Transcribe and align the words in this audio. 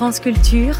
France 0.00 0.20
Culture, 0.20 0.76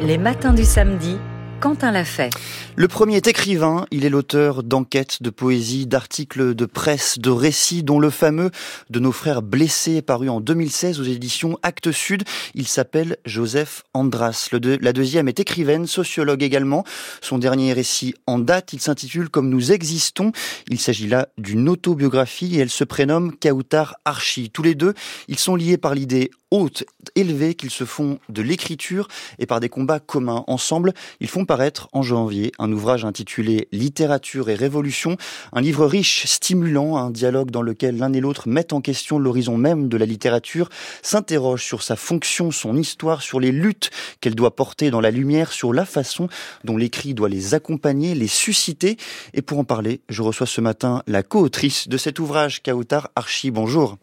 les 0.00 0.16
matins 0.16 0.52
du 0.52 0.64
samedi, 0.64 1.16
Quentin 1.60 1.90
l'a 1.90 2.04
fait. 2.04 2.30
Le 2.76 2.86
premier 2.86 3.16
est 3.16 3.26
écrivain, 3.26 3.84
il 3.90 4.04
est 4.04 4.08
l'auteur 4.08 4.62
d'enquêtes, 4.62 5.24
de 5.24 5.30
poésie, 5.30 5.88
d'articles 5.88 6.54
de 6.54 6.66
presse, 6.66 7.18
de 7.18 7.30
récits, 7.30 7.82
dont 7.82 7.98
le 7.98 8.10
fameux 8.10 8.52
de 8.88 9.00
nos 9.00 9.10
frères 9.10 9.42
blessés 9.42 10.02
paru 10.02 10.28
en 10.28 10.40
2016 10.40 11.00
aux 11.00 11.04
éditions 11.04 11.58
Actes 11.64 11.90
Sud. 11.90 12.22
Il 12.54 12.68
s'appelle 12.68 13.16
Joseph 13.24 13.82
Andras. 13.92 14.50
la 14.52 14.92
deuxième 14.92 15.26
est 15.26 15.40
écrivaine, 15.40 15.88
sociologue 15.88 16.44
également. 16.44 16.84
Son 17.20 17.38
dernier 17.38 17.72
récit 17.72 18.14
en 18.28 18.38
date, 18.38 18.72
il 18.72 18.80
s'intitule 18.80 19.30
Comme 19.30 19.50
nous 19.50 19.72
existons. 19.72 20.30
Il 20.68 20.78
s'agit 20.78 21.08
là 21.08 21.26
d'une 21.38 21.68
autobiographie 21.68 22.56
et 22.56 22.60
elle 22.60 22.70
se 22.70 22.84
prénomme 22.84 23.36
Kautar 23.36 23.96
Archi. 24.04 24.48
Tous 24.50 24.62
les 24.62 24.76
deux, 24.76 24.94
ils 25.26 25.40
sont 25.40 25.56
liés 25.56 25.76
par 25.76 25.96
l'idée 25.96 26.30
haute, 26.50 26.84
élevée 27.14 27.54
qu'ils 27.54 27.70
se 27.70 27.84
font 27.84 28.18
de 28.28 28.42
l'écriture 28.42 29.08
et 29.38 29.46
par 29.46 29.60
des 29.60 29.68
combats 29.68 30.00
communs. 30.00 30.44
Ensemble, 30.46 30.92
ils 31.20 31.28
font 31.28 31.44
paraître 31.44 31.88
en 31.92 32.02
janvier 32.02 32.52
un 32.58 32.70
ouvrage 32.72 33.04
intitulé 33.04 33.68
Littérature 33.72 34.50
et 34.50 34.54
Révolution, 34.54 35.16
un 35.52 35.60
livre 35.60 35.86
riche, 35.86 36.26
stimulant, 36.26 36.96
un 36.96 37.10
dialogue 37.10 37.50
dans 37.50 37.62
lequel 37.62 37.98
l'un 37.98 38.12
et 38.12 38.20
l'autre 38.20 38.48
mettent 38.48 38.72
en 38.72 38.80
question 38.80 39.18
l'horizon 39.18 39.56
même 39.56 39.88
de 39.88 39.96
la 39.96 40.06
littérature, 40.06 40.68
s'interrogent 41.02 41.64
sur 41.64 41.82
sa 41.82 41.96
fonction, 41.96 42.50
son 42.50 42.76
histoire, 42.76 43.22
sur 43.22 43.40
les 43.40 43.52
luttes 43.52 43.90
qu'elle 44.20 44.34
doit 44.34 44.56
porter 44.56 44.90
dans 44.90 45.00
la 45.00 45.10
lumière, 45.10 45.52
sur 45.52 45.72
la 45.72 45.84
façon 45.84 46.28
dont 46.64 46.76
l'écrit 46.76 47.14
doit 47.14 47.28
les 47.28 47.54
accompagner, 47.54 48.14
les 48.14 48.28
susciter. 48.28 48.96
Et 49.34 49.42
pour 49.42 49.58
en 49.58 49.64
parler, 49.64 50.00
je 50.08 50.22
reçois 50.22 50.46
ce 50.46 50.60
matin 50.60 51.02
la 51.06 51.22
co-autrice 51.22 51.88
de 51.88 51.96
cet 51.96 52.18
ouvrage, 52.18 52.62
Kautar 52.62 53.10
Archi. 53.14 53.50
Bonjour. 53.50 53.96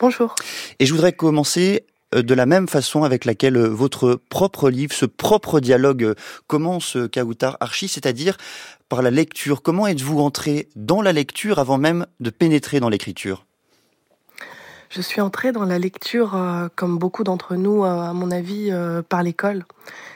Bonjour. 0.00 0.34
Et 0.78 0.86
je 0.86 0.92
voudrais 0.92 1.12
commencer 1.12 1.86
euh, 2.14 2.22
de 2.22 2.34
la 2.34 2.46
même 2.46 2.68
façon 2.68 3.04
avec 3.04 3.24
laquelle 3.24 3.56
euh, 3.56 3.68
votre 3.68 4.14
propre 4.28 4.70
livre, 4.70 4.92
ce 4.92 5.06
propre 5.06 5.60
dialogue 5.60 6.04
euh, 6.04 6.14
commence, 6.46 6.96
Kautar 7.12 7.56
Archi, 7.60 7.88
c'est-à-dire 7.88 8.36
par 8.88 9.02
la 9.02 9.10
lecture. 9.10 9.62
Comment 9.62 9.86
êtes-vous 9.86 10.20
entré 10.20 10.68
dans 10.76 11.02
la 11.02 11.12
lecture 11.12 11.58
avant 11.58 11.78
même 11.78 12.06
de 12.20 12.30
pénétrer 12.30 12.80
dans 12.80 12.88
l'écriture? 12.88 13.46
Je 14.90 15.00
suis 15.00 15.22
entré 15.22 15.52
dans 15.52 15.64
la 15.64 15.78
lecture, 15.78 16.38
comme 16.76 16.98
beaucoup 16.98 17.24
d'entre 17.24 17.56
nous, 17.56 17.82
à 17.82 18.12
mon 18.12 18.30
avis, 18.30 18.70
par 19.08 19.22
l'école. 19.22 19.64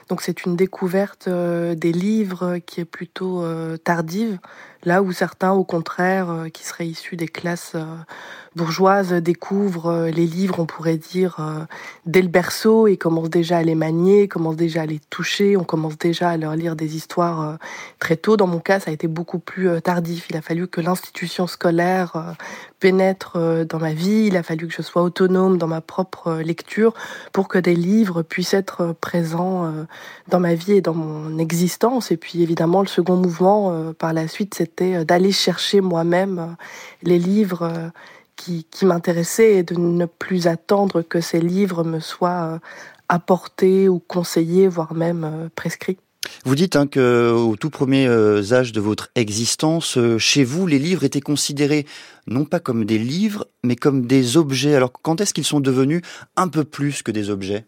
Donc 0.08 0.22
c'est 0.22 0.44
une 0.44 0.56
découverte 0.56 1.28
des 1.28 1.92
livres 1.92 2.58
qui 2.58 2.80
est 2.80 2.84
plutôt 2.84 3.44
tardive, 3.78 4.38
là 4.84 5.02
où 5.02 5.10
certains, 5.12 5.52
au 5.52 5.64
contraire, 5.64 6.46
qui 6.52 6.64
seraient 6.64 6.86
issus 6.86 7.16
des 7.16 7.26
classes 7.26 7.74
bourgeoise 8.56 9.12
découvre 9.12 9.86
euh, 9.86 10.10
les 10.10 10.26
livres, 10.26 10.58
on 10.58 10.66
pourrait 10.66 10.96
dire, 10.96 11.36
euh, 11.40 11.64
dès 12.06 12.22
le 12.22 12.28
berceau 12.28 12.86
et 12.86 12.96
commence 12.96 13.28
déjà 13.28 13.58
à 13.58 13.62
les 13.62 13.74
manier, 13.74 14.28
commence 14.28 14.56
déjà 14.56 14.82
à 14.82 14.86
les 14.86 14.98
toucher, 15.10 15.58
on 15.58 15.64
commence 15.64 15.98
déjà 15.98 16.30
à 16.30 16.36
leur 16.38 16.56
lire 16.56 16.74
des 16.74 16.96
histoires 16.96 17.40
euh, 17.42 17.56
très 17.98 18.16
tôt. 18.16 18.38
Dans 18.38 18.46
mon 18.46 18.58
cas, 18.58 18.80
ça 18.80 18.90
a 18.90 18.94
été 18.94 19.08
beaucoup 19.08 19.38
plus 19.38 19.68
tardif. 19.82 20.28
Il 20.30 20.36
a 20.36 20.42
fallu 20.42 20.66
que 20.66 20.80
l'institution 20.80 21.46
scolaire 21.46 22.34
pénètre 22.80 23.38
dans 23.66 23.78
ma 23.78 23.92
vie, 23.92 24.26
il 24.28 24.36
a 24.36 24.42
fallu 24.42 24.66
que 24.68 24.72
je 24.72 24.82
sois 24.82 25.02
autonome 25.02 25.58
dans 25.58 25.66
ma 25.66 25.82
propre 25.82 26.36
lecture 26.36 26.94
pour 27.32 27.48
que 27.48 27.58
des 27.58 27.74
livres 27.74 28.22
puissent 28.22 28.54
être 28.54 28.94
présents 29.00 29.86
dans 30.28 30.40
ma 30.40 30.54
vie 30.54 30.72
et 30.72 30.80
dans 30.80 30.94
mon 30.94 31.38
existence. 31.38 32.10
Et 32.10 32.16
puis 32.16 32.42
évidemment, 32.42 32.80
le 32.80 32.88
second 32.88 33.16
mouvement 33.16 33.92
par 33.98 34.12
la 34.12 34.28
suite, 34.28 34.54
c'était 34.54 35.04
d'aller 35.04 35.32
chercher 35.32 35.80
moi-même 35.80 36.56
les 37.02 37.18
livres 37.18 37.92
qui, 38.36 38.66
m'intéressait 38.84 39.56
et 39.56 39.62
de 39.62 39.74
ne 39.74 40.06
plus 40.06 40.46
attendre 40.46 41.02
que 41.02 41.20
ces 41.20 41.40
livres 41.40 41.84
me 41.84 42.00
soient 42.00 42.54
euh, 42.54 42.58
apportés 43.08 43.88
ou 43.88 43.98
conseillés, 43.98 44.68
voire 44.68 44.94
même 44.94 45.24
euh, 45.24 45.48
prescrits. 45.54 45.98
Vous 46.44 46.54
dites 46.54 46.76
hein, 46.76 46.86
que 46.86 47.54
tout 47.56 47.70
premier 47.70 48.06
euh, 48.06 48.52
âge 48.52 48.72
de 48.72 48.80
votre 48.80 49.10
existence, 49.14 49.98
chez 50.18 50.44
vous, 50.44 50.66
les 50.66 50.78
livres 50.78 51.04
étaient 51.04 51.20
considérés 51.20 51.86
non 52.26 52.44
pas 52.44 52.60
comme 52.60 52.84
des 52.84 52.98
livres, 52.98 53.46
mais 53.62 53.76
comme 53.76 54.06
des 54.06 54.36
objets. 54.36 54.74
Alors 54.74 54.92
quand 54.92 55.20
est-ce 55.20 55.32
qu'ils 55.32 55.44
sont 55.44 55.60
devenus 55.60 56.02
un 56.36 56.48
peu 56.48 56.64
plus 56.64 57.02
que 57.02 57.12
des 57.12 57.30
objets? 57.30 57.64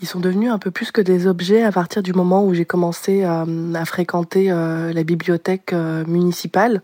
Ils 0.00 0.06
sont 0.06 0.20
devenus 0.20 0.50
un 0.50 0.58
peu 0.58 0.70
plus 0.70 0.92
que 0.92 1.00
des 1.00 1.26
objets 1.26 1.62
à 1.62 1.72
partir 1.72 2.02
du 2.02 2.12
moment 2.12 2.44
où 2.44 2.54
j'ai 2.54 2.64
commencé 2.64 3.24
à 3.24 3.44
fréquenter 3.84 4.48
la 4.48 5.04
bibliothèque 5.04 5.72
municipale 6.06 6.82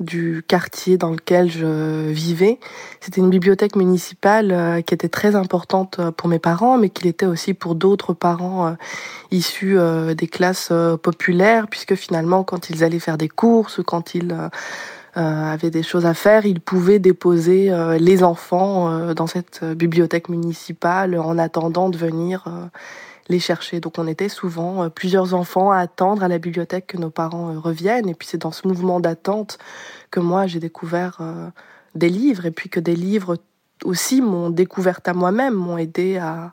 du 0.00 0.42
quartier 0.48 0.96
dans 0.96 1.10
lequel 1.10 1.50
je 1.50 2.10
vivais. 2.10 2.58
C'était 3.00 3.20
une 3.20 3.30
bibliothèque 3.30 3.76
municipale 3.76 4.50
euh, 4.50 4.80
qui 4.80 4.94
était 4.94 5.10
très 5.10 5.36
importante 5.36 5.98
euh, 5.98 6.10
pour 6.10 6.28
mes 6.28 6.38
parents, 6.38 6.78
mais 6.78 6.88
qui 6.88 7.04
l'était 7.04 7.26
aussi 7.26 7.52
pour 7.52 7.74
d'autres 7.74 8.14
parents 8.14 8.68
euh, 8.68 8.72
issus 9.30 9.78
des 10.16 10.26
classes 10.26 10.72
populaires, 11.02 11.68
puisque 11.68 11.94
finalement, 11.94 12.42
quand 12.42 12.70
ils 12.70 12.82
allaient 12.82 12.98
faire 12.98 13.18
des 13.18 13.28
courses 13.28 13.78
ou 13.78 13.84
quand 13.84 14.14
ils 14.14 14.34
avaient 15.14 15.70
des 15.70 15.82
choses 15.82 16.06
à 16.06 16.14
faire, 16.14 16.46
ils 16.46 16.60
pouvaient 16.60 16.98
déposer 16.98 17.72
les 17.98 18.22
enfants 18.22 19.12
dans 19.14 19.26
cette 19.26 19.64
bibliothèque 19.64 20.28
municipale 20.28 21.18
en 21.18 21.36
attendant 21.38 21.88
de 21.88 21.96
venir 21.96 22.44
les 23.30 23.38
chercher. 23.38 23.80
Donc 23.80 23.98
on 23.98 24.06
était 24.06 24.28
souvent 24.28 24.84
euh, 24.84 24.88
plusieurs 24.88 25.32
enfants 25.32 25.70
à 25.70 25.78
attendre 25.78 26.22
à 26.22 26.28
la 26.28 26.38
bibliothèque 26.38 26.88
que 26.88 26.98
nos 26.98 27.10
parents 27.10 27.54
euh, 27.54 27.58
reviennent. 27.58 28.08
Et 28.08 28.14
puis 28.14 28.28
c'est 28.28 28.38
dans 28.38 28.52
ce 28.52 28.68
mouvement 28.68 29.00
d'attente 29.00 29.58
que 30.10 30.20
moi 30.20 30.46
j'ai 30.46 30.60
découvert 30.60 31.18
euh, 31.20 31.48
des 31.94 32.10
livres 32.10 32.44
et 32.44 32.50
puis 32.50 32.68
que 32.68 32.80
des 32.80 32.96
livres 32.96 33.38
aussi 33.84 34.20
m'ont 34.20 34.50
découverte 34.50 35.08
à 35.08 35.14
moi-même, 35.14 35.54
m'ont 35.54 35.78
aidé 35.78 36.18
à, 36.18 36.52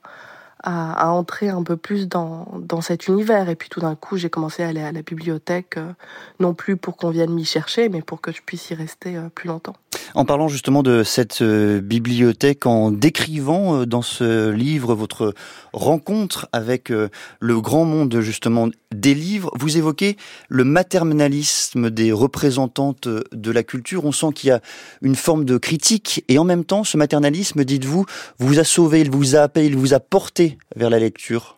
à, 0.67 1.11
entrer 1.11 1.47
un 1.47 1.63
peu 1.63 1.77
plus 1.77 2.09
dans, 2.09 2.45
dans 2.59 2.81
cet 2.81 3.07
univers. 3.07 3.49
Et 3.49 3.55
puis 3.55 3.69
tout 3.69 3.79
d'un 3.79 3.95
coup, 3.95 4.17
j'ai 4.17 4.29
commencé 4.29 4.63
à 4.63 4.67
aller 4.67 4.81
à 4.81 4.91
la 4.91 5.01
bibliothèque, 5.01 5.77
euh, 5.77 5.93
non 6.39 6.53
plus 6.53 6.75
pour 6.75 6.97
qu'on 6.97 7.09
vienne 7.09 7.33
m'y 7.33 7.45
chercher, 7.45 7.87
mais 7.87 8.01
pour 8.01 8.19
que 8.19 8.33
je 8.33 8.41
puisse 8.41 8.69
y 8.69 8.73
rester 8.73 9.15
euh, 9.15 9.29
plus 9.33 9.47
longtemps. 9.47 9.75
En 10.15 10.25
parlant 10.25 10.47
justement 10.47 10.83
de 10.83 11.03
cette 11.03 11.41
euh, 11.41 11.81
bibliothèque, 11.81 12.65
en 12.65 12.91
décrivant 12.91 13.85
dans 13.85 14.01
ce 14.01 14.51
livre 14.51 14.95
votre 14.95 15.33
rencontre 15.73 16.47
avec 16.51 16.89
le 16.89 17.61
grand 17.61 17.85
monde 17.85 18.19
justement 18.21 18.69
des 18.93 19.13
livres, 19.13 19.51
vous 19.55 19.77
évoquez 19.77 20.17
le 20.49 20.63
maternalisme 20.63 21.89
des 21.89 22.11
représentantes 22.11 23.07
de 23.07 23.51
la 23.51 23.63
culture. 23.63 24.05
On 24.05 24.11
sent 24.11 24.27
qu'il 24.33 24.49
y 24.49 24.51
a 24.51 24.61
une 25.01 25.15
forme 25.15 25.45
de 25.45 25.57
critique 25.57 26.23
et 26.27 26.37
en 26.39 26.43
même 26.43 26.63
temps, 26.63 26.83
ce 26.83 26.97
maternalisme, 26.97 27.63
dites-vous, 27.63 28.05
vous 28.39 28.59
a 28.59 28.63
sauvé, 28.63 29.01
il 29.01 29.11
vous 29.11 29.35
a 29.35 29.39
appelé, 29.39 29.67
il 29.67 29.77
vous 29.77 29.93
a 29.93 29.99
porté 29.99 30.57
vers 30.75 30.89
la 30.89 30.99
lecture 30.99 31.56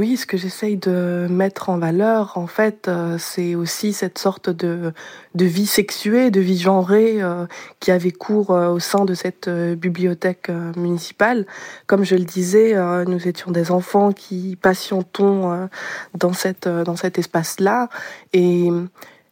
oui, 0.00 0.16
ce 0.16 0.24
que 0.24 0.38
j'essaye 0.38 0.78
de 0.78 1.26
mettre 1.28 1.68
en 1.68 1.76
valeur, 1.76 2.38
en 2.38 2.46
fait, 2.46 2.88
euh, 2.88 3.18
c'est 3.18 3.54
aussi 3.54 3.92
cette 3.92 4.16
sorte 4.16 4.48
de, 4.48 4.94
vie 5.34 5.66
sexuée, 5.66 6.30
de 6.30 6.40
vie 6.40 6.58
genrée 6.58 7.20
euh, 7.20 7.44
qui 7.80 7.90
avait 7.90 8.10
cours 8.10 8.52
euh, 8.52 8.70
au 8.70 8.78
sein 8.78 9.04
de 9.04 9.12
cette 9.12 9.50
bibliothèque 9.50 10.50
municipale. 10.74 11.44
Comme 11.86 12.04
je 12.04 12.14
le 12.14 12.24
disais, 12.24 12.74
nous 13.04 13.28
étions 13.28 13.50
des 13.50 13.70
enfants 13.70 14.12
qui 14.12 14.56
patientons 14.56 15.68
dans 16.14 16.32
cette 16.32 16.66
dans 16.66 16.96
cet 16.96 17.18
espace-là 17.18 17.90
et 18.32 18.70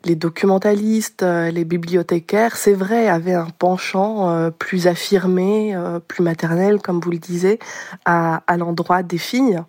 les 0.05 0.15
documentalistes, 0.17 1.23
les 1.23 1.65
bibliothécaires, 1.65 2.57
c'est 2.57 2.75
vrai, 2.75 3.09
avaient 3.09 3.35
un 3.35 3.49
penchant 3.59 4.51
plus 4.59 4.87
affirmé, 4.87 5.77
plus 6.07 6.23
maternel, 6.23 6.81
comme 6.81 7.01
vous 7.01 7.11
le 7.11 7.19
disiez, 7.19 7.59
à, 8.05 8.43
l'endroit 8.57 9.03
des 9.03 9.19
filles, 9.19 9.61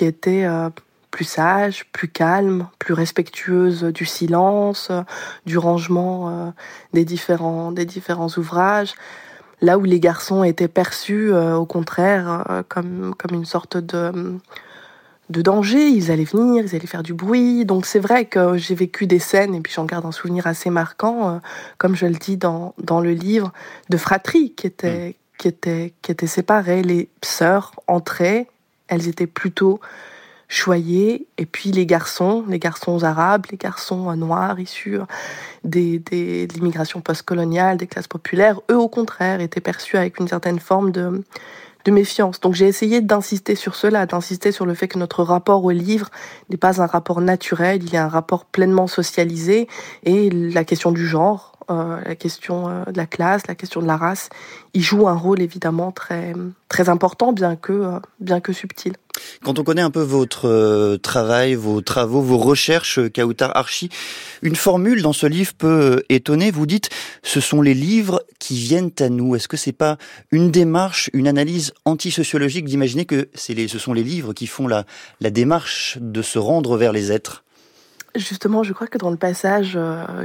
qui 0.00 0.06
étaient 0.06 0.46
plus 1.10 1.26
sages, 1.26 1.84
plus 1.92 2.08
calmes, 2.08 2.68
plus 2.78 2.94
respectueuses 2.94 3.84
du 3.84 4.06
silence, 4.06 4.90
du 5.44 5.58
rangement 5.58 6.54
des 6.94 7.04
différents 7.04 7.70
des 7.70 7.84
différents 7.84 8.30
ouvrages. 8.38 8.94
Là 9.60 9.76
où 9.76 9.84
les 9.84 10.00
garçons 10.00 10.42
étaient 10.42 10.68
perçus, 10.68 11.34
au 11.34 11.66
contraire, 11.66 12.64
comme 12.70 13.14
comme 13.18 13.36
une 13.36 13.44
sorte 13.44 13.76
de 13.76 14.40
de 15.30 15.42
danger, 15.42 15.88
ils 15.88 16.10
allaient 16.10 16.24
venir, 16.24 16.64
ils 16.64 16.74
allaient 16.74 16.86
faire 16.86 17.04
du 17.04 17.14
bruit. 17.14 17.64
Donc 17.64 17.86
c'est 17.86 18.00
vrai 18.00 18.24
que 18.24 18.56
j'ai 18.56 18.74
vécu 18.74 19.06
des 19.06 19.20
scènes, 19.20 19.54
et 19.54 19.60
puis 19.60 19.72
j'en 19.72 19.84
garde 19.84 20.04
un 20.04 20.12
souvenir 20.12 20.46
assez 20.46 20.70
marquant, 20.70 21.28
euh, 21.30 21.38
comme 21.78 21.94
je 21.94 22.06
le 22.06 22.16
dis 22.16 22.36
dans, 22.36 22.74
dans 22.82 23.00
le 23.00 23.12
livre, 23.12 23.52
de 23.88 23.96
fratries 23.96 24.52
qui 24.54 24.66
étaient, 24.66 25.10
mm. 25.10 25.14
qui, 25.38 25.48
étaient, 25.48 25.94
qui 26.02 26.10
étaient 26.10 26.26
séparées. 26.26 26.82
Les 26.82 27.08
sœurs 27.22 27.72
entraient, 27.86 28.48
elles 28.90 29.08
étaient 29.08 29.26
plutôt 29.26 29.80
choyées, 30.48 31.26
et 31.38 31.46
puis 31.46 31.70
les 31.70 31.86
garçons, 31.86 32.44
les 32.48 32.58
garçons 32.58 33.02
arabes, 33.04 33.46
les 33.50 33.56
garçons 33.56 34.14
noirs 34.16 34.58
issus 34.58 34.98
des, 35.64 36.00
des, 36.00 36.48
de 36.48 36.54
l'immigration 36.54 37.00
postcoloniale, 37.00 37.76
des 37.76 37.86
classes 37.86 38.08
populaires, 38.08 38.60
eux 38.68 38.76
au 38.76 38.88
contraire 38.88 39.40
étaient 39.40 39.60
perçus 39.60 39.96
avec 39.96 40.18
une 40.18 40.28
certaine 40.28 40.58
forme 40.58 40.90
de 40.90 41.22
de 41.84 41.90
méfiance. 41.90 42.40
Donc 42.40 42.54
j'ai 42.54 42.66
essayé 42.66 43.00
d'insister 43.00 43.54
sur 43.54 43.74
cela, 43.74 44.06
d'insister 44.06 44.52
sur 44.52 44.66
le 44.66 44.74
fait 44.74 44.88
que 44.88 44.98
notre 44.98 45.22
rapport 45.22 45.64
au 45.64 45.70
livre 45.70 46.10
n'est 46.50 46.56
pas 46.56 46.82
un 46.82 46.86
rapport 46.86 47.20
naturel, 47.20 47.82
il 47.82 47.92
y 47.92 47.96
a 47.96 48.04
un 48.04 48.08
rapport 48.08 48.44
pleinement 48.44 48.86
socialisé. 48.86 49.68
Et 50.04 50.30
la 50.30 50.64
question 50.64 50.92
du 50.92 51.06
genre 51.06 51.49
la 51.70 52.14
question 52.16 52.84
de 52.84 52.96
la 52.96 53.06
classe, 53.06 53.46
la 53.46 53.54
question 53.54 53.80
de 53.80 53.86
la 53.86 53.96
race, 53.96 54.28
il 54.74 54.82
joue 54.82 55.08
un 55.08 55.14
rôle 55.14 55.40
évidemment 55.40 55.92
très 55.92 56.34
très 56.68 56.88
important, 56.88 57.32
bien 57.32 57.56
que 57.56 58.00
bien 58.20 58.40
que 58.40 58.52
subtil. 58.52 58.94
Quand 59.42 59.58
on 59.58 59.64
connaît 59.64 59.82
un 59.82 59.90
peu 59.90 60.02
votre 60.02 60.48
euh, 60.48 60.96
travail, 60.96 61.54
vos 61.54 61.80
travaux, 61.80 62.22
vos 62.22 62.38
recherches, 62.38 62.98
euh, 62.98 63.08
Kautar 63.08 63.56
Archi, 63.56 63.88
une 64.42 64.56
formule 64.56 65.02
dans 65.02 65.12
ce 65.12 65.26
livre 65.26 65.52
peut 65.54 65.96
euh, 65.96 66.06
étonner. 66.08 66.50
Vous 66.50 66.66
dites, 66.66 66.90
ce 67.22 67.40
sont 67.40 67.62
les 67.62 67.74
livres 67.74 68.22
qui 68.38 68.56
viennent 68.56 68.92
à 69.00 69.08
nous. 69.08 69.34
Est-ce 69.34 69.48
que 69.48 69.56
c'est 69.56 69.72
pas 69.72 69.98
une 70.30 70.50
démarche, 70.50 71.10
une 71.12 71.28
analyse 71.28 71.72
antisociologique 71.84 72.64
d'imaginer 72.66 73.04
que 73.04 73.28
c'est 73.34 73.50
ce 73.68 73.78
sont 73.78 73.92
les 73.92 74.04
livres 74.04 74.32
qui 74.32 74.46
font 74.46 74.68
la, 74.68 74.84
la 75.20 75.30
démarche 75.30 75.98
de 76.00 76.22
se 76.22 76.38
rendre 76.38 76.76
vers 76.76 76.92
les 76.92 77.12
êtres? 77.12 77.44
Justement, 78.14 78.62
je 78.62 78.72
crois 78.72 78.86
que 78.86 78.96
dans 78.96 79.10
le 79.10 79.16
passage 79.16 79.78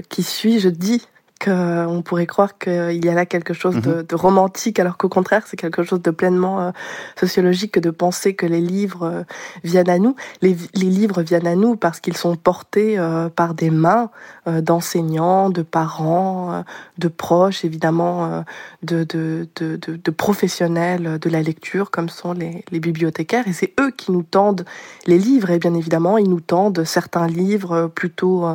qui 0.09 0.23
suit, 0.23 0.59
je 0.59 0.69
dis 0.69 1.01
qu'on 1.45 2.01
pourrait 2.03 2.25
croire 2.25 2.57
qu'il 2.57 3.05
y 3.05 3.09
a 3.09 3.13
là 3.13 3.25
quelque 3.27 3.53
chose 3.53 3.75
de, 3.75 3.97
mhm. 3.97 4.05
romantique, 4.13 4.79
alors 4.79 4.97
qu'au 4.97 5.09
contraire, 5.09 5.43
c'est 5.45 5.57
quelque 5.57 5.83
chose 5.83 6.01
de 6.01 6.09
pleinement 6.09 6.59
euh, 6.59 6.71
sociologique 7.19 7.77
de 7.77 7.91
penser 7.91 8.33
que 8.33 8.47
les 8.47 8.61
livres 8.61 9.03
euh, 9.03 9.23
viennent 9.63 9.89
à 9.89 9.99
nous. 9.99 10.15
Les, 10.41 10.55
livres 10.73 11.21
viennent 11.21 11.45
à 11.45 11.55
nous 11.55 11.75
parce 11.75 11.99
qu'ils 11.99 12.17
sont 12.17 12.35
portés 12.35 12.97
euh, 12.97 13.29
par 13.29 13.53
des 13.53 13.69
mains 13.69 14.09
d'enseignants, 14.47 15.49
de 15.49 15.63
parents, 15.63 16.63
de 16.99 17.07
proches, 17.07 17.65
évidemment, 17.65 18.43
de, 18.83 19.03
de, 19.03 19.47
de, 19.55 20.11
professionnels 20.11 21.17
de 21.19 21.29
la 21.31 21.41
lecture, 21.41 21.89
comme 21.89 22.09
sont 22.09 22.33
les, 22.33 22.63
les 22.69 22.79
bibliothécaires. 22.79 23.47
Et 23.47 23.53
c'est 23.53 23.73
eux 23.79 23.89
qui 23.89 24.11
nous 24.11 24.21
tendent 24.21 24.63
les 25.07 25.17
livres. 25.17 25.49
Et 25.49 25.57
bien 25.57 25.73
évidemment, 25.73 26.19
ils 26.19 26.29
nous 26.29 26.41
tendent 26.41 26.83
certains 26.83 27.25
livres 27.25 27.87
plutôt 27.87 28.45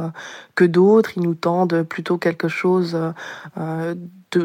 d'autres. 0.65 1.13
Ils 1.17 1.23
nous 1.23 1.35
tendent 1.35 1.83
plutôt 1.83 2.19
quelque 2.19 2.49
chose 2.49 2.97
euh, 3.59 3.95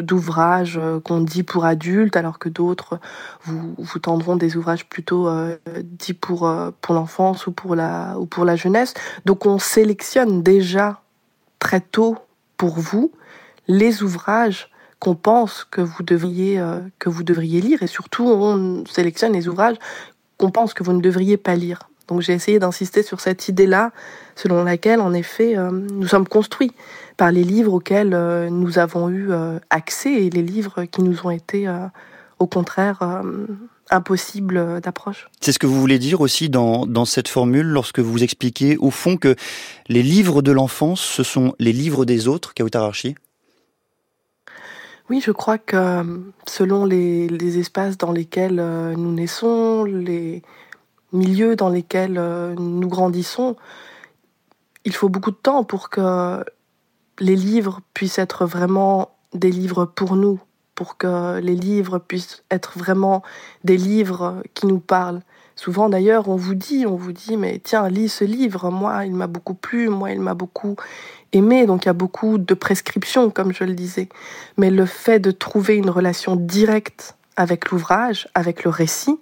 d'ouvrages 0.01 0.79
euh, 0.81 1.00
qu'on 1.00 1.21
dit 1.21 1.44
pour 1.44 1.65
adultes, 1.65 2.17
alors 2.17 2.39
que 2.39 2.50
d'autres 2.50 3.00
vous, 3.44 4.00
tendront 4.00 4.35
des 4.35 4.57
ouvrages 4.57 4.85
plutôt 4.85 5.27
euh, 5.27 5.57
dits 5.83 6.13
pour, 6.13 6.51
pour 6.81 6.95
l'enfance 6.95 7.47
ou, 7.47 7.51
pour 7.51 7.75
la, 7.75 8.17
ou 8.19 8.25
pour 8.25 8.45
la 8.45 8.56
jeunesse. 8.56 8.94
Donc 9.25 9.45
on 9.45 9.59
sélectionne 9.59 10.41
déjà 10.41 11.01
très 11.59 11.81
tôt 11.81 12.17
pour 12.57 12.79
vous 12.79 13.12
les 13.67 14.03
ouvrages 14.03 14.71
qu'on 15.00 15.15
pense 15.15 15.63
que 15.63 15.81
vous 15.81 16.03
devriez 16.03 16.63
que 17.00 17.09
vous 17.09 17.23
devriez 17.23 17.62
lire 17.62 17.83
et 17.83 17.88
surtout 17.88 18.25
on 18.25 18.85
sélectionne 18.85 19.33
les 19.33 19.47
ouvrages 19.47 19.77
qu'on 20.38 20.51
pense 20.51 20.73
que 20.73 20.83
vous 20.83 20.94
ne 20.94 21.01
devriez 21.01 21.38
pas 21.38 21.56
lire. 21.56 21.89
Donc 22.07 22.22
j'ai 22.22 22.34
essayé 22.34 22.60
d'insister 22.60 23.04
sur 23.04 23.19
cette 23.19 23.48
idée-là, 23.48 23.92
selon 24.36 24.63
laquelle, 24.63 25.02
en 25.02 25.13
effet, 25.13 25.57
euh, 25.57 25.72
nous 25.72 26.07
sommes 26.07 26.28
construits 26.28 26.72
par 27.18 27.31
les 27.31 27.44
livres 27.44 27.74
auxquels 27.74 28.13
euh, 28.13 28.50
nous 28.50 28.78
avons 28.78 29.10
eu 29.10 29.31
euh, 29.31 29.60
accès 29.69 30.25
et 30.25 30.30
les 30.30 30.44
livres 30.44 30.86
qui 30.86 31.02
nous 31.02 31.25
ont 31.25 31.31
été, 31.31 31.68
au 32.40 32.48
contraire, 32.48 33.24
impossibles 33.90 34.81
d'approche. 34.81 35.30
C'est 35.42 35.52
ce 35.52 35.60
que 35.60 35.68
vous 35.68 35.80
voulez 35.80 36.00
dire 36.00 36.22
aussi 36.22 36.50
dans, 36.50 36.86
dans 36.86 37.06
cette 37.06 37.28
formule, 37.28 37.68
lorsque 37.68 38.00
vous 38.00 38.24
expliquez, 38.24 38.78
au 38.78 38.92
fond, 38.92 39.18
que 39.18 39.36
les 39.88 40.04
livres 40.04 40.42
de 40.42 40.51
l'enfance, 40.51 41.01
ce 41.01 41.24
sont 41.24 41.54
les 41.60 41.74
livres 41.74 42.06
des 42.06 42.28
autres, 42.28 42.54
Kautararchi 42.54 43.16
oui, 45.12 45.22
je 45.24 45.30
crois 45.30 45.60
que 45.60 46.24
selon 46.48 46.84
les, 46.84 47.28
les 47.28 47.60
espaces 47.60 47.96
dans 47.96 48.12
lesquels 48.12 48.56
nous 48.98 49.12
naissons, 49.12 49.84
les, 49.84 50.42
milieux 51.12 51.56
dans 51.56 51.69
lesquels 51.69 52.18
euh, 52.18 52.56
nous 52.56 52.88
grandissons, 52.88 53.56
il 54.86 54.94
faut 54.94 55.10
beaucoup 55.10 55.31
de 55.31 55.36
temps 55.36 55.63
pour 55.63 55.90
que 55.90 56.44
les 57.19 57.36
livres 57.36 57.81
puissent 57.94 58.19
être 58.19 58.46
vraiment 58.46 59.10
des 59.34 59.52
livres 59.52 59.86
pour 59.86 60.16
nous, 60.16 60.40
pour 60.75 60.98
que 60.98 61.40
les 61.40 61.56
livres 61.56 62.00
puissent 62.00 62.44
être 62.52 62.78
vraiment 62.78 63.24
des 63.63 63.78
livres 63.78 64.44
qui 64.54 64.68
nous 64.68 64.80
parlent. 64.80 65.22
Souvent 65.56 65.88
d'ailleurs, 65.88 66.28
on 66.28 66.36
vous 66.36 66.54
dit, 66.54 66.86
on 66.86 66.96
vous 66.96 67.13
dit, 67.13 67.38
mais 67.38 67.62
tiens, 67.63 67.88
lis 67.88 68.10
ce 68.10 68.25
livre, 68.25 68.69
moi, 68.72 69.06
il 69.06 69.13
m'a 69.13 69.28
beaucoup 69.28 69.54
plu, 69.54 69.88
moi, 69.88 70.12
il 70.12 70.19
m'a 70.19 70.34
beaucoup 70.34 70.75
aimé, 71.31 71.66
donc 71.66 71.86
il 71.86 71.88
y 71.88 71.90
a 71.90 71.94
beaucoup 71.94 72.38
de 72.38 72.54
prescriptions, 72.54 73.30
comme 73.30 73.54
je 73.54 73.63
le 73.63 73.74
disais. 73.74 74.10
Mais 74.58 74.69
le 74.69 74.86
fait 74.86 75.19
de 75.19 75.31
trouver 75.31 75.75
une 75.78 75.90
relation 75.90 76.36
directe 76.36 77.14
avec 77.36 77.72
l'ouvrage, 77.72 78.28
avec 78.34 78.64
le 78.64 78.70
récit, 78.70 79.20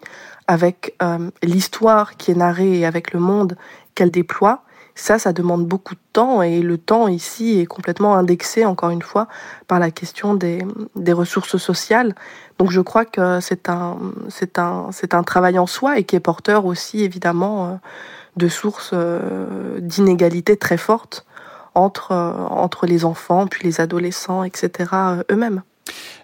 avec 0.48 0.96
euh, 1.02 1.30
l'histoire 1.42 2.18
qui 2.18 2.32
est 2.32 2.36
narrée 2.36 2.80
et 2.80 2.86
avec 2.86 3.14
le 3.14 3.20
monde 3.20 3.58
qu'elle 3.96 4.12
déploie, 4.12 4.64
ça, 4.96 5.18
ça 5.18 5.34
demande 5.34 5.66
beaucoup 5.66 5.96
de 5.96 6.00
temps 6.12 6.44
et 6.44 6.62
le 6.62 6.78
temps 6.78 7.08
ici 7.08 7.60
est 7.60 7.66
complètement 7.66 8.16
indexé, 8.16 8.64
encore 8.64 8.92
une 8.92 9.02
fois, 9.02 9.28
par 9.68 9.80
la 9.80 9.90
question 9.90 10.36
des, 10.36 10.64
ressources 11.14 11.58
sociales. 11.58 12.14
Donc 12.60 12.70
je 12.70 12.82
crois 12.82 13.06
que 13.06 13.40
c'est 13.40 13.70
un, 13.70 15.24
travail 15.26 15.58
en 15.58 15.66
soi 15.66 15.98
et 15.98 16.04
qui 16.04 16.16
est 16.16 16.20
porteur 16.20 16.66
aussi, 16.66 17.04
évidemment, 17.04 17.66
euh, 17.68 17.76
de 18.38 18.48
sources 18.48 18.92
euh, 18.94 19.80
d'inégalités 19.80 20.58
très 20.58 20.78
fortes 20.78 21.26
entre 21.76 22.86
les 22.86 23.04
enfants, 23.04 23.48
puis 23.48 23.64
les 23.64 23.82
adolescents, 23.82 24.44
etc., 24.44 24.92
eux-mêmes. 25.32 25.64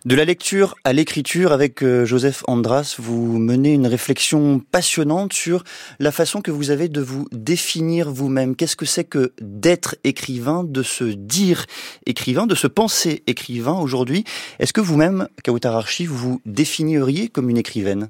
De 0.06 0.16
la 0.16 0.24
lecture 0.24 0.76
à 0.86 0.94
l'écriture 0.94 1.52
avec 1.52 1.84
euh, 1.84 2.06
Joseph 2.06 2.44
Andras, 2.48 2.96
vous 3.00 3.38
menez 3.38 3.74
une 3.74 3.88
réflexion 3.88 4.62
passionnante 4.72 5.34
sur 5.34 5.66
la 6.00 6.14
façon 6.14 6.42
que 6.42 6.52
vous 6.52 6.72
avez 6.72 6.88
de 6.88 7.02
vous 7.02 7.28
définir 7.34 8.10
vous-même. 8.10 8.56
Qu'est-ce 8.56 8.78
que 8.78 8.86
c'est 8.86 9.04
que 9.04 9.34
d'être 9.42 9.98
écrivain, 10.06 10.64
de 10.64 10.84
se 10.84 11.04
dire 11.04 11.66
écrivain, 12.06 12.48
de 12.48 12.56
se 12.56 12.68
penser 12.68 13.24
écrivain 13.28 13.78
aujourd'hui? 13.78 14.24
Est-ce 14.60 14.72
que 14.72 14.82
vous-même, 14.82 15.28
Kautar 15.44 15.76
Archi, 15.76 16.06
vous 16.06 16.18
vous 16.18 16.42
définiriez 16.46 17.28
comme 17.28 17.50
une 17.50 17.58
écrivaine? 17.58 18.10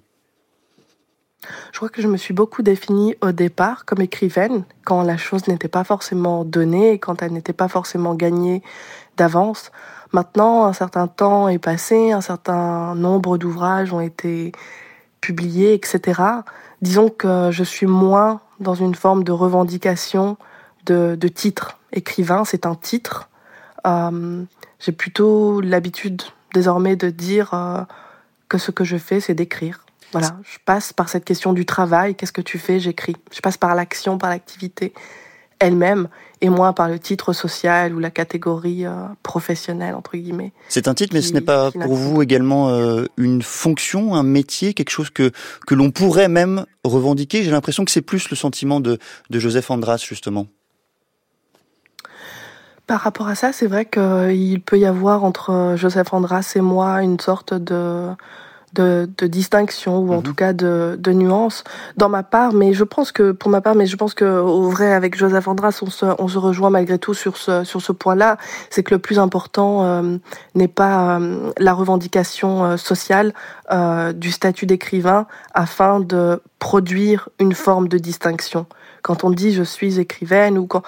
Je 1.72 1.78
crois 1.78 1.90
que 1.90 2.02
je 2.02 2.08
me 2.08 2.18
suis 2.18 2.34
beaucoup 2.34 2.62
définie 2.62 3.16
au 3.22 3.32
départ 3.32 3.86
comme 3.86 4.02
écrivaine, 4.02 4.66
quand 4.86 5.04
la 5.04 5.18
chose 5.18 5.48
n'était 5.48 5.70
pas 5.70 5.84
forcément 5.84 6.44
donnée, 6.44 7.00
quand 7.00 7.22
elle 7.22 7.32
n'était 7.32 7.54
pas 7.54 7.68
forcément 7.68 8.14
gagnée 8.16 8.62
d'avance. 9.18 9.72
Maintenant, 10.12 10.66
un 10.66 10.74
certain 10.74 11.08
temps 11.08 11.48
est 11.48 11.60
passé, 11.60 12.12
un 12.12 12.22
certain 12.22 12.96
nombre 12.96 13.38
d'ouvrages 13.38 13.94
ont 13.94 14.02
été 14.02 14.52
publiés, 15.22 15.74
etc. 15.74 16.22
Disons 16.82 17.10
que 17.10 17.50
je 17.52 17.64
suis 17.64 17.86
moins 17.86 18.42
dans 18.60 18.76
une 18.76 18.96
forme 18.96 19.24
de 19.24 19.32
revendication 19.32 20.38
de, 20.86 21.16
titre. 21.28 21.78
Écrivain, 21.94 22.46
c'est 22.46 22.66
un 22.66 22.74
titre. 22.74 23.30
Euh, 23.86 24.44
j'ai 24.80 24.92
plutôt 24.92 25.62
l'habitude 25.62 26.24
désormais 26.54 26.96
de 26.96 27.12
dire 27.12 27.54
euh, 27.54 27.82
que 28.48 28.58
ce 28.58 28.72
que 28.72 28.84
je 28.84 28.98
fais, 28.98 29.20
c'est 29.20 29.36
d'écrire. 29.36 29.86
Voilà, 30.12 30.38
je 30.44 30.58
passe 30.66 30.94
par 30.94 31.10
cette 31.10 31.26
question 31.26 31.54
du 31.54 31.66
travail. 31.66 32.16
Qu'est-ce 32.16 32.32
que 32.32 32.42
tu 32.42 32.58
fais? 32.58 32.80
J'écris. 32.80 33.16
Je 33.32 33.42
passe 33.42 33.58
par 33.58 33.76
l'action, 33.76 34.18
par 34.18 34.30
l'activité 34.30 34.94
elle-même 35.60 36.08
et 36.42 36.50
moins 36.50 36.74
par 36.74 36.88
le 36.88 37.00
titre 37.00 37.34
social 37.34 37.94
ou 37.94 38.00
la 38.00 38.10
catégorie 38.10 38.86
euh, 38.86 38.94
professionnelle 39.24 39.94
entre 39.94 40.16
guillemets. 40.16 40.54
C'est 40.70 40.88
un 40.88 40.94
titre, 40.94 41.14
mais 41.14 41.22
ce 41.22 41.34
n'est 41.34 41.42
pas 41.42 41.72
pour 41.72 41.96
vous 41.96 42.22
également 42.22 42.70
euh, 42.70 43.06
une 43.18 43.42
fonction, 43.42 44.16
un 44.16 44.24
métier, 44.24 44.74
quelque 44.74 44.90
chose 44.90 45.10
que 45.10 45.32
que 45.68 45.76
l'on 45.76 45.92
pourrait 45.92 46.30
même 46.30 46.66
revendiquer? 46.84 47.44
J'ai 47.44 47.52
l'impression 47.52 47.84
que 47.86 47.92
c'est 47.92 48.02
plus 48.02 48.30
le 48.30 48.36
sentiment 48.36 48.80
de 48.80 48.98
de 49.30 49.40
Joseph 49.40 49.70
Andras 49.70 50.04
justement. 50.08 50.48
Par 52.88 53.02
rapport 53.02 53.28
à 53.28 53.36
ça, 53.36 53.54
c'est 53.54 53.68
vrai 53.68 53.86
qu'il 53.86 54.62
peut 54.62 54.80
y 54.80 54.86
avoir 54.86 55.24
entre 55.24 55.76
Joseph 55.76 56.12
Andras 56.12 56.54
et 56.56 56.62
moi 56.62 57.04
une 57.04 57.20
sorte 57.20 57.54
de 57.54 58.08
de, 58.74 59.10
de 59.18 59.28
distinction 59.28 60.00
ou 60.00 60.14
en 60.14 60.18
mhm. 60.18 60.24
tout 60.24 60.34
cas 60.34 60.54
de, 60.54 60.98
de 61.00 61.12
nuance 61.12 61.64
dans 61.98 62.10
ma 62.10 62.24
part 62.24 62.54
mais 62.54 62.74
je 62.74 62.84
pense 62.84 63.12
que 63.12 63.32
pour 63.32 63.50
ma 63.50 63.62
part 63.62 63.76
mais 63.76 63.86
je 63.86 63.96
pense 63.96 64.14
que 64.14 64.26
au 64.26 64.70
vrai 64.70 64.94
avec 64.94 65.16
Joseph 65.16 65.48
Andras 65.48 65.80
on 65.82 65.90
se, 65.90 66.06
on 66.18 66.28
se 66.28 66.38
rejoint 66.38 66.70
malgré 66.70 67.00
tout 67.00 67.14
sur 67.14 67.38
ce 67.38 67.64
sur 67.64 67.82
ce 67.82 67.92
point 67.92 68.16
là 68.16 68.38
c'est 68.70 68.84
que 68.84 68.94
le 68.94 69.00
plus 69.00 69.20
important 69.20 69.84
euh, 69.84 70.18
n'est 70.56 70.68
pas 70.68 71.20
euh, 71.20 71.52
la 71.58 71.74
revendication 71.74 72.66
euh, 72.66 72.78
sociale 72.78 73.34
du 74.16 74.32
statut 74.32 74.66
d'écrivain 74.66 75.28
afin 75.54 76.00
de 76.00 76.42
produire 76.58 77.30
une 77.40 77.54
forme 77.54 77.88
de 77.88 78.00
distinction 78.00 78.66
quand 79.04 79.24
on 79.24 79.30
dit 79.30 79.54
je 79.54 79.62
suis 79.62 80.00
écrivaine 80.00 80.58
ou 80.58 80.66
quand 80.66 80.82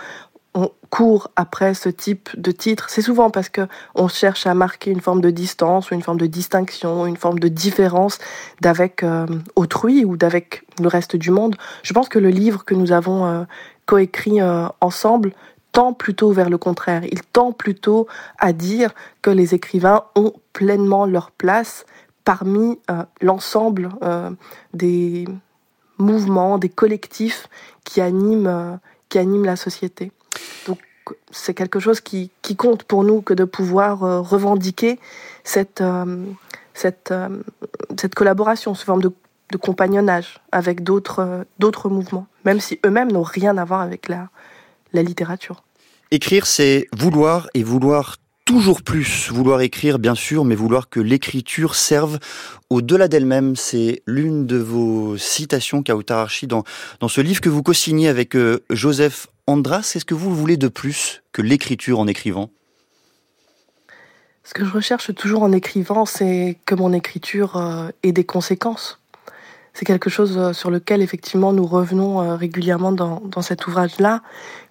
on 0.53 0.71
court 0.89 1.31
après 1.37 1.73
ce 1.73 1.87
type 1.87 2.29
de 2.37 2.51
titre, 2.51 2.89
c'est 2.89 3.01
souvent 3.01 3.29
parce 3.29 3.47
que 3.47 3.61
on 3.95 4.09
cherche 4.09 4.45
à 4.45 4.53
marquer 4.53 4.91
une 4.91 4.99
forme 4.99 5.21
de 5.21 5.29
distance 5.29 5.91
une 5.91 6.01
forme 6.01 6.17
de 6.17 6.25
distinction, 6.25 7.05
une 7.05 7.15
forme 7.15 7.39
de 7.39 7.47
différence 7.47 8.19
d'avec 8.59 9.03
euh, 9.03 9.25
autrui 9.55 10.03
ou 10.03 10.17
d'avec 10.17 10.63
le 10.81 10.87
reste 10.87 11.15
du 11.15 11.31
monde. 11.31 11.55
Je 11.83 11.93
pense 11.93 12.09
que 12.09 12.19
le 12.19 12.29
livre 12.29 12.65
que 12.65 12.75
nous 12.75 12.91
avons 12.91 13.25
euh, 13.25 13.43
coécrit 13.85 14.41
euh, 14.41 14.67
ensemble 14.81 15.31
tend 15.71 15.93
plutôt 15.93 16.31
vers 16.33 16.49
le 16.49 16.57
contraire. 16.57 17.03
Il 17.09 17.21
tend 17.23 17.53
plutôt 17.53 18.07
à 18.37 18.51
dire 18.51 18.93
que 19.21 19.29
les 19.29 19.55
écrivains 19.55 20.03
ont 20.15 20.33
pleinement 20.51 21.05
leur 21.05 21.31
place 21.31 21.85
parmi 22.25 22.77
l'ensemble 23.21 23.89
des 24.73 25.25
mouvements, 25.97 26.57
des 26.57 26.69
collectifs 26.69 27.47
qui 27.85 28.01
animent 28.01 28.79
la 29.09 29.55
société. 29.55 30.11
Donc 30.67 30.79
c'est 31.31 31.53
quelque 31.53 31.79
chose 31.79 32.01
qui, 32.01 32.31
compte 32.57 32.83
pour 32.83 33.03
nous 33.03 33.21
que 33.21 33.33
de 33.33 33.43
pouvoir 33.45 34.03
euh, 34.03 34.21
revendiquer 34.21 34.99
cette, 35.43 35.81
euh, 35.81 36.25
cette, 36.73 37.13
cette 37.99 38.15
collaboration, 38.15 38.75
ce 38.75 38.85
forme 38.85 39.01
de, 39.01 39.11
compagnonnage 39.61 40.39
avec 40.53 40.81
d'autres 40.81 41.45
d'autres 41.59 41.89
mouvements, 41.89 42.25
même 42.45 42.61
si 42.61 42.79
eux-mêmes 42.85 43.11
n'ont 43.11 43.21
rien 43.21 43.57
à 43.57 43.65
voir 43.65 43.81
avec 43.81 44.07
la, 44.07 44.29
la 44.93 45.03
littérature. 45.03 45.63
Écrire, 46.09 46.45
c'est 46.45 46.87
vouloir 46.93 47.49
et 47.53 47.61
vouloir 47.63 48.15
toujours 48.51 48.81
plus, 48.81 49.31
vouloir 49.31 49.61
écrire 49.61 49.97
bien 49.97 50.15
sûr, 50.15 50.43
mais 50.43 50.55
vouloir 50.55 50.89
que 50.89 50.99
l'écriture 50.99 51.75
serve 51.75 52.19
au-delà 52.69 53.07
d'elle-même. 53.07 53.55
C'est 53.55 54.01
l'une 54.05 54.45
de 54.45 54.57
vos 54.57 55.17
citations, 55.17 55.83
Kautararchi, 55.83 56.47
dans, 56.47 56.63
dans 56.99 57.07
ce 57.07 57.21
livre 57.21 57.39
que 57.39 57.47
vous 57.49 57.63
co-signez 57.63 58.09
avec 58.09 58.35
euh, 58.35 58.63
Joseph 58.69 59.27
Andras. 59.47 59.93
Est-ce 59.95 60.05
que 60.05 60.13
vous 60.13 60.35
voulez 60.35 60.57
de 60.57 60.67
plus 60.67 61.23
que 61.31 61.41
l'écriture 61.41 61.99
en 61.99 62.07
écrivant? 62.07 62.49
Ce 64.43 64.53
que 64.53 64.65
je 64.65 64.71
recherche 64.71 65.13
toujours 65.13 65.43
en 65.43 65.51
écrivant, 65.51 66.05
c'est 66.05 66.57
que 66.65 66.75
mon 66.75 66.93
écriture 66.93 67.57
euh, 67.57 67.89
ait 68.03 68.11
des 68.11 68.23
conséquences. 68.23 68.99
C'est 69.73 69.85
quelque 69.85 70.09
chose 70.09 70.37
euh, 70.37 70.53
sur 70.53 70.71
lequel 70.71 71.01
effectivement 71.01 71.53
nous 71.53 71.65
revenons 71.65 72.37
régulièrement 72.37 72.91
dans, 72.91 73.21
dans 73.21 73.41
cet 73.41 73.67
ouvrage-là. 73.67 74.21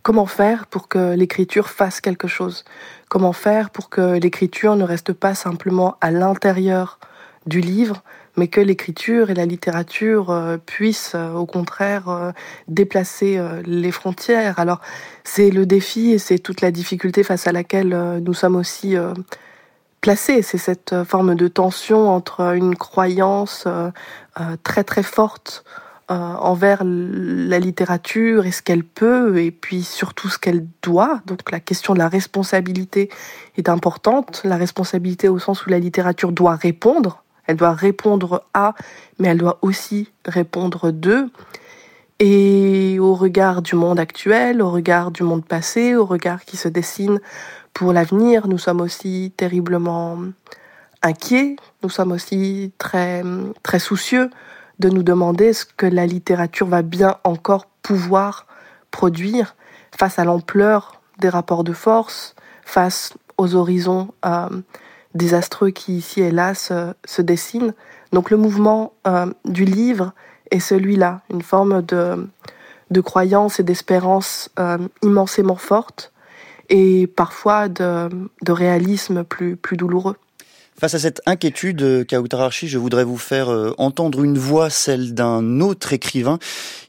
Comment 0.03 0.27
faire 0.27 0.67
pour 0.67 0.89
que 0.89 1.15
l'écriture 1.15 1.69
fasse 1.69 2.01
quelque 2.01 2.29
chose? 2.29 2.65
Comment 3.09 3.33
faire 3.33 3.71
pour 3.71 3.89
que 3.89 4.19
l'écriture 4.19 4.77
ne 4.77 4.85
reste 4.85 5.13
pas 5.13 5.35
simplement 5.35 5.97
à 6.01 6.11
l'intérieur 6.11 6.99
du 7.47 7.61
livre, 7.61 8.03
mais 8.41 8.49
que 8.49 8.63
l'écriture 8.63 9.29
et 9.29 9.35
la 9.35 9.45
littérature 9.45 10.31
euh, 10.31 10.57
puissent 10.57 11.13
euh, 11.15 11.35
au 11.35 11.45
contraire 11.45 12.09
euh, 12.09 12.33
déplacer 12.69 13.39
les 13.67 13.93
frontières. 13.93 14.59
Alors 14.59 14.81
c'est 15.25 15.51
le 15.51 15.67
défi 15.67 16.13
et 16.13 16.19
c'est 16.19 16.39
toute 16.39 16.63
la 16.63 16.71
difficulté 16.71 17.23
face 17.23 17.47
à 17.47 17.53
laquelle 17.53 17.91
nous 18.25 18.33
sommes 18.33 18.57
aussi 18.57 18.97
placés. 20.01 20.41
C'est 20.41 20.59
cette 20.59 21.05
forme 21.05 21.35
de 21.35 21.49
tension 21.49 22.09
entre 22.09 22.55
une 22.55 22.77
croyance 22.77 23.69
très 24.65 24.85
très 24.85 25.03
forte 25.03 25.65
envers 26.09 26.83
la 26.85 27.59
littérature 27.59 28.47
et 28.47 28.53
ce 28.53 28.63
qu'elle 28.63 28.85
peut, 28.85 29.39
et 29.39 29.51
puis 29.51 29.83
surtout 29.83 30.29
ce 30.29 30.39
qu'elle 30.39 30.67
doit. 30.83 31.21
Donc 31.27 31.51
la 31.51 31.61
question 31.61 31.95
de 31.95 31.99
la 31.99 32.09
responsabilité 32.09 33.11
est 33.57 33.69
importante. 33.69 34.41
La 34.45 34.57
responsabilité 34.57 35.29
au 35.29 35.39
sens 35.39 35.67
où 35.67 35.71
la 35.71 35.79
littérature 35.79 36.33
doit 36.33 36.57
répondre. 36.57 37.23
Elle 37.51 37.57
doit 37.57 37.73
répondre 37.73 38.45
à, 38.55 38.75
mais 39.19 39.29
elle 39.29 39.39
doit 39.39 39.59
aussi 39.61 40.09
répondre 40.25 40.93
de. 40.93 41.29
Et 42.21 42.99
au 43.01 43.15
regard 43.15 43.61
du 43.61 43.75
monde 43.75 43.99
actuel, 43.99 44.63
au 44.63 44.71
regard 44.71 45.11
du 45.11 45.25
monde 45.25 45.45
passé, 45.45 45.97
au 45.97 46.05
regard 46.05 46.45
qui 46.45 46.57
se 46.57 46.69
dessine 46.69 47.21
pour 47.75 47.93
l'avenir, 47.93 48.47
nous 48.47 48.59
sommes 48.59 48.81
aussi 48.81 49.33
terriblement 49.37 50.17
inquiets, 51.03 51.57
nous 51.83 51.89
sommes 51.89 52.13
aussi 52.13 52.73
très, 52.79 53.25
très 53.65 53.81
soucieux 53.81 54.31
de 54.79 54.89
nous 54.89 55.03
demander 55.03 55.53
ce 55.53 55.65
que 55.65 55.87
la 55.87 56.07
littérature 56.07 56.69
va 56.69 56.83
bien 56.83 57.17
encore 57.25 57.67
pouvoir 57.83 58.47
produire 58.93 59.57
face 59.99 60.21
à 60.21 60.25
l'ampleur 60.25 61.01
des 61.19 61.29
rapports 61.29 61.65
de 61.65 61.73
force, 61.73 62.37
face 62.65 63.13
aux 63.39 63.57
horizons 63.57 64.15
euh, 64.25 64.49
désastreux 65.15 65.71
qui 65.71 65.97
ici 65.97 66.21
et 66.21 66.31
là 66.31 66.55
se, 66.55 67.23
dessinent. 67.23 67.75
Donc 68.13 68.31
le 68.31 68.37
mouvement 68.37 68.93
euh, 69.07 69.27
du 69.45 69.65
livre 69.65 70.13
est 70.51 70.61
celui-là, 70.61 71.23
une 71.31 71.43
forme 71.43 71.83
de, 71.83 72.29
de 72.91 73.01
croyance 73.01 73.61
et 73.61 73.63
d'espérance 73.63 74.51
euh, 74.59 74.79
immensément 75.03 75.57
forte 75.57 76.13
et 76.69 77.07
parfois 77.07 77.69
de, 77.69 78.09
de 78.43 78.53
réalisme 78.53 79.25
plus, 79.25 79.57
plus 79.57 79.77
douloureux. 79.77 80.17
Face 80.81 80.95
à 80.95 80.99
cette 80.99 81.21
inquiétude, 81.27 82.07
Kautararchi, 82.09 82.67
je 82.67 82.79
voudrais 82.79 83.05
vous 83.05 83.19
faire 83.19 83.51
euh, 83.51 83.75
entendre 83.77 84.25
une 84.25 84.39
voix, 84.39 84.71
celle 84.71 85.13
d'un 85.13 85.61
autre 85.61 85.93
écrivain. 85.93 86.39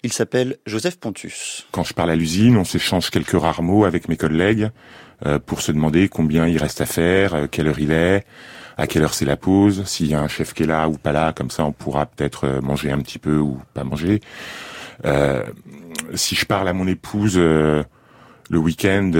Il 0.02 0.14
s'appelle 0.14 0.56
Joseph 0.66 0.98
Pontus. 0.98 1.68
Quand 1.72 1.84
je 1.84 1.94
parle 1.94 2.12
à 2.12 2.16
l'usine, 2.16 2.56
on 2.56 2.64
s'échange 2.64 3.10
quelques 3.10 3.38
rares 3.38 3.62
mots 3.62 3.84
avec 3.84 4.08
mes 4.08 4.16
collègues 4.16 4.70
euh, 5.26 5.40
pour 5.40 5.60
se 5.60 5.74
demander 5.74 6.08
combien 6.08 6.48
il 6.48 6.58
reste 6.58 6.80
à 6.80 6.86
faire, 6.86 7.34
euh, 7.34 7.48
quelle 7.52 7.68
heure 7.68 7.80
il 7.80 7.92
est, 7.92 8.24
à 8.78 8.88
quelle 8.88 9.04
heure 9.04 9.14
c'est 9.14 9.26
la 9.26 9.36
pause, 9.36 9.84
s'il 9.84 10.08
y 10.08 10.14
a 10.14 10.22
un 10.22 10.30
chef 10.30 10.54
qui 10.54 10.64
est 10.64 10.68
là 10.68 10.88
ou 10.88 10.94
pas 10.94 11.12
là, 11.12 11.34
comme 11.34 11.52
ça 11.52 11.66
on 11.66 11.74
pourra 11.74 12.06
peut-être 12.06 12.62
manger 12.64 12.92
un 12.92 13.00
petit 13.00 13.20
peu 13.20 13.40
ou 13.40 13.60
pas 13.74 13.84
manger. 13.84 14.22
si 16.14 16.36
je 16.36 16.46
parle 16.46 16.70
à 16.70 16.74
mon 16.74 16.88
épouse 16.88 17.38
le 17.38 17.86
week-end 18.52 19.12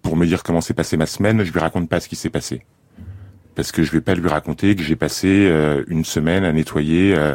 pour 0.00 0.16
me 0.16 0.24
dire 0.24 0.42
comment 0.42 0.62
s'est 0.62 0.72
passée 0.72 0.96
ma 0.96 1.04
semaine, 1.04 1.44
je 1.44 1.52
lui 1.52 1.60
raconte 1.60 1.90
pas 1.90 2.00
ce 2.00 2.08
qui 2.08 2.16
s'est 2.16 2.30
passé 2.30 2.62
parce 3.58 3.72
que 3.72 3.82
je 3.82 3.90
vais 3.90 4.00
pas 4.00 4.14
lui 4.14 4.28
raconter 4.28 4.76
que 4.76 4.84
j'ai 4.84 4.94
passé 4.94 5.26
euh, 5.26 5.82
une 5.88 6.04
semaine 6.04 6.44
à 6.44 6.52
nettoyer 6.52 7.12
euh, 7.16 7.34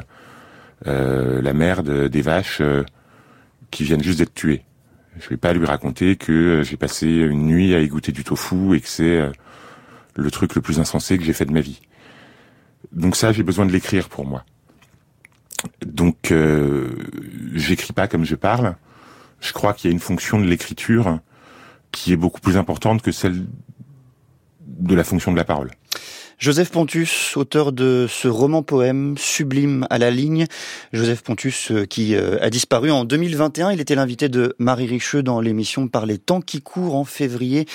euh, 0.88 1.42
la 1.42 1.52
merde 1.52 2.08
des 2.08 2.22
vaches 2.22 2.62
qui 3.72 3.84
viennent 3.84 4.02
juste 4.02 4.20
d'être 4.20 4.34
tuées. 4.34 4.64
Je 5.20 5.28
vais 5.28 5.36
pas 5.36 5.52
lui 5.52 5.66
raconter 5.66 6.16
que 6.16 6.64
j'ai 6.64 6.78
passé 6.78 7.08
une 7.08 7.48
nuit 7.48 7.76
à 7.76 7.80
égoutter 7.80 8.14
du 8.14 8.24
tofu 8.24 8.74
et 8.74 8.80
que 8.80 8.88
c'est 8.88 9.20
le 10.16 10.32
truc 10.32 10.56
le 10.56 10.62
plus 10.62 10.80
insensé 10.80 11.18
que 11.18 11.26
j'ai 11.26 11.34
fait 11.34 11.44
de 11.44 11.52
ma 11.52 11.60
vie. 11.60 11.82
Donc 12.94 13.18
ça, 13.18 13.34
j'ai 13.34 13.44
besoin 13.44 13.66
de 13.66 13.74
l'écrire 13.74 14.08
pour 14.08 14.26
moi. 14.26 14.46
Donc 15.86 16.34
j'écris 17.54 17.92
pas 17.92 18.08
comme 18.08 18.24
je 18.24 18.36
parle. 18.36 18.78
Je 19.42 19.52
crois 19.52 19.74
qu'il 19.74 19.90
y 19.90 19.92
a 19.92 19.94
une 19.94 20.00
fonction 20.00 20.40
de 20.40 20.46
l'écriture 20.46 21.20
qui 21.92 22.14
est 22.14 22.18
beaucoup 22.18 22.40
plus 22.40 22.56
importante 22.56 23.02
que 23.02 23.12
celle 23.12 23.46
de 24.80 24.96
la 24.96 25.04
fonction 25.04 25.32
de 25.32 25.38
la 25.38 25.44
parole. 25.44 25.72
Joseph 26.40 26.72
Pontus, 26.72 27.38
auteur 27.38 27.72
de 27.72 28.06
ce 28.10 28.28
roman-poème 28.28 29.16
sublime 29.18 29.88
à 29.90 29.98
la 29.98 30.12
ligne. 30.12 30.46
Joseph 30.92 31.22
Pontus 31.22 31.72
euh, 31.72 31.86
qui 31.86 32.16
euh, 32.16 32.38
a 32.42 32.50
disparu 32.50 32.92
en 32.92 33.06
2021. 33.06 33.72
Il 33.72 33.80
était 33.80 33.96
l'invité 33.96 34.28
de 34.28 34.56
Marie 34.60 34.88
Richeux 34.88 35.24
dans 35.24 35.40
l'émission 35.40 35.88
Par 35.88 36.06
les 36.06 36.18
temps 36.18 36.42
qui 36.42 36.62
courent 36.62 36.96
en 36.96 37.06
février 37.06 37.66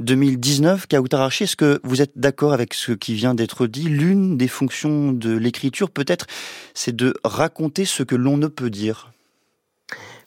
2019. 0.00 0.86
Kautararchi, 0.86 1.44
est-ce 1.44 1.56
que 1.56 1.80
vous 1.84 2.00
êtes 2.00 2.12
d'accord 2.16 2.54
avec 2.54 2.72
ce 2.72 2.92
qui 2.92 3.14
vient 3.14 3.34
d'être 3.34 3.66
dit? 3.66 3.90
L'une 3.90 4.38
des 4.38 4.48
fonctions 4.48 5.12
de 5.12 5.36
l'écriture, 5.36 5.90
peut-être, 5.90 6.26
c'est 6.72 6.96
de 6.96 7.14
raconter 7.24 7.84
ce 7.84 8.02
que 8.02 8.16
l'on 8.16 8.38
ne 8.38 8.46
peut 8.46 8.70
dire. 8.70 9.13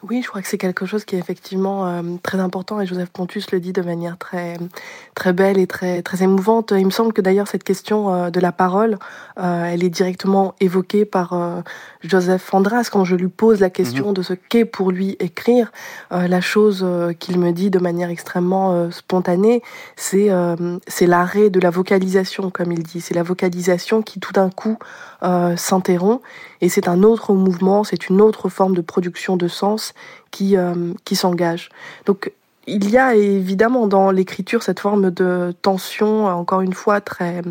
Oui, 0.03 0.21
je 0.21 0.27
crois 0.27 0.43
que 0.43 0.47
c'est 0.47 0.59
quelque 0.59 0.85
chose 0.85 1.05
qui 1.05 1.15
est 1.15 1.19
effectivement 1.19 1.87
euh, 1.87 2.01
très 2.21 2.39
important 2.39 2.79
et 2.79 2.85
Joseph 2.85 3.09
Pontus 3.09 3.51
le 3.51 3.59
dit 3.59 3.73
de 3.73 3.81
manière 3.81 4.17
très 4.17 4.57
très 5.15 5.33
belle 5.33 5.57
et 5.57 5.65
très 5.65 6.03
très 6.03 6.21
émouvante. 6.21 6.71
Il 6.77 6.85
me 6.85 6.91
semble 6.91 7.13
que 7.13 7.21
d'ailleurs 7.21 7.47
cette 7.47 7.63
question 7.63 8.13
euh, 8.13 8.29
de 8.29 8.39
la 8.39 8.51
parole, 8.51 8.99
euh, 9.39 9.65
elle 9.65 9.83
est 9.83 9.89
directement 9.89 10.53
évoquée 10.59 11.05
par 11.05 11.63
Joseph 12.03 12.53
Andras 12.53 12.89
quand 12.91 13.05
je 13.05 13.15
lui 13.15 13.27
pose 13.27 13.59
la 13.59 13.71
question 13.71 14.09
mhm. 14.09 14.13
de 14.13 14.21
ce 14.21 14.33
qu'est 14.33 14.65
pour 14.65 14.91
lui 14.91 15.17
écrire. 15.19 15.71
la 16.11 16.41
chose 16.41 16.85
qu'il 17.19 17.39
me 17.39 17.51
dit 17.51 17.69
de 17.69 17.79
manière 17.79 18.09
extrêmement 18.09 18.91
spontanée, 18.91 19.63
c'est 19.95 20.29
c'est 20.87 21.07
l'arrêt 21.07 21.49
de 21.49 21.59
la 21.59 21.69
vocalisation, 21.69 22.49
comme 22.51 22.71
il 22.71 22.83
dit. 22.83 23.01
C'est 23.01 23.15
la 23.15 23.23
vocalisation 23.23 24.01
qui 24.01 24.19
tout 24.19 24.33
d'un 24.33 24.49
coup 24.49 24.77
s'interrompt 25.55 26.21
et 26.61 26.69
c'est 26.69 26.87
un 26.87 27.03
autre 27.03 27.33
mouvement, 27.33 27.83
c'est 27.83 28.09
une 28.09 28.21
autre 28.21 28.49
forme 28.49 28.75
de 28.75 28.81
production 28.81 29.37
de 29.37 29.47
sens 29.47 29.93
qui, 30.31 30.57
euh, 30.57 30.93
qui 31.05 31.15
s'engage. 31.15 31.69
Donc 32.05 32.31
il 32.69 32.89
y 32.89 32.97
a 32.97 33.15
évidemment 33.15 33.87
dans 33.87 34.11
l'écriture 34.11 34.61
cette 34.61 34.81
forme 34.81 35.09
de 35.09 35.55
tension, 35.61 36.25
encore 36.25 36.59
une 36.59 36.73
fois, 36.73 36.99
très, 36.99 37.41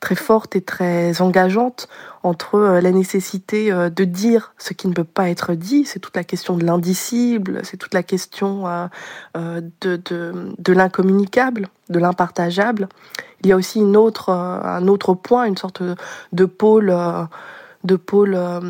très 0.00 0.16
forte 0.16 0.56
et 0.56 0.62
très 0.62 1.20
engageante 1.22 1.88
entre 2.24 2.56
euh, 2.56 2.80
la 2.80 2.90
nécessité 2.90 3.70
euh, 3.70 3.88
de 3.88 4.02
dire 4.02 4.52
ce 4.58 4.72
qui 4.72 4.88
ne 4.88 4.92
peut 4.92 5.04
pas 5.04 5.30
être 5.30 5.54
dit, 5.54 5.84
c'est 5.84 6.00
toute 6.00 6.16
la 6.16 6.24
question 6.24 6.56
de 6.56 6.64
l'indicible, 6.64 7.60
c'est 7.62 7.76
toute 7.76 7.94
la 7.94 8.02
question 8.02 8.64
de, 9.34 10.00
de, 10.58 10.72
l'incommunicable, 10.72 11.68
de 11.90 11.98
l'impartageable. 12.00 12.88
Il 13.42 13.50
y 13.50 13.52
a 13.52 13.56
aussi 13.56 13.80
un 13.80 13.94
autre 13.94 15.14
point, 15.14 15.44
une 15.44 15.56
sorte 15.56 15.82
de 16.32 16.44
pôle 16.46 16.92
de 17.84 17.96
pôle 17.96 18.34
euh, 18.34 18.60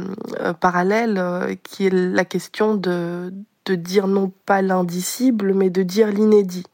euh, 0.41 0.53
parallèle 0.53 1.17
euh, 1.19 1.55
qui 1.63 1.87
est 1.87 1.91
la 1.91 2.25
question 2.25 2.75
de, 2.75 3.33
de 3.65 3.75
dire 3.75 4.09
non 4.09 4.33
pas 4.45 4.61
l'indicible, 4.61 5.55
mais 5.55 5.71
de 5.71 5.83
dire 5.83 6.09
l'inédit. 6.09 6.67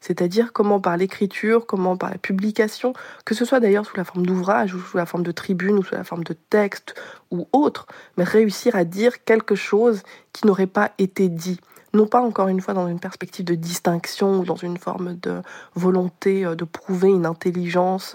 C'est-à-dire 0.00 0.52
comment 0.52 0.80
par 0.80 0.96
l'écriture, 0.96 1.66
comment 1.66 1.96
par 1.96 2.10
la 2.10 2.18
publication, 2.18 2.92
que 3.24 3.34
ce 3.34 3.44
soit 3.44 3.58
d'ailleurs 3.58 3.84
sous 3.84 3.96
la 3.96 4.04
forme 4.04 4.24
d'ouvrage 4.24 4.72
ou 4.72 4.80
sous 4.80 4.96
la 4.96 5.06
forme 5.06 5.24
de 5.24 5.32
tribune 5.32 5.76
ou 5.76 5.82
sous 5.82 5.96
la 5.96 6.04
forme 6.04 6.22
de 6.22 6.34
texte 6.34 6.94
ou 7.32 7.48
autre, 7.52 7.88
mais 8.16 8.22
réussir 8.22 8.76
à 8.76 8.84
dire 8.84 9.24
quelque 9.24 9.56
chose 9.56 10.04
qui 10.32 10.46
n'aurait 10.46 10.68
pas 10.68 10.92
été 10.98 11.28
dit. 11.28 11.60
Non 11.94 12.06
pas 12.06 12.20
encore 12.20 12.46
une 12.46 12.60
fois 12.60 12.74
dans 12.74 12.86
une 12.86 13.00
perspective 13.00 13.44
de 13.44 13.56
distinction 13.56 14.38
ou 14.38 14.44
dans 14.44 14.56
une 14.56 14.76
forme 14.76 15.16
de 15.16 15.42
volonté 15.74 16.44
de 16.44 16.64
prouver 16.64 17.08
une 17.08 17.26
intelligence 17.26 18.14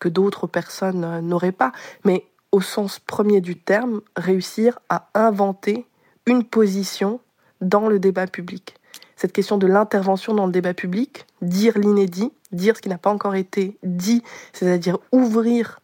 que 0.00 0.08
d'autres 0.08 0.48
personnes 0.48 1.20
n'auraient 1.20 1.52
pas, 1.52 1.70
mais 2.04 2.24
au 2.52 2.60
sens 2.60 2.98
premier 2.98 3.40
du 3.40 3.56
terme, 3.56 4.00
réussir 4.16 4.78
à 4.88 5.08
inventer 5.14 5.86
une 6.26 6.44
position 6.44 7.20
dans 7.60 7.88
le 7.88 7.98
débat 7.98 8.26
public. 8.26 8.76
cette 9.16 9.32
question 9.32 9.58
de 9.58 9.66
l'intervention 9.66 10.32
dans 10.32 10.46
le 10.46 10.52
débat 10.52 10.72
public, 10.72 11.26
dire 11.42 11.76
l'inédit, 11.76 12.32
dire 12.52 12.74
ce 12.74 12.80
qui 12.80 12.88
n'a 12.88 12.96
pas 12.96 13.10
encore 13.10 13.34
été 13.34 13.76
dit, 13.82 14.22
c'est-à-dire 14.54 14.96
ouvrir 15.12 15.80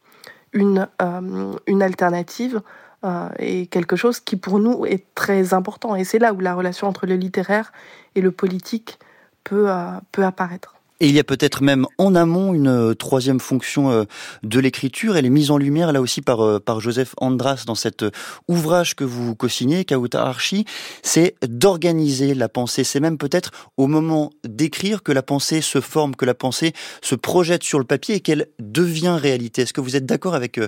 une, 0.54 0.88
euh, 1.02 1.52
une 1.66 1.82
alternative, 1.82 2.62
euh, 3.04 3.28
est 3.38 3.70
quelque 3.70 3.94
chose 3.94 4.20
qui 4.20 4.36
pour 4.36 4.58
nous 4.58 4.86
est 4.86 5.04
très 5.14 5.52
important. 5.52 5.94
Et 5.96 6.04
c'est 6.04 6.18
là 6.18 6.32
où 6.32 6.40
la 6.40 6.54
relation 6.54 6.88
entre 6.88 7.06
le 7.06 7.14
littéraire 7.14 7.72
et 8.14 8.22
le 8.22 8.32
politique 8.32 8.98
peut, 9.44 9.70
euh, 9.70 10.00
peut 10.12 10.24
apparaître. 10.24 10.75
Et 10.98 11.08
il 11.08 11.14
y 11.14 11.18
a 11.18 11.24
peut-être 11.24 11.62
même 11.62 11.86
en 11.98 12.14
amont 12.14 12.54
une 12.54 12.68
euh, 12.68 12.94
troisième 12.94 13.38
fonction 13.38 13.90
euh, 13.90 14.04
de 14.42 14.58
l'écriture. 14.58 15.16
Elle 15.16 15.26
est 15.26 15.30
mise 15.30 15.50
en 15.50 15.58
lumière 15.58 15.92
là 15.92 16.00
aussi 16.00 16.22
par, 16.22 16.40
euh, 16.40 16.58
par 16.58 16.80
Joseph 16.80 17.14
Andras 17.18 17.64
dans 17.66 17.74
cet 17.74 18.04
ouvrage 18.48 18.96
que 18.96 19.04
vous 19.04 19.34
co-signez, 19.34 19.84
Kauta 19.84 20.26
Archi. 20.26 20.64
C'est 21.02 21.34
d'organiser 21.46 22.32
la 22.34 22.48
pensée. 22.48 22.82
C'est 22.82 23.00
même 23.00 23.18
peut-être 23.18 23.50
au 23.76 23.88
moment 23.88 24.30
d'écrire 24.44 25.02
que 25.02 25.12
la 25.12 25.22
pensée 25.22 25.60
se 25.60 25.82
forme, 25.82 26.16
que 26.16 26.24
la 26.24 26.34
pensée 26.34 26.72
se 27.02 27.14
projette 27.14 27.62
sur 27.62 27.78
le 27.78 27.84
papier 27.84 28.14
et 28.14 28.20
qu'elle 28.20 28.46
devient 28.58 29.18
réalité. 29.20 29.62
Est-ce 29.62 29.74
que 29.74 29.82
vous 29.82 29.96
êtes 29.96 30.06
d'accord 30.06 30.34
avec, 30.34 30.58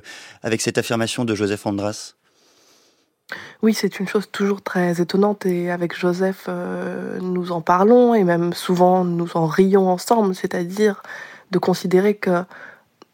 avec 0.43 0.61
cette 0.61 0.77
affirmation 0.77 1.25
de 1.25 1.35
Joseph 1.35 1.67
Andras? 1.67 2.15
Oui, 3.63 3.75
c'est 3.75 4.01
une 4.01 4.09
chose 4.09 4.31
toujours 4.31 4.63
très 4.63 5.01
étonnante 5.01 5.45
et 5.45 5.71
avec 5.71 5.99
Joseph, 5.99 6.47
euh, 6.49 7.19
nous 7.21 7.53
en 7.53 7.61
parlons 7.61 8.15
et 8.15 8.25
même 8.25 8.53
souvent 8.55 9.05
nous 9.05 9.37
en 9.37 9.47
rions 9.47 9.89
ensemble, 9.91 10.35
c'est-à-dire 10.35 11.03
de 11.51 11.59
considérer 11.59 12.15
que 12.15 12.45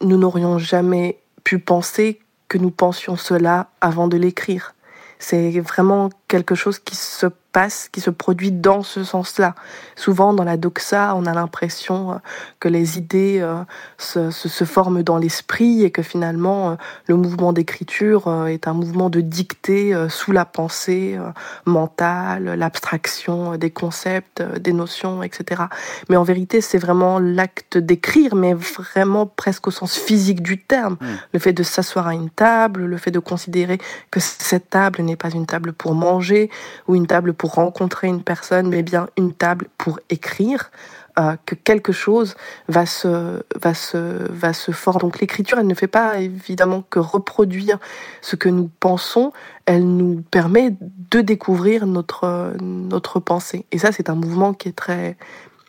nous 0.00 0.16
n'aurions 0.16 0.58
jamais 0.58 1.18
pu 1.42 1.58
penser 1.58 2.20
que 2.48 2.58
nous 2.58 2.70
pensions 2.70 3.16
cela 3.16 3.70
avant 3.80 4.06
de 4.06 4.16
l'écrire. 4.16 4.74
C'est 5.18 5.58
vraiment 5.60 6.10
quelque 6.28 6.54
chose 6.54 6.78
qui 6.78 6.94
se 6.94 7.26
passe, 7.54 7.88
qui 7.90 8.00
se 8.00 8.10
produit 8.10 8.50
dans 8.50 8.82
ce 8.82 9.04
sens-là. 9.04 9.54
Souvent, 9.94 10.34
dans 10.34 10.42
la 10.42 10.56
doxa, 10.56 11.14
on 11.14 11.24
a 11.24 11.32
l'impression 11.32 12.12
euh, 12.12 12.16
que 12.58 12.68
les 12.68 12.98
idées 12.98 13.38
euh, 13.40 13.62
se, 13.96 14.32
se, 14.32 14.64
forment 14.64 15.04
dans 15.04 15.18
l'esprit 15.18 15.84
et 15.84 15.92
que 15.92 16.02
finalement, 16.02 16.72
euh, 16.72 16.74
le 17.06 17.14
mouvement 17.14 17.52
d'écriture 17.52 18.46
est 18.48 18.66
un 18.66 18.72
mouvement 18.72 19.08
de 19.08 19.20
dictée 19.20 19.94
sous 20.08 20.32
la 20.32 20.44
pensée 20.44 21.16
mentale, 21.64 22.54
l'abstraction 22.58 23.56
des 23.56 23.70
concepts, 23.70 24.42
des 24.42 24.72
notions, 24.72 25.22
etc. 25.22 25.62
Mais 26.08 26.16
en 26.16 26.24
vérité, 26.24 26.60
c'est 26.60 26.78
vraiment 26.78 27.20
l'acte 27.20 27.78
d'écrire, 27.78 28.34
mais 28.34 28.54
vraiment 28.54 29.26
presque 29.26 29.68
au 29.68 29.70
sens 29.70 29.96
physique 29.96 30.42
du 30.42 30.58
terme. 30.58 30.96
Mmh. 31.00 31.06
Le 31.34 31.38
fait 31.38 31.52
de 31.52 31.62
s'asseoir 31.62 32.08
à 32.08 32.14
une 32.14 32.30
table, 32.30 32.84
le 32.86 32.96
fait 32.96 33.12
de 33.12 33.20
considérer 33.20 33.78
que 34.10 34.18
cette 34.18 34.70
table 34.70 35.02
n'est 35.02 35.16
pas 35.16 35.30
une 35.30 35.46
table 35.46 35.72
pour 35.72 35.94
manger 35.94 36.50
ou 36.88 36.96
une 36.96 37.06
table 37.06 37.32
pour 37.34 37.43
pour 37.44 37.56
rencontrer 37.56 38.06
une 38.06 38.22
personne, 38.22 38.70
mais 38.70 38.82
bien 38.82 39.06
une 39.18 39.34
table 39.34 39.66
pour 39.76 40.00
écrire. 40.08 40.70
Euh, 41.18 41.36
que 41.44 41.54
quelque 41.54 41.92
chose 41.92 42.34
va 42.68 42.86
se 42.86 43.42
va 43.54 43.74
se 43.74 43.98
va 44.32 44.54
se 44.54 44.72
former. 44.72 45.00
Donc 45.00 45.20
l'écriture, 45.20 45.58
elle 45.58 45.66
ne 45.66 45.74
fait 45.74 45.86
pas 45.86 46.20
évidemment 46.20 46.82
que 46.88 46.98
reproduire 46.98 47.78
ce 48.22 48.34
que 48.34 48.48
nous 48.48 48.70
pensons, 48.80 49.32
elle 49.66 49.86
nous 49.86 50.24
permet 50.30 50.74
de 51.10 51.20
découvrir 51.20 51.86
notre 51.86 52.54
notre 52.62 53.20
pensée. 53.20 53.66
Et 53.72 53.78
ça, 53.78 53.92
c'est 53.92 54.08
un 54.08 54.14
mouvement 54.14 54.54
qui 54.54 54.70
est 54.70 54.76
très 54.84 55.18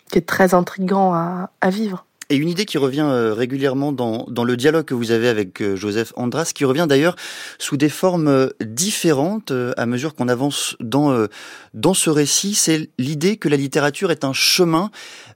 qui 0.10 0.18
est 0.18 0.26
très 0.26 0.54
intrigant 0.54 1.14
à, 1.14 1.52
à 1.60 1.70
vivre. 1.70 2.06
Et 2.30 2.38
une 2.38 2.50
idée 2.50 2.66
qui 2.66 2.80
revient 2.80 3.06
euh, 3.08 3.34
régulièrement 3.34 3.92
dans, 3.92 4.26
dans 4.30 4.44
le 4.44 4.58
dialogue 4.58 4.86
que 4.86 4.96
vous 4.96 5.12
avez 5.12 5.28
avec 5.28 5.62
euh, 5.62 5.76
Joseph 5.76 6.12
Andras, 6.16 6.52
qui 6.56 6.66
revient 6.66 6.88
d'ailleurs 6.90 7.16
sous 7.60 7.78
des 7.78 7.90
formes 7.90 8.28
euh, 8.28 8.50
différentes 8.62 9.54
à 9.78 9.86
mesure 9.86 10.16
qu'on 10.16 10.28
avance 10.28 10.76
dans, 10.80 11.28
dans 11.74 11.94
ce 11.94 12.10
récit, 12.10 12.56
c'est 12.56 12.90
l'idée 12.98 13.38
que 13.38 13.48
la 13.48 13.58
littérature 13.58 14.12
est 14.12 14.24
un 14.24 14.34
chemin 14.34 14.90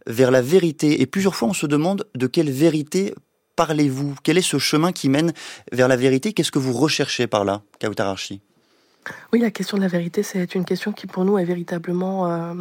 vers 0.07 0.31
la 0.31 0.41
vérité. 0.41 1.01
Et 1.01 1.05
plusieurs 1.05 1.35
fois, 1.35 1.49
on 1.49 1.53
se 1.53 1.65
demande 1.65 2.07
de 2.15 2.27
quelle 2.27 2.49
vérité 2.49 3.13
parlez-vous? 3.55 4.15
Quel 4.23 4.37
est 4.37 4.41
ce 4.41 4.57
chemin 4.57 4.91
qui 4.91 5.09
mène 5.09 5.33
vers 5.71 5.87
la 5.87 5.95
vérité? 5.95 6.33
Qu'est-ce 6.33 6.51
que 6.51 6.59
vous 6.59 6.73
recherchez 6.73 7.27
par 7.27 7.45
là, 7.45 7.61
Kautararchi 7.79 8.41
Oui, 9.31 9.39
la 9.39 9.51
question 9.51 9.77
de 9.77 9.83
la 9.83 9.89
vérité, 9.89 10.23
c'est 10.23 10.55
une 10.55 10.65
question 10.65 10.91
qui 10.91 11.07
pour 11.07 11.25
nous 11.25 11.37
est 11.37 11.45
véritablement 11.45 12.55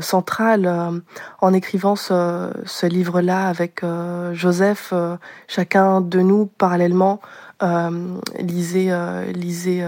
centrale 0.00 0.66
euh, 0.66 0.98
en 1.40 1.52
écrivant 1.52 1.96
ce, 1.96 2.50
ce 2.64 2.86
livre-là 2.86 3.48
avec 3.48 3.82
euh, 3.82 4.32
Joseph. 4.32 4.92
chacun 5.46 6.00
de 6.00 6.20
nous, 6.20 6.46
parallèlement, 6.46 7.20
lisait, 8.38 8.92
lisait 9.32 9.84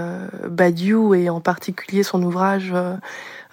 Badiou 0.49 1.15
et 1.15 1.31
en 1.31 1.41
particulier 1.41 2.03
son 2.03 2.21
ouvrage 2.23 2.75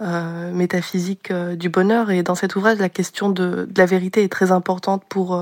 Métaphysique 0.02 1.32
du 1.32 1.70
bonheur. 1.70 2.10
Et 2.10 2.24
dans 2.24 2.34
cet 2.34 2.56
ouvrage, 2.56 2.80
la 2.80 2.90
question 2.90 3.30
de, 3.30 3.68
de 3.70 3.74
la 3.78 3.86
vérité 3.86 4.24
est 4.24 4.32
très 4.32 4.52
importante 4.52 5.04
pour 5.08 5.40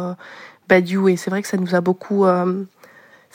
Badiou. 0.67 1.07
Et 1.07 1.15
c'est 1.15 1.29
vrai 1.29 1.41
que 1.41 1.47
ça 1.47 1.57
nous 1.57 1.73
a 1.73 1.79
beaucoup 1.79 2.25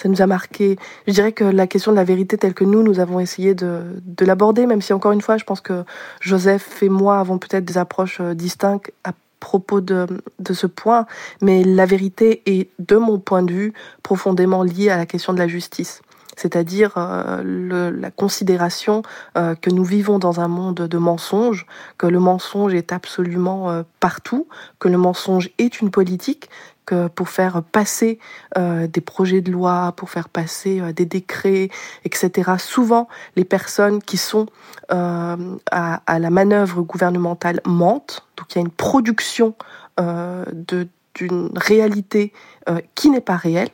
ça 0.01 0.09
nous 0.09 0.23
a 0.23 0.27
marqué. 0.27 0.79
Je 1.07 1.13
dirais 1.13 1.33
que 1.33 1.45
la 1.45 1.67
question 1.67 1.93
de 1.93 1.97
la 1.97 2.05
vérité 2.05 2.39
telle 2.39 2.55
que 2.55 2.65
nous, 2.65 2.83
nous 2.83 3.01
avons 3.01 3.21
essayé 3.21 3.55
de, 3.55 3.83
de 4.03 4.25
l'aborder, 4.25 4.65
même 4.65 4.81
si 4.81 4.95
encore 4.95 5.13
une 5.13 5.21
fois, 5.21 5.37
je 5.37 5.45
pense 5.45 5.61
que 5.61 5.85
Joseph 6.21 6.83
et 6.83 6.89
moi 6.89 7.19
avons 7.19 7.39
peut-être 7.39 7.67
des 7.67 7.77
approches 7.77 8.19
euh, 8.21 8.33
distinctes 8.35 8.93
à 9.05 9.13
propos 9.41 9.81
de, 9.81 10.07
ce 10.51 10.67
point, 10.67 11.07
mais 11.43 11.65
la 11.65 11.87
vérité 11.87 12.43
est, 12.47 12.71
de 12.79 12.97
mon 12.97 13.19
point 13.19 13.43
de 13.43 13.53
vue, 13.53 13.73
profondément 14.03 14.63
liée 14.63 14.91
à 14.91 14.97
la 14.97 15.07
question 15.07 15.33
de 15.33 15.39
la 15.39 15.49
justice 15.49 16.03
c'est-à-dire 16.37 16.95
euh, 16.97 17.91
la 17.91 18.11
considération 18.11 19.03
euh, 19.37 19.55
que 19.55 19.69
nous 19.69 19.85
vivons 19.85 20.19
dans 20.19 20.41
un 20.41 20.49
monde 20.49 20.77
de 20.77 20.97
mensonges, 20.97 21.67
que 21.99 22.07
le 22.07 22.19
mensonge 22.19 22.73
est 22.73 22.93
absolument 22.93 23.85
partout, 23.99 24.47
que 24.79 24.89
le 24.89 24.97
mensonge 24.97 25.51
est 25.59 25.83
une 25.83 25.91
politique, 25.91 26.49
pour 27.15 27.29
faire 27.29 27.63
passer 27.63 28.19
des 28.57 29.01
projets 29.01 29.41
de 29.41 29.51
loi, 29.51 29.93
pour 29.97 30.11
faire 30.11 30.29
passer 30.29 30.81
des 30.93 31.07
décrets, 31.07 31.71
etc., 32.05 32.53
souvent 32.59 33.09
les 33.37 33.45
personnes 33.45 34.03
qui 34.03 34.17
sont 34.17 34.47
à, 34.91 35.37
à, 35.71 36.19
la 36.19 36.31
manœuvre 36.31 36.83
gouvernementale 36.83 37.61
mentent, 37.65 38.27
donc 38.37 38.55
il 38.55 38.57
y 38.57 38.59
a 38.59 38.63
une 38.63 38.71
production 38.71 39.55
d'une 39.99 41.51
réalité 41.57 42.33
qui 42.95 43.11
n'est 43.11 43.21
pas 43.21 43.37
réelle. 43.37 43.71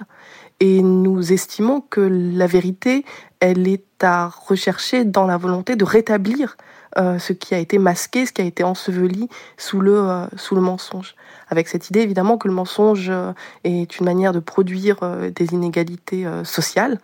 Et 0.61 0.83
nous 0.83 1.33
estimons 1.33 1.83
que 1.83 2.01
la 2.01 2.47
vérité, 2.47 3.05
elle 3.41 3.69
est 3.69 4.03
à 4.03 4.29
rechercher 4.29 5.05
dans 5.05 5.27
la 5.27 5.37
volonté 5.37 5.77
de 5.77 5.85
rétablir 5.85 6.57
euh, 6.99 7.19
ce 7.19 7.35
qui 7.35 7.55
a 7.55 7.59
été 7.59 7.79
masqué, 7.79 8.25
ce 8.25 8.33
qui 8.33 8.41
a 8.41 8.45
été 8.45 8.65
enseveli 8.65 9.29
sous 9.59 9.81
le, 9.81 9.99
euh, 9.99 10.27
sous 10.37 10.55
le 10.55 10.63
mensonge. 10.63 11.15
Avec 11.49 11.69
cette 11.69 11.91
idée 11.91 12.01
évidemment 12.01 12.39
que 12.39 12.49
le 12.49 12.55
mensonge 12.55 13.11
euh, 13.11 13.33
est 13.65 13.99
une 13.99 14.07
manière 14.07 14.33
de 14.33 14.39
produire 14.39 14.97
des 15.35 15.53
inégalités 15.53 16.27
sociales, 16.45 16.99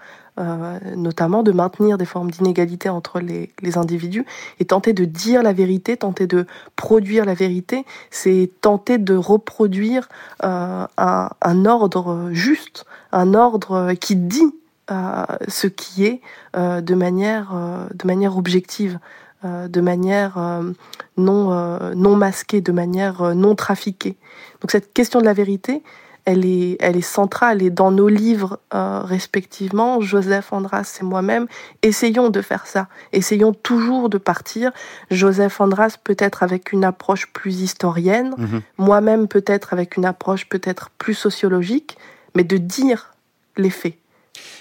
notamment 0.96 1.42
de 1.42 1.52
maintenir 1.52 1.98
des 1.98 2.06
formes 2.06 2.30
d'inégalité 2.30 2.88
entre 2.88 3.20
les, 3.20 3.52
les, 3.60 3.76
individus 3.76 4.24
et 4.60 4.64
tenter 4.64 4.94
de 4.94 5.04
dire 5.04 5.42
la 5.42 5.52
vérité, 5.52 5.96
tenter 5.96 6.26
de 6.26 6.46
produire 6.74 7.24
la 7.26 7.34
vérité, 7.34 7.84
c'est 8.10 8.50
tenter 8.62 8.96
de 8.98 9.14
reproduire 9.14 10.08
un, 10.40 10.88
un, 10.96 11.64
ordre 11.66 12.30
juste, 12.32 12.86
un 13.12 13.34
ordre 13.34 13.92
qui 14.00 14.16
dit 14.16 14.54
ce 14.88 15.66
qui 15.66 16.06
est 16.06 16.20
de 16.54 16.94
manière 16.94 17.52
de 17.92 18.06
manière 18.06 18.36
objective. 18.36 18.98
De 19.44 19.80
manière 19.80 20.38
non, 21.16 21.78
non 21.94 22.16
masquée, 22.16 22.60
de 22.60 22.72
manière 22.72 23.34
non 23.34 23.54
trafiquée. 23.54 24.16
Donc 24.60 24.70
cette 24.70 24.92
question 24.92 25.20
de 25.20 25.24
la 25.24 25.32
vérité, 25.32 25.82
elle 26.24 26.46
est, 26.46 26.76
elle 26.80 26.96
est 26.96 27.00
centrale. 27.00 27.62
Et 27.62 27.70
dans 27.70 27.90
nos 27.90 28.08
livres 28.08 28.60
euh, 28.74 29.00
respectivement, 29.00 30.00
Joseph 30.00 30.52
Andras 30.52 30.98
et 31.00 31.04
moi-même, 31.04 31.46
essayons 31.82 32.30
de 32.30 32.40
faire 32.40 32.66
ça. 32.66 32.88
Essayons 33.12 33.52
toujours 33.52 34.08
de 34.08 34.18
partir. 34.18 34.72
Joseph 35.10 35.60
Andras 35.60 35.96
peut-être 36.02 36.42
avec 36.42 36.72
une 36.72 36.84
approche 36.84 37.32
plus 37.32 37.60
historienne, 37.60 38.34
mhm. 38.36 38.62
moi-même 38.78 39.28
peut-être 39.28 39.72
avec 39.72 39.96
une 39.96 40.04
approche 40.04 40.48
peut-être 40.48 40.90
plus 40.98 41.14
sociologique, 41.14 41.96
mais 42.34 42.44
de 42.44 42.56
dire 42.56 43.14
les 43.56 43.70
faits. 43.70 43.94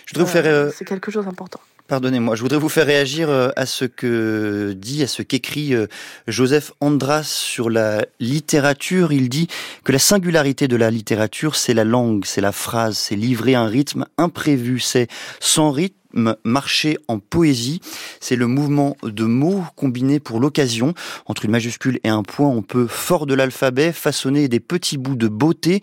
Je 0.05 0.19
vous 0.19 0.25
faire. 0.25 0.45
Euh, 0.45 0.71
c'est 0.75 0.85
quelque 0.85 1.11
chose 1.11 1.25
d'important. 1.25 1.61
Pardonnez-moi, 1.91 2.37
je 2.37 2.41
voudrais 2.41 2.57
vous 2.57 2.69
faire 2.69 2.85
réagir 2.85 3.29
euh, 3.29 3.49
à 3.57 3.65
ce 3.65 3.83
que 3.83 4.73
dit, 4.77 5.03
à 5.03 5.07
ce 5.07 5.23
qu'écrit 5.23 5.75
euh, 5.75 5.87
Joseph 6.25 6.71
Andras 6.79 7.23
sur 7.23 7.69
la 7.69 8.05
littérature. 8.21 9.11
Il 9.11 9.27
dit 9.27 9.49
que 9.83 9.91
la 9.91 9.99
singularité 9.99 10.69
de 10.69 10.77
la 10.77 10.89
littérature, 10.89 11.57
c'est 11.57 11.73
la 11.73 11.83
langue, 11.83 12.23
c'est 12.23 12.39
la 12.39 12.53
phrase, 12.53 12.97
c'est 12.97 13.17
livrer 13.17 13.55
un 13.55 13.65
rythme 13.65 14.05
imprévu, 14.17 14.79
c'est 14.79 15.09
sans 15.41 15.71
rythme 15.71 16.00
marcher 16.43 16.97
en 17.07 17.19
poésie. 17.19 17.81
C'est 18.19 18.35
le 18.35 18.47
mouvement 18.47 18.97
de 19.03 19.25
mots 19.25 19.63
combinés 19.75 20.19
pour 20.19 20.39
l'occasion. 20.39 20.93
Entre 21.25 21.45
une 21.45 21.51
majuscule 21.51 21.99
et 22.03 22.09
un 22.09 22.23
point, 22.23 22.47
on 22.47 22.61
peut, 22.61 22.87
fort 22.87 23.25
de 23.25 23.33
l'alphabet, 23.33 23.91
façonner 23.91 24.47
des 24.47 24.59
petits 24.59 24.97
bouts 24.97 25.15
de 25.15 25.27
beauté. 25.27 25.81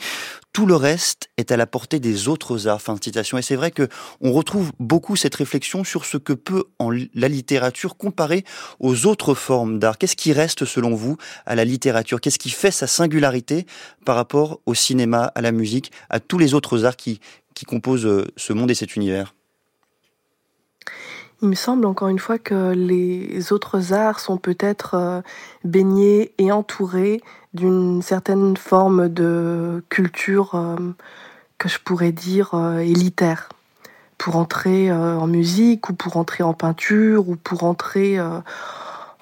Tout 0.52 0.66
le 0.66 0.74
reste 0.74 1.28
est 1.36 1.52
à 1.52 1.56
la 1.56 1.66
portée 1.66 2.00
des 2.00 2.26
autres 2.26 2.66
arts. 2.66 2.82
Fin 2.82 2.94
de 2.94 3.04
citation. 3.04 3.38
Et 3.38 3.42
c'est 3.42 3.54
vrai 3.54 3.70
que 3.70 3.88
on 4.20 4.32
retrouve 4.32 4.72
beaucoup 4.80 5.14
cette 5.14 5.34
réflexion 5.34 5.84
sur 5.84 6.04
ce 6.04 6.16
que 6.16 6.32
peut 6.32 6.64
en 6.78 6.90
la 6.90 7.28
littérature 7.28 7.96
comparer 7.96 8.44
aux 8.80 9.06
autres 9.06 9.34
formes 9.34 9.78
d'art. 9.78 9.98
Qu'est-ce 9.98 10.16
qui 10.16 10.32
reste 10.32 10.64
selon 10.64 10.94
vous 10.94 11.16
à 11.46 11.54
la 11.54 11.64
littérature? 11.64 12.20
Qu'est-ce 12.20 12.38
qui 12.38 12.50
fait 12.50 12.70
sa 12.70 12.86
singularité 12.86 13.66
par 14.04 14.16
rapport 14.16 14.60
au 14.66 14.74
cinéma, 14.74 15.30
à 15.34 15.40
la 15.40 15.52
musique, 15.52 15.92
à 16.10 16.18
tous 16.18 16.38
les 16.38 16.54
autres 16.54 16.84
arts 16.84 16.96
qui, 16.96 17.20
qui 17.54 17.64
composent 17.64 18.06
euh, 18.06 18.26
ce 18.36 18.52
monde 18.52 18.70
et 18.70 18.74
cet 18.74 18.96
univers? 18.96 19.34
Il 21.40 21.48
me 21.48 21.54
semble 21.54 21.86
encore 21.86 22.08
une 22.08 22.18
fois 22.18 22.38
que 22.38 22.72
les 22.72 23.52
autres 23.52 23.92
arts 23.92 24.18
sont 24.18 24.38
peut-être 24.38 24.94
euh, 24.94 25.20
baignés 25.64 26.32
et 26.38 26.50
entourés 26.50 27.20
d'une 27.54 28.02
certaine 28.02 28.56
forme 28.56 29.08
de 29.08 29.84
culture 29.88 30.54
euh, 30.54 30.76
que 31.58 31.68
je 31.68 31.78
pourrais 31.78 32.12
dire 32.12 32.54
euh, 32.54 32.78
élitaire. 32.78 33.48
Pour 34.16 34.34
entrer 34.34 34.90
en 34.90 35.28
musique 35.28 35.90
ou 35.90 35.92
pour 35.92 36.16
entrer 36.16 36.42
en 36.42 36.52
peinture 36.52 37.28
ou 37.28 37.36
pour 37.36 37.62
entrer 37.62 38.18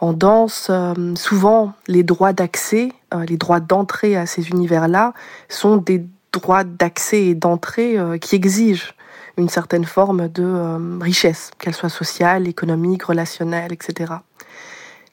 en 0.00 0.14
danse, 0.14 0.70
souvent 1.16 1.74
les 1.86 2.02
droits 2.02 2.32
d'accès, 2.32 2.92
les 3.28 3.36
droits 3.36 3.60
d'entrée 3.60 4.16
à 4.16 4.24
ces 4.24 4.48
univers-là 4.48 5.12
sont 5.50 5.76
des 5.76 6.06
droits 6.32 6.64
d'accès 6.64 7.24
et 7.24 7.34
d'entrée 7.34 7.98
qui 8.22 8.36
exigent 8.36 8.94
une 9.36 9.48
certaine 9.48 9.84
forme 9.84 10.28
de 10.28 10.44
euh, 10.44 10.98
richesse, 11.00 11.50
qu'elle 11.58 11.74
soit 11.74 11.88
sociale, 11.88 12.48
économique, 12.48 13.04
relationnelle, 13.04 13.72
etc. 13.72 14.14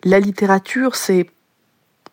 La 0.03 0.19
littérature, 0.19 0.95
c'est 0.95 1.29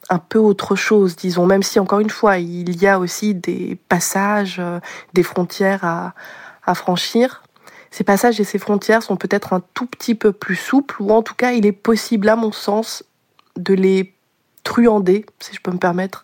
un 0.08 0.18
peu 0.18 0.38
autre 0.38 0.74
chose, 0.74 1.14
disons, 1.14 1.46
même 1.46 1.62
si 1.62 1.78
encore 1.78 2.00
une 2.00 2.10
fois, 2.10 2.38
il 2.38 2.82
y 2.82 2.86
a 2.86 2.98
aussi 2.98 3.34
des 3.34 3.78
passages, 3.88 4.56
euh, 4.58 4.80
des 5.14 5.22
frontières 5.22 5.84
à, 5.84 6.14
franchir. 6.74 7.42
Ces 7.90 8.04
passages 8.04 8.38
et 8.38 8.44
ces 8.44 8.60
frontières 8.60 9.02
sont 9.02 9.16
peut-être 9.16 9.52
un 9.52 9.60
tout 9.74 9.86
petit 9.86 10.14
peu 10.14 10.30
plus 10.30 10.54
souples, 10.54 11.02
ou 11.02 11.10
en 11.10 11.20
tout 11.20 11.34
cas, 11.34 11.50
il 11.50 11.66
est 11.66 11.72
possible, 11.72 12.28
à 12.28 12.36
mon 12.36 12.52
sens, 12.52 13.02
de 13.56 13.74
les 13.74 14.14
truander, 14.62 15.26
si 15.40 15.52
je 15.52 15.60
peux 15.60 15.72
me 15.72 15.78
permettre 15.78 16.22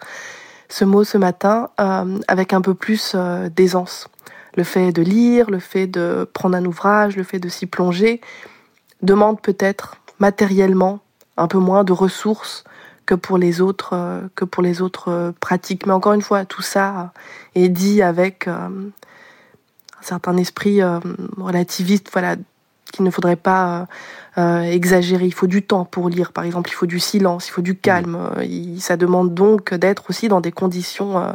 ce 0.69 0.85
mot 0.85 1.03
ce 1.03 1.19
matin, 1.19 1.71
euh, 1.81 2.21
avec 2.29 2.53
un 2.53 2.61
peu 2.61 2.75
plus 2.75 3.17
d'aisance. 3.57 4.09
Le 4.57 4.65
fait 4.65 4.93
de 4.93 5.03
lire, 5.03 5.51
le 5.51 5.59
fait 5.59 5.87
de 5.87 6.29
prendre 6.33 6.57
un 6.57 6.65
ouvrage, 6.65 7.17
le 7.17 7.23
fait 7.23 7.39
de 7.39 7.49
s'y 7.49 7.67
plonger, 7.67 8.21
demande 9.03 9.41
peut-être 9.41 9.97
matériellement 10.19 11.01
un 11.37 11.49
peu 11.49 11.59
moins 11.59 11.85
de 11.85 11.93
ressources 11.93 12.65
que 13.07 13.15
pour 13.15 13.39
les 13.39 13.61
autres, 13.61 13.91
euh, 13.93 14.21
que 14.35 14.45
pour 14.45 14.63
les 14.63 14.83
autres 14.83 15.11
euh, 15.11 15.33
pratiques. 15.41 15.87
Mais 15.87 15.93
encore 15.93 16.13
une 16.13 16.23
fois, 16.23 16.45
tout 16.45 16.63
ça 16.63 17.13
est 17.55 17.69
dit 17.69 18.03
avec 18.03 18.49
euh, 18.49 18.69
un 18.69 20.03
certain 20.03 20.37
esprit 20.37 20.81
relativiste, 21.37 22.11
voilà, 22.13 22.37
qu'il 22.93 23.05
ne 23.05 23.11
faudrait 23.11 23.37
pas 23.37 23.87
exagérer. 24.37 25.25
Il 25.25 25.35
faut 25.35 25.47
du 25.47 25.63
temps 25.63 25.85
pour 25.85 26.09
lire, 26.09 26.33
par 26.33 26.45
exemple. 26.45 26.71
Il 26.71 26.75
faut 26.75 26.87
du 26.87 27.01
silence, 27.01 27.49
il 27.49 27.51
faut 27.51 27.63
du 27.63 27.77
calme. 27.77 28.31
ça 28.79 28.97
demande 28.97 29.35
donc 29.35 29.75
d'être 29.75 30.11
aussi 30.11 30.29
dans 30.29 30.41
des 30.41 30.53
conditions 30.53 31.19
euh, 31.19 31.33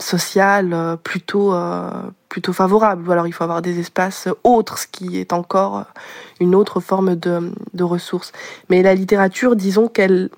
sociale 0.00 0.72
euh, 0.72 0.96
plutôt 0.96 1.52
euh, 1.52 1.90
plutôt 2.28 2.52
favorable. 2.52 3.08
Ou 3.08 3.12
alors 3.12 3.26
il 3.26 3.32
faut 3.32 3.44
avoir 3.44 3.62
des 3.62 3.78
espaces 3.78 4.28
autres, 4.44 4.78
ce 4.78 4.86
qui 4.86 5.18
est 5.18 5.32
encore 5.32 5.84
une 6.40 6.54
autre 6.54 6.80
forme 6.80 7.14
de, 7.14 7.52
de 7.74 7.84
ressources. 7.84 8.32
Mais 8.68 8.82
la 8.82 8.94
littérature, 8.94 9.56
disons 9.56 9.88
qu'elle 9.88 10.30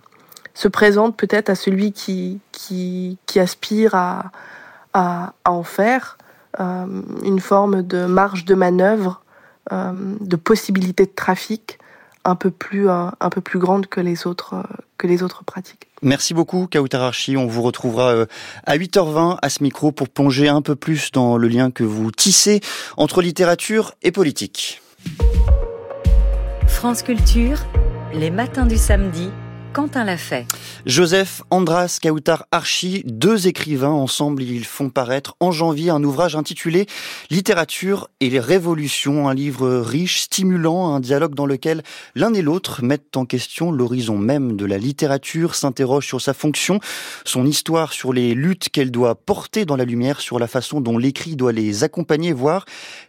se 0.55 0.69
présente 0.69 1.17
peut-être 1.17 1.51
à 1.51 1.55
celui 1.55 1.93
qui, 1.93 2.41
qui, 2.53 3.19
qui 3.27 3.41
aspire 3.41 3.95
à, 3.95 4.31
à, 4.93 5.35
en 5.45 5.63
faire 5.63 6.19
euh, 6.61 6.87
une 7.25 7.41
forme 7.41 7.83
de 7.83 8.07
marge 8.07 8.45
de 8.45 8.55
manœuvre, 8.55 9.23
euh, 9.73 9.93
de 10.21 10.37
possibilité 10.37 11.07
de 11.07 11.13
trafic 11.15 11.79
un 12.25 12.35
peu 12.35 12.51
plus, 12.51 12.89
un, 12.89 13.15
un 13.21 13.31
peu 13.31 13.41
plus 13.41 13.59
grande 13.59 13.87
que 13.87 14.01
les 14.01 14.27
autres, 14.27 14.63
que 14.99 15.07
les 15.07 15.23
autres 15.23 15.45
pratiques. 15.45 15.89
Merci 16.03 16.35
beaucoup, 16.35 16.67
Kautararchi. 16.67 17.37
On 17.37 17.47
vous 17.47 17.63
retrouvera 17.63 18.13
euh, 18.13 18.27
à 18.65 18.77
8h20 18.77 19.39
à 19.41 19.51
ce 19.51 19.63
micro 19.63 19.93
pour 19.93 20.09
plonger 20.09 20.49
un 20.49 20.63
peu 20.63 20.77
plus 20.77 21.11
dans 21.13 21.37
le 21.37 21.49
lien 21.49 21.71
que 21.71 21.85
vous 21.85 22.11
tissez 22.11 22.61
entre 22.97 23.23
littérature 23.23 23.95
et 24.03 24.13
politique. 24.13 24.83
France 26.67 27.03
Culture, 27.03 27.59
les 28.15 28.31
matins 28.31 28.67
du 28.67 28.77
samedi 28.77 29.31
Quentin 29.73 30.03
l'a 30.03 30.17
fait. 30.17 30.47
Joseph 30.85 31.43
Andras 31.51 31.99
Kautar 32.03 32.47
Archi, 32.51 33.03
deux 33.07 33.47
écrivains 33.47 33.91
ensemble, 33.91 34.43
ils 34.43 34.65
font 34.65 34.91
paraître 34.91 35.37
en 35.39 35.53
janvier 35.53 35.91
un 35.91 36.03
ouvrage 36.03 36.35
intitulé 36.35 36.87
Littérature 37.31 38.09
et 38.19 38.31
les 38.31 38.41
révolutions, 38.41 39.29
un 39.29 39.35
livre 39.35 39.79
riche, 39.79 40.23
stimulant, 40.23 40.93
un 40.93 40.99
dialogue 40.99 41.37
dans 41.37 41.47
lequel 41.47 41.83
l'un 42.17 42.35
et 42.35 42.43
l'autre 42.43 42.83
mettent 42.83 43.17
en 43.17 43.27
question 43.27 43.71
l'horizon 43.71 44.19
même 44.19 44.57
de 44.57 44.65
la 44.65 44.77
littérature, 44.77 45.55
s'interrogent 45.55 46.07
sur 46.07 46.21
sa 46.21 46.35
fonction, 46.35 46.81
son 47.25 47.47
histoire, 47.47 47.93
sur 47.93 48.13
les 48.13 48.35
luttes 48.35 48.71
qu'elle 48.71 48.91
doit 48.91 49.15
porter 49.15 49.67
dans 49.67 49.77
la 49.77 49.85
lumière, 49.85 50.21
sur 50.21 50.41
la 50.41 50.49
façon 50.49 50.81
dont 50.81 50.99
l'écrit 50.99 51.37
doit 51.37 51.53
les 51.53 51.85
accompagner, 51.85 52.33
voire 52.33 52.65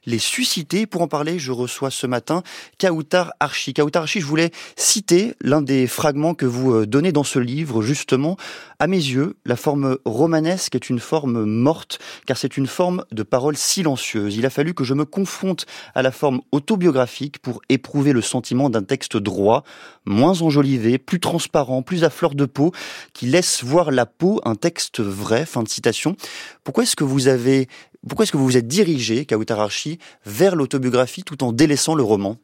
les 0.06 0.20
susciter. 0.20 0.86
Pour 0.86 1.02
en 1.02 1.08
parler, 1.08 1.40
je 1.40 1.52
reçois 1.52 1.90
ce 1.90 2.06
matin 2.06 2.44
Kautar 2.78 3.34
Archi. 3.40 3.74
Kautar 3.74 4.04
Archi, 4.04 4.22
je 4.22 4.26
voulais 4.26 4.52
citer 4.76 5.34
l'un 5.42 5.62
des 5.62 5.88
fragments 5.88 6.36
que 6.36 6.51
vous 6.52 6.74
euh, 6.74 6.86
donnez 6.86 7.12
dans 7.12 7.24
ce 7.24 7.40
livre, 7.40 7.82
justement, 7.82 8.38
à 8.78 8.88
mes 8.88 8.98
yeux, 8.98 9.38
la 9.46 9.56
forme 9.56 9.98
romanesque 10.06 10.76
est 10.76 10.90
une 10.90 11.00
forme 11.00 11.46
morte, 11.46 12.00
car 12.28 12.38
c'est 12.38 12.58
une 12.58 12.68
forme 12.68 13.06
de 13.12 13.24
parole 13.24 13.58
silencieuse. 13.58 14.36
Il 14.36 14.46
a 14.46 14.52
fallu 14.52 14.74
que 14.74 14.84
je 14.84 14.94
me 14.94 15.06
confronte 15.06 15.66
à 15.96 16.02
la 16.02 16.12
forme 16.12 16.42
autobiographique 16.52 17.40
pour 17.40 17.62
éprouver 17.70 18.14
le 18.14 18.22
sentiment 18.22 18.70
d'un 18.70 18.84
texte 18.84 19.18
droit, 19.18 19.64
moins 20.06 20.42
enjolivé, 20.42 20.98
plus 20.98 21.20
transparent, 21.20 21.82
plus 21.82 22.04
à 22.04 22.10
fleur 22.10 22.36
de 22.36 22.46
peau, 22.46 22.72
qui 23.14 23.26
laisse 23.26 23.64
voir 23.64 23.92
la 23.92 24.06
peau, 24.06 24.42
un 24.46 24.56
texte 24.56 25.00
vrai. 25.00 25.46
Fin 25.46 25.64
de 25.64 25.70
citation. 25.70 26.16
Pourquoi 26.64 26.84
est-ce 26.84 26.96
que 26.96 27.04
vous 27.04 27.28
avez, 27.28 27.68
pourquoi 28.08 28.24
est-ce 28.24 28.32
que 28.32 28.38
vous 28.38 28.46
vous 28.46 28.58
êtes 28.58 28.68
dirigé, 28.68 29.26
Kautararchi, 29.26 29.98
vers 30.26 30.56
l'autobiographie 30.56 31.24
tout 31.24 31.44
en 31.44 31.52
délaissant 31.52 31.96
le 31.96 32.04
roman? 32.04 32.38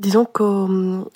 Disons 0.00 0.24
qu'au 0.24 0.68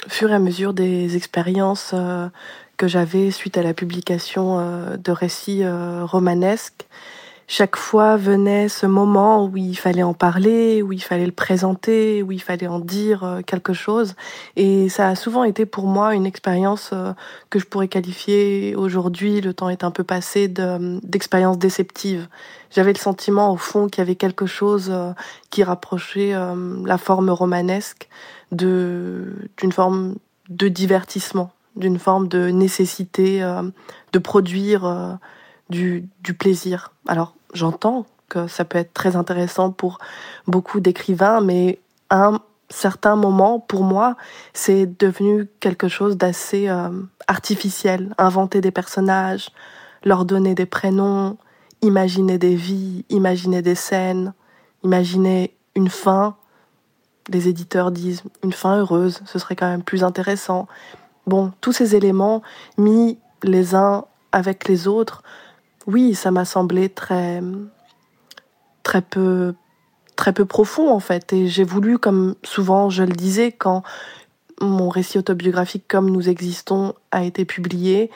fur 0.09 0.31
et 0.31 0.35
à 0.35 0.41
mesure 0.41 0.75
des 0.75 1.17
expériences 1.17 1.93
euh, 1.95 2.29
que 2.77 2.89
j'avais 2.89 3.31
suite 3.31 3.57
à 3.57 3.63
la 3.63 3.75
publication 3.75 4.59
euh, 4.59 4.97
de 4.97 5.13
récits 5.13 5.63
euh, 5.63 6.05
romanesques, 6.05 6.89
chaque 7.47 7.77
fois 7.77 8.17
venait 8.17 8.69
ce 8.69 8.87
moment 8.87 9.45
où 9.47 9.57
il 9.57 9.77
fallait 9.77 10.03
en 10.03 10.15
parler, 10.15 10.83
où 10.83 10.93
il 10.93 11.03
fallait 11.03 11.27
le 11.27 11.33
présenter, 11.33 12.25
où 12.25 12.33
il 12.33 12.43
fallait 12.43 12.67
en 12.67 12.81
dire 12.81 13.41
quelque 13.47 13.73
chose. 13.73 14.15
Et 14.57 14.89
ça 14.89 15.09
a 15.09 15.15
souvent 15.15 15.45
été 15.45 15.67
pour 15.67 15.87
moi 15.87 16.15
une 16.15 16.25
expérience 16.25 16.95
que 17.51 17.59
je 17.59 17.67
pourrais 17.67 17.89
qualifier 17.89 18.75
aujourd'hui, 18.75 19.43
le 19.43 19.53
temps 19.53 19.69
est 19.69 19.85
un 19.85 19.91
peu 19.91 20.03
passé, 20.03 20.49
d'expérience 20.49 21.59
déceptive. 21.59 22.27
J'avais 22.71 22.95
le 22.95 22.99
sentiment 22.99 23.53
au 23.53 23.59
fond 23.59 23.87
qu'il 23.87 23.99
y 23.99 24.07
avait 24.07 24.15
quelque 24.15 24.47
chose 24.47 24.91
qui 25.51 25.63
rapprochait 25.63 26.33
la 26.87 26.97
forme 26.97 27.29
romanesque 27.29 28.09
d'une 28.53 29.73
forme 29.73 30.17
de 30.49 30.69
divertissement, 30.69 31.51
d'une 31.77 31.99
forme 31.99 32.29
de 32.29 32.51
nécessité 32.51 33.43
euh, 33.43 33.63
de 34.13 34.19
produire 34.19 34.85
euh, 34.85 35.15
du, 35.71 36.09
plaisir. 36.39 36.93
Alors 37.09 37.35
j'entends 37.55 38.07
que 38.29 38.47
ça 38.47 38.65
peut 38.65 38.79
être 38.79 38.93
très 38.93 39.17
intéressant 39.17 39.71
pour 39.73 39.99
beaucoup 40.47 40.81
d'écrivains, 40.81 41.41
mais 41.41 41.81
à 42.11 42.27
un 42.27 42.41
certain 42.69 43.17
moment, 43.17 43.59
pour 43.59 43.85
moi, 43.85 44.17
c'est 44.53 44.87
devenu 44.99 45.47
quelque 45.61 45.89
chose 45.89 46.17
d'assez 46.17 46.69
euh, 46.69 46.89
artificiel. 47.27 48.15
Inventer 48.19 48.61
des 48.61 48.71
personnages, 48.71 49.51
leur 50.05 50.25
donner 50.25 50.55
des 50.55 50.67
prénoms, 50.67 51.37
imaginer 51.83 52.39
des 52.39 52.55
vies, 52.55 53.05
imaginer 53.09 53.63
des 53.63 53.75
scènes, 53.75 54.33
imaginer 54.83 55.55
une 55.75 55.89
fin, 55.89 56.37
les 57.29 57.49
éditeurs 57.49 57.91
disent 57.91 58.23
une 58.43 58.53
fin 58.53 58.79
heureuse, 58.79 59.21
ce 59.27 59.39
serait 59.39 59.57
quand 59.57 59.69
même 59.69 59.83
plus 59.83 60.05
intéressant. 60.05 60.67
Bon, 61.27 61.53
tous 61.61 61.73
ces 61.73 61.95
éléments 61.95 62.43
mis 62.79 63.19
les 63.43 63.75
uns 63.75 64.05
avec 64.33 64.69
les 64.69 64.89
autres, 64.89 65.23
oui, 65.87 66.15
ça 66.15 66.31
m'a 66.31 66.45
semblé 66.45 66.89
très 66.89 67.43
très 68.83 69.03
peu 69.03 69.55
très 70.17 70.33
peu 70.33 70.45
profond 70.45 70.91
en 70.91 70.99
fait 70.99 71.33
et 71.33 71.49
j'ai 71.49 71.65
voulu 71.65 71.99
comme 71.99 72.35
souvent 72.43 72.91
je 72.91 73.03
le 73.03 73.13
disais 73.13 73.53
quand 73.53 73.83
mon 74.61 74.89
récit 74.89 75.19
autobiographique 75.19 75.85
comme 75.89 76.11
nous 76.11 76.29
existons 76.29 76.95
a 77.13 77.25
été 77.25 77.45
publié 77.45 78.11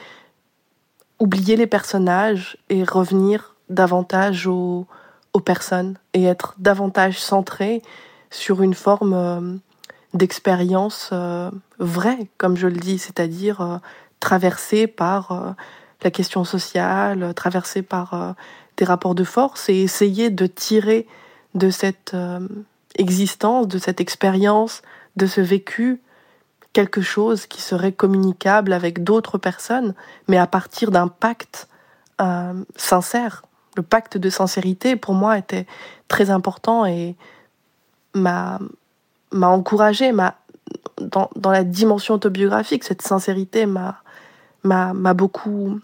oublier 1.19 1.57
les 1.57 1.67
personnages 1.67 2.59
et 2.69 2.85
revenir 2.85 3.55
davantage 3.71 4.47
au, 4.47 4.87
aux 5.33 5.41
personnes 5.41 5.97
et 6.15 6.25
être 6.25 6.55
davantage 6.59 7.21
centré 7.21 7.83
sur 8.37 8.63
une 8.63 8.75
forme 8.75 9.15
euh, 9.15 9.57
d'expérience 10.15 11.11
euh, 11.13 11.51
vraie, 11.79 12.29
comme 12.37 12.57
je 12.57 12.67
le 12.67 12.77
dis, 12.77 12.99
c'est-à-dire 12.99 13.61
euh, 13.61 13.79
traversée 14.21 14.87
par 14.87 15.55
la 16.03 16.11
question 16.11 16.45
sociale, 16.45 17.35
traversée 17.35 17.83
par 17.83 18.35
des 18.77 18.85
rapports 18.85 19.15
de 19.15 19.25
force 19.25 19.69
et 19.69 19.83
essayer 19.83 20.31
de 20.31 20.47
tirer 20.47 21.07
de 21.55 21.69
cette 21.69 22.17
existence, 22.97 23.69
de 23.69 23.79
cette 23.79 24.01
expérience, 24.01 24.81
de 25.17 25.27
ce 25.27 25.43
vécu, 25.43 26.01
quelque 26.73 27.03
chose 27.03 27.47
qui 27.47 27.61
serait 27.61 27.93
communicable 27.93 28.73
avec 28.73 29.05
d'autres 29.05 29.37
personnes, 29.37 29.95
mais 30.29 30.39
à 30.39 30.47
partir 30.47 30.91
d'un 30.91 31.09
pacte 31.09 31.69
sincère. 32.75 33.45
Le 33.77 33.83
pacte 33.83 34.17
de 34.17 34.31
sincérité, 34.31 34.97
pour 34.97 35.13
moi, 35.13 35.37
était 35.37 35.67
très 36.09 36.31
important 36.31 36.87
et 36.87 37.17
m'a 38.17 38.59
m'a 39.33 39.49
encouragé, 39.49 40.13
m'a 40.13 40.37
dans, 41.01 41.31
dans, 41.37 41.51
la 41.51 41.65
dimension 41.65 42.15
autobiographique, 42.15 42.85
cette 42.85 43.03
sincérité 43.03 43.67
m'a 43.67 44.03
m'a 44.65 45.15
beaucoup 45.15 45.79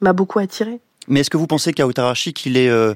m'a 0.00 0.12
beaucoup 0.12 0.38
attiré. 0.38 0.80
Mais 1.08 1.20
est-ce 1.20 1.30
que 1.30 1.36
vous 1.36 1.46
pensez 1.46 1.72
qu'à 1.72 1.86
Otarashi 1.86 2.32
qu'il 2.32 2.56
est 2.56 2.68
euh, 2.68 2.94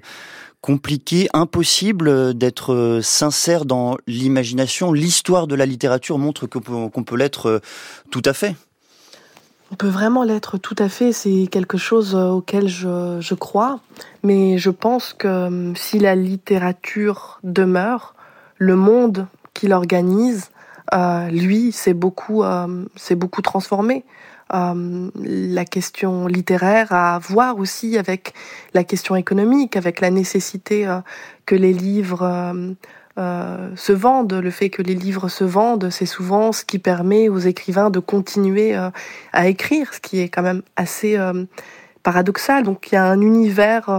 compliqué, 0.61 1.29
impossible 1.33 2.35
d'être 2.35 2.73
euh, 2.73 3.03
sincère 3.03 3.65
dans 3.65 3.97
l'imagination? 4.07 4.93
L'histoire 4.93 5.47
de 5.47 5.55
la 5.55 5.67
littérature 5.67 6.19
montre 6.19 6.47
qu'on 6.47 6.61
peut, 6.61 7.03
peut 7.05 7.17
l'être 7.17 7.47
euh, 7.47 7.59
tout 8.11 8.23
à 8.25 8.33
fait. 8.33 8.55
On 9.73 9.75
peut 9.75 9.89
vraiment 9.89 10.23
l'être 10.23 10.59
tout 10.59 10.77
à 10.79 10.89
fait, 10.89 11.13
c'est 11.13 11.49
quelque 11.51 11.77
chose 11.77 12.15
auquel 12.15 12.69
je, 12.69 13.19
je, 13.21 13.35
crois, 13.35 13.81
mais 14.23 14.59
je 14.59 14.71
pense 14.71 15.13
que 15.13 15.73
si 15.75 15.99
la 15.99 16.15
littérature 16.15 17.41
demeure, 17.43 18.15
le 18.59 18.77
monde 18.77 19.27
qu'il 19.55 19.73
organise, 19.73 20.51
euh, 20.95 21.29
lui, 21.29 21.73
c'est 21.73 21.95
beaucoup, 21.95 22.43
euh, 22.43 22.85
beaucoup 23.13 23.43
transformé. 23.43 24.05
Euh, 24.55 25.11
la 25.25 25.65
question 25.65 26.29
littéraire 26.29 26.93
à 26.93 27.19
voir 27.19 27.59
aussi 27.59 27.99
avec 27.99 28.33
la 28.75 28.85
question 28.85 29.17
économique, 29.17 29.77
avec 29.77 30.01
la 30.01 30.11
nécessité 30.11 30.87
que 31.47 31.57
les 31.57 31.73
livres 31.73 32.55
se 33.17 33.93
vendent. 33.93 34.35
Le 34.35 34.51
fait 34.51 34.71
que 34.71 34.83
les 34.83 34.95
livres 34.95 35.29
se 35.29 35.43
vendent, 35.43 35.91
c'est 35.91 36.07
souvent 36.07 36.53
ce 36.53 36.65
qui 36.65 36.79
permet 36.79 37.29
aux 37.29 37.39
écrivains 37.39 37.91
de 37.91 37.99
continuer 37.99 38.77
à 39.33 39.49
écrire, 39.49 39.93
ce 39.93 39.99
qui 39.99 40.21
est 40.21 40.29
quand 40.29 40.43
même 40.43 40.63
assez 40.77 41.19
paradoxal. 42.05 42.63
Donc 42.63 42.93
il 42.93 42.95
y 42.95 42.99
a 42.99 43.05
un 43.05 43.21
univers 43.21 43.91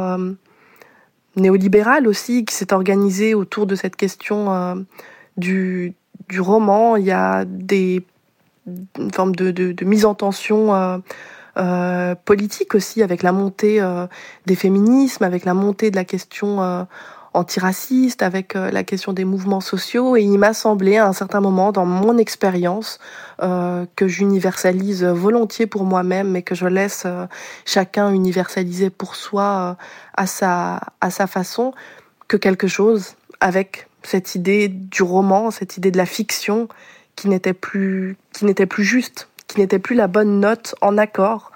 néolibéral 1.38 2.08
aussi 2.08 2.45
qui 2.45 2.54
s'est 2.54 2.73
organisé 2.73 3.34
autour 3.34 3.65
de 3.65 3.76
cette 3.76 3.95
question 3.95 4.54
euh, 4.54 4.76
du, 5.38 5.93
du, 6.30 6.41
roman. 6.41 6.95
Il 6.97 7.06
y 7.06 7.12
a 7.12 7.45
des, 7.45 8.04
une 8.65 9.12
forme 9.12 9.36
de, 9.36 9.52
de, 9.52 9.86
mise 9.86 10.06
en 10.06 10.15
tension 10.15 10.76
euh, 10.76 10.97
euh, 11.58 12.15
politique 12.26 12.76
aussi 12.76 13.02
avec 13.02 13.23
la 13.23 13.32
montée 13.32 13.82
des 14.45 14.56
féminismes, 14.56 15.23
avec 15.23 15.45
la 15.45 15.54
montée 15.54 15.91
de 15.91 15.95
la 15.95 16.06
question 16.06 16.88
antiraciste, 17.38 18.23
avec 18.23 18.56
euh, 18.56 18.71
la 18.71 18.84
question 18.84 19.13
des 19.13 19.23
mouvements 19.23 19.62
sociaux. 19.62 20.17
Et 20.17 20.23
il 20.23 20.38
m'a 20.38 20.54
semblé 20.54 20.97
à 20.97 21.08
un 21.08 21.13
certain 21.13 21.39
moment, 21.39 21.71
dans 21.71 21.86
mon 21.86 22.17
expérience, 22.17 23.00
euh, 23.41 23.86
que 23.95 24.08
j'universalise 24.08 25.04
volontiers 25.04 25.67
pour 25.67 25.84
moi-même, 25.84 26.32
mais 26.32 26.41
que 26.41 26.56
je 26.56 26.65
laisse 26.65 27.04
euh, 27.06 27.26
chacun 27.65 28.12
universaliser 28.12 28.89
pour 28.89 29.15
soi 29.15 29.78
à, 30.15 30.28
sa, 30.28 30.82
à 31.00 31.10
sa 31.12 31.28
façon, 31.28 31.73
que 32.28 32.38
quelque 32.38 32.67
chose 32.67 33.15
avec 33.39 33.88
cette 34.04 34.36
idée 34.36 34.67
du 34.67 35.04
roman, 35.04 35.52
cette 35.52 35.78
idée 35.78 35.91
de 35.91 35.97
la 35.97 36.06
fiction 36.06 36.67
qui 37.15 37.30
n'était 37.30 37.54
plus, 37.54 38.17
qui 38.34 38.45
n'était 38.45 38.65
plus 38.65 38.84
juste, 38.84 39.30
qui 39.47 39.60
n'était 39.60 39.80
plus 39.80 39.95
la 39.95 40.08
bonne 40.08 40.39
note 40.39 40.76
en 40.82 40.97
accord 40.97 41.52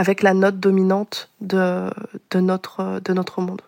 avec 0.00 0.22
la 0.22 0.32
note 0.32 0.58
dominante 0.58 1.28
de, 1.42 1.90
notre, 2.34 3.02
de 3.04 3.12
notre 3.12 3.42
monde. 3.42 3.60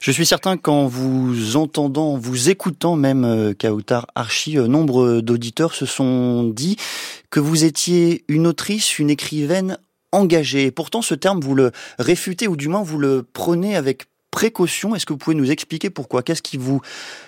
Je 0.00 0.10
suis 0.10 0.26
certain 0.26 0.58
qu'en 0.58 0.86
vous 0.86 1.56
entendant, 1.56 2.18
vous 2.18 2.50
écoutant 2.50 2.94
même 2.94 3.24
euh, 3.24 3.54
Kautar 3.54 4.06
Archie, 4.14 4.58
euh, 4.58 4.66
nombre 4.66 5.22
d'auditeurs 5.22 5.74
se 5.74 5.86
sont 5.86 6.44
dit 6.44 6.76
que 7.30 7.40
vous 7.40 7.64
étiez 7.64 8.22
une 8.28 8.46
autrice, 8.46 8.98
une 8.98 9.08
écrivaine 9.08 9.78
engagée. 10.12 10.66
Et 10.66 10.70
pourtant, 10.70 11.00
ce 11.00 11.14
terme, 11.14 11.40
vous 11.40 11.54
le 11.54 11.72
réfutez 11.98 12.48
ou 12.48 12.56
du 12.56 12.68
moins 12.68 12.82
vous 12.82 12.98
le 12.98 13.22
prenez 13.22 13.74
avec 13.74 14.04
précaution. 14.30 14.94
Est-ce 14.94 15.06
que 15.06 15.14
vous 15.14 15.18
pouvez 15.18 15.36
nous 15.36 15.50
expliquer 15.50 15.88
pourquoi? 15.88 16.22
Qu'est-ce 16.22 16.42
qui 16.42 16.58
vous 16.58 16.82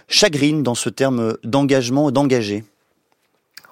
chagrine 0.07 0.63
dans 0.63 0.75
ce 0.75 0.91
terme 0.91 1.39
d'engagement, 1.45 2.11
d'engagé? 2.11 2.65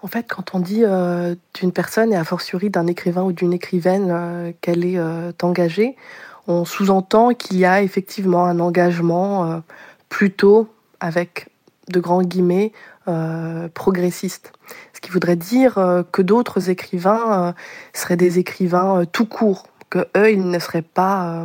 En 0.02 0.06
fait, 0.06 0.26
quand 0.28 0.54
on 0.54 0.60
dit 0.60 0.82
euh, 0.84 1.34
d'une 1.54 1.72
personne, 1.72 2.12
et 2.12 2.16
a 2.16 2.24
fortiori 2.24 2.70
d'un 2.70 2.86
écrivain 2.86 3.22
ou 3.22 3.32
d'une 3.32 3.52
écrivaine, 3.52 4.08
euh, 4.10 4.52
qu'elle 4.60 4.84
est 4.84 4.98
euh, 4.98 5.32
engagée, 5.42 5.96
on 6.46 6.64
sous-entend 6.64 7.34
qu'il 7.34 7.58
y 7.58 7.66
a 7.66 7.82
effectivement 7.82 8.46
un 8.46 8.58
engagement 8.58 9.62
plutôt, 10.08 10.66
avec 10.98 11.48
de 11.88 12.00
grands 12.00 12.22
guillemets, 12.22 12.72
progressiste. 13.74 14.52
Ce 14.94 15.02
qui 15.02 15.10
voudrait 15.10 15.36
dire 15.36 15.74
que 16.10 16.22
d'autres 16.22 16.70
écrivains 16.70 17.54
seraient 17.92 18.16
des 18.16 18.38
écrivains 18.38 19.04
tout 19.12 19.26
court, 19.26 19.66
que 19.90 20.08
eux, 20.16 20.32
ils 20.32 20.48
ne 20.48 20.58
seraient 20.58 20.80
pas 20.80 21.44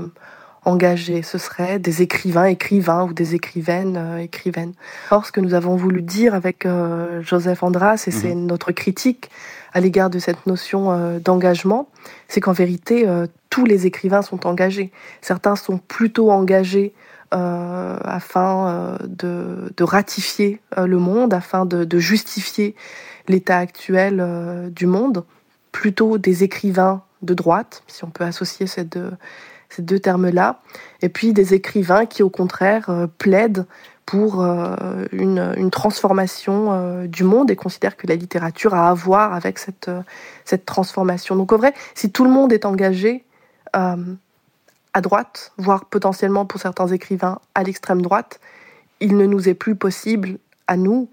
engagés. 0.66 1.22
Ce 1.22 1.38
seraient 1.38 1.80
des 1.80 2.02
écrivains 2.02 2.46
écrivains 2.46 3.06
ou 3.06 3.14
des 3.14 3.36
écrivaines 3.36 3.98
euh, 3.98 4.18
écrivaines. 4.18 4.74
Or, 5.12 5.26
ce 5.26 5.32
que 5.32 5.42
nous 5.42 5.54
avons 5.54 5.76
voulu 5.76 6.02
dire 6.02 6.34
avec 6.34 6.66
euh, 6.66 7.22
Joseph 7.22 7.64
Andras, 7.64 8.06
et 8.08 8.10
mmh. 8.10 8.14
c'est 8.14 8.36
notre 8.36 8.72
critique 8.72 9.30
à 9.74 9.80
l'égard 9.80 10.10
de 10.10 10.20
cette 10.20 10.46
notion 10.46 10.92
euh, 10.92 11.20
d'engagement, 11.20 11.90
c'est 12.28 12.42
qu'en 12.42 12.52
vérité, 12.52 13.08
tous 13.50 13.66
les 13.66 13.86
écrivains 13.86 14.22
sont 14.22 14.48
engagés. 14.48 14.92
Certains 15.22 15.56
sont 15.56 15.78
plutôt 15.78 16.32
engagés 16.32 16.94
euh, 17.34 17.98
afin 18.04 18.68
euh, 18.68 18.98
de, 19.08 19.74
de, 19.76 19.84
ratifier 19.84 20.60
le 20.78 21.00
monde, 21.00 21.34
afin 21.34 21.66
de, 21.66 21.84
de 21.84 21.98
justifier 21.98 22.76
l'état 23.28 23.58
actuel 23.58 24.70
du 24.72 24.86
monde, 24.86 25.24
plutôt 25.72 26.20
des 26.20 26.44
écrivains 26.44 27.02
de 27.24 27.34
droite, 27.34 27.82
si 27.88 28.04
on 28.04 28.12
peut 28.12 28.24
associer 28.24 28.68
ces 28.68 28.84
deux, 28.84 29.12
ces 29.76 29.82
deux 29.82 30.00
termes-là, 30.00 30.60
et 31.02 31.10
puis 31.10 31.34
des 31.34 31.54
écrivains 31.54 32.06
qui, 32.06 32.24
au 32.24 32.30
contraire, 32.30 32.90
euh, 32.90 33.08
plaident 33.18 33.66
pour 34.06 34.44
euh, 34.44 35.06
une, 35.12 35.72
transformation 35.72 36.72
euh, 36.72 37.08
du 37.08 37.24
monde 37.24 37.50
et 37.50 37.56
considèrent 37.56 37.96
que 37.96 38.06
la 38.06 38.16
littérature 38.16 38.74
a 38.74 38.90
à 38.90 38.94
voir 38.94 39.34
avec 39.34 39.58
cette, 39.58 39.90
transformation. 40.66 41.36
Donc, 41.36 41.52
au 41.52 41.58
vrai, 41.58 41.74
si 41.96 42.12
tout 42.12 42.26
le 42.26 42.30
monde 42.30 42.52
est 42.54 42.66
engagé 42.66 43.26
à 43.74 45.02
droite, 45.02 45.52
voire 45.58 45.86
potentiellement 45.86 46.46
pour 46.46 46.62
certains 46.62 46.88
écrivains 46.88 47.40
à 47.56 47.64
l'extrême 47.64 48.04
droite, 48.04 48.40
il 49.00 49.18
ne 49.18 49.26
nous 49.26 49.50
est 49.50 49.56
plus 49.56 49.76
possible, 49.76 50.38
à 50.68 50.78
nous, 50.78 51.10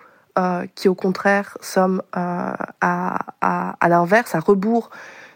qui 0.75 0.89
au 0.89 0.95
contraire 0.95 1.57
sommes 1.63 2.03
à 2.13 3.89
l'inverse, 3.89 4.35
à 4.35 4.41
rebours 4.41 4.91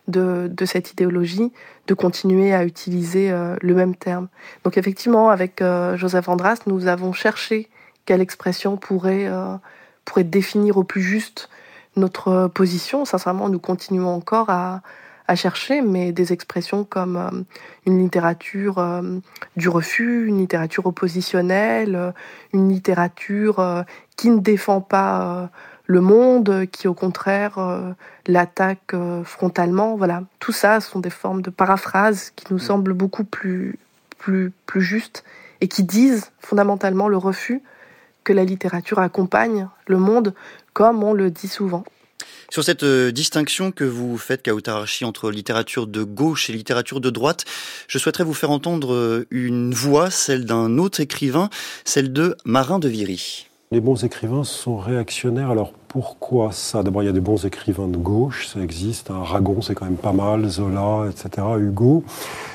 de, 0.09 0.65
cette 0.65 0.93
idéologie, 0.93 1.53
de 1.87 1.95
continuer 1.95 2.55
à 2.55 2.65
utiliser 2.65 3.31
euh, 3.31 3.57
le 3.61 3.75
même 3.75 3.97
terme. 3.97 4.29
Donc 4.65 4.77
effectivement, 4.77 5.31
avec 5.31 5.63
euh, 5.63 5.97
Joseph 5.97 6.29
Andras, 6.29 6.59
nous 6.67 6.87
avons 6.87 7.13
cherché 7.13 7.69
quelle 8.05 8.21
expression 8.21 8.77
pourrait, 8.77 9.27
euh, 9.27 9.57
pourrait 10.05 10.25
définir 10.25 10.77
au 10.77 10.85
plus 10.85 11.03
juste 11.03 11.49
notre 11.97 12.49
position. 12.49 13.05
Sincèrement, 13.05 13.49
nous 13.49 13.61
continuons 13.61 14.09
encore 14.09 14.51
à, 14.51 14.83
à 15.27 15.37
chercher, 15.37 15.81
mais 15.81 16.13
des 16.13 16.33
expressions 16.33 16.85
comme 16.85 17.45
une 17.87 17.99
littérature 17.99 18.85
du 19.57 19.69
refus, 19.69 20.27
une 20.27 20.39
littérature 20.39 20.87
oppositionnelle, 20.87 22.13
une 22.53 22.69
littérature 22.69 23.85
qui 24.17 24.29
ne 24.29 24.41
défend 24.41 24.81
pas 24.81 25.51
le 25.87 26.01
monde, 26.01 26.67
qui 26.71 26.89
au 26.89 26.95
contraire 26.95 27.59
euh, 27.59 27.93
l'attaque 28.27 28.95
euh, 28.95 29.23
frontalement. 29.25 29.97
Voilà, 29.97 30.23
tout 30.39 30.53
ça 30.53 30.81
sont 30.81 31.01
des 31.01 31.11
formes 31.11 31.43
de 31.43 31.51
paraphrase 31.51 32.33
qui 32.37 32.47
nous 32.51 32.59
semblent 32.59 32.95
beaucoup 32.95 33.25
plus, 33.25 33.79
plus, 34.19 34.53
plus 34.67 34.83
justes 34.83 35.25
et 35.61 35.69
qui 35.69 35.83
disent 35.83 36.31
fondamentalement 36.41 37.09
le 37.09 37.17
refus 37.17 37.63
que 38.25 38.33
la 38.33 38.45
littérature 38.45 38.99
accompagne 38.99 39.69
le 39.87 39.99
monde, 39.99 40.35
comme 40.73 41.03
on 41.03 41.13
le 41.13 41.31
dit 41.31 41.49
souvent. 41.49 41.85
Sur 42.49 42.65
cette 42.65 42.85
euh, 42.85 43.11
distinction 43.11 43.71
que 43.71 43.85
vous 43.85 44.17
faites, 44.17 44.43
Kautarashi, 44.43 45.05
entre 45.05 45.31
littérature 45.31 45.87
de 45.87 46.03
gauche 46.03 46.49
et 46.49 46.53
littérature 46.53 47.01
de 47.01 47.11
droite, 47.11 47.45
je 47.89 47.99
souhaiterais 47.99 48.25
vous 48.25 48.35
faire 48.35 48.51
entendre 48.51 49.27
une 49.31 49.75
voix, 49.75 50.11
celle 50.11 50.47
d'un 50.47 50.79
autre 50.79 51.01
écrivain, 51.01 51.51
celle 51.85 52.13
de 52.13 52.37
Marin 52.45 52.79
de 52.79 52.89
Viry. 52.89 53.49
Les 53.75 53.81
bons 53.81 54.05
écrivains 54.05 54.45
sont 54.45 54.77
réactionnaires. 54.77 55.51
Alors, 55.51 55.73
Pourquoi 55.89 56.53
ça? 56.53 56.85
D'abord, 56.85 57.03
il 57.03 57.07
y 57.07 57.09
a 57.09 57.13
des 57.13 57.19
bons 57.19 57.45
écrivains 57.45 57.89
de 57.89 57.97
gauche, 57.97 58.47
ça 58.47 58.61
existe. 58.61 59.11
Aragon, 59.11 59.63
c'est 59.63 59.75
quand 59.75 59.85
même 59.85 59.97
pas 59.97 60.13
mal, 60.13 60.47
Zola, 60.49 61.09
etc., 61.11 61.45
Hugo 61.59 62.05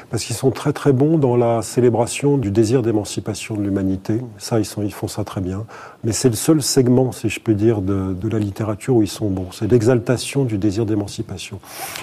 parce 0.10 0.24
qu'ils 0.24 0.36
sont 0.36 0.52
très 0.52 0.74
très 0.74 0.92
bons 0.92 1.18
dans 1.18 1.36
la 1.36 1.62
célébration 1.62 2.38
du 2.38 2.52
désir 2.52 2.82
d'émancipation 2.82 3.56
de 3.56 3.62
l'humanité. 3.62 4.22
Ça, 4.38 4.60
ils 4.60 4.94
font 4.94 5.08
ça 5.08 5.24
très 5.24 5.42
bien. 5.42 5.66
Mais 6.04 6.14
c'est 6.14 6.30
le 6.30 6.36
seul 6.36 6.62
segment, 6.62 7.12
si 7.12 7.28
je 7.30 7.40
peux 7.40 7.54
dire, 7.54 7.82
de, 7.82 8.14
de 8.14 8.30
la 8.30 8.40
littérature 8.40 8.96
où 8.96 9.02
ils 9.02 9.08
sont 9.08 9.30
bons. 9.30 9.52
C'est 9.52 9.70
l'exaltation 9.70 10.46
du 10.46 10.58
désir 10.58 10.86
d'émancipation. 10.86 11.60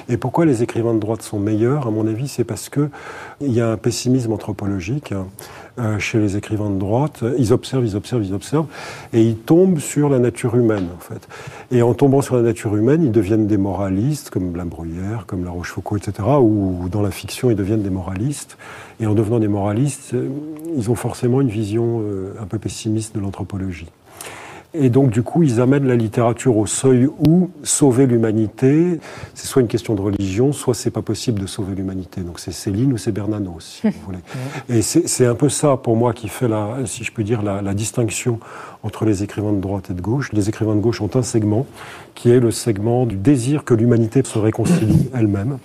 Et 0.09 0.17
pourquoi 0.17 0.45
les 0.45 0.63
écrivains 0.63 0.95
de 0.95 0.99
droite 0.99 1.23
sont 1.23 1.39
meilleurs, 1.39 1.87
à 1.87 1.91
mon 1.91 2.07
avis, 2.07 2.29
c'est 2.29 2.45
parce 2.45 2.69
que 2.69 2.91
il 3.41 3.53
y 3.53 3.61
a 3.61 3.71
un 3.71 3.77
pessimisme 3.77 4.33
anthropologique. 4.33 5.15
Euh, 5.79 5.99
chez 5.99 6.19
les 6.19 6.39
écrivains 6.39 6.71
de 6.71 6.79
droite. 6.79 7.23
Ils 7.37 7.53
observent, 7.53 7.85
ils 7.85 7.97
observent, 7.97 8.25
ils 8.25 8.33
observent, 8.33 8.67
et 9.13 9.21
ils 9.21 9.37
tombent 9.37 9.79
sur 9.79 10.09
la 10.09 10.19
nature 10.19 10.57
humaine, 10.57 10.89
en 10.97 11.01
fait. 11.01 11.29
Et 11.71 11.83
en 11.83 11.93
tombant 11.93 12.23
sur 12.23 12.35
la 12.35 12.41
nature 12.41 12.75
humaine, 12.77 13.03
ils 13.03 13.13
deviennent 13.13 13.47
des 13.47 13.59
moralistes, 13.59 14.31
comme 14.31 14.57
la 14.57 14.65
Bruyère, 14.65 15.27
comme 15.27 15.45
la 15.45 15.51
Rochefoucauld, 15.51 16.01
etc., 16.01 16.27
ou 16.41 16.89
dans 16.91 17.03
la 17.03 17.11
fiction, 17.11 17.51
ils 17.51 17.57
deviennent 17.57 17.83
des 17.83 17.91
moralistes. 17.91 18.57
Et 19.01 19.07
en 19.07 19.13
devenant 19.13 19.39
des 19.39 19.49
moralistes, 19.49 20.15
euh, 20.15 20.31
ils 20.75 20.91
ont 20.91 20.95
forcément 20.95 21.43
une 21.43 21.51
vision 21.51 22.01
euh, 22.01 22.33
un 22.41 22.47
peu 22.47 22.59
pessimiste 22.59 23.15
de 23.15 23.21
l'anthropologie. 23.21 23.89
Et 24.79 24.91
donc, 24.91 25.11
du 25.11 25.23
coup, 25.23 25.43
ils 25.43 25.61
amènent 25.61 25.87
la 25.87 25.97
littérature 25.97 26.57
au 26.57 26.67
seuil 26.67 27.07
où 27.07 27.51
sauver 27.63 28.07
l'humanité, 28.07 29.01
c'est 29.35 29.47
soit 29.47 29.63
une 29.63 29.69
question 29.69 29.95
de 29.95 30.01
religion, 30.01 30.53
soit 30.53 30.75
c'est 30.75 30.91
pas 30.91 31.03
possible 31.03 31.41
de 31.41 31.47
sauver 31.47 31.75
l'humanité. 31.75 32.21
Donc, 32.21 32.39
c'est 32.39 32.53
Céline 32.53 32.93
ou 32.93 32.99
c'est 32.99 33.13
Bernanos, 33.13 33.61
si 33.61 33.89
vous 33.89 33.95
voulez. 34.05 34.19
Et 34.69 34.83
c'est 34.83 35.27
un 35.27 35.35
peu 35.35 35.49
ça, 35.49 35.77
pour 35.77 35.97
moi, 35.97 36.13
qui 36.13 36.29
fait, 36.29 36.49
la, 36.49 36.79
si 36.85 37.05
je 37.05 37.13
peux 37.13 37.25
dire, 37.25 37.43
la, 37.43 37.63
la 37.63 37.75
distinction 37.75 38.39
entre 38.83 39.05
les 39.05 39.23
écrivains 39.23 39.53
de 39.53 39.61
droite 39.61 39.91
et 39.91 39.95
de 39.95 40.01
gauche. 40.01 40.33
Les 40.33 40.49
écrivains 40.49 40.75
de 40.75 40.81
gauche 40.81 41.01
ont 41.01 41.11
un 41.15 41.23
segment 41.23 41.67
qui 42.15 42.31
est 42.31 42.41
le 42.41 42.51
segment 42.51 43.07
du 43.07 43.17
désir 43.17 43.65
que 43.65 43.75
l'humanité 43.75 44.23
se 44.25 44.39
réconcilie 44.39 45.11
elle-même. 45.15 45.59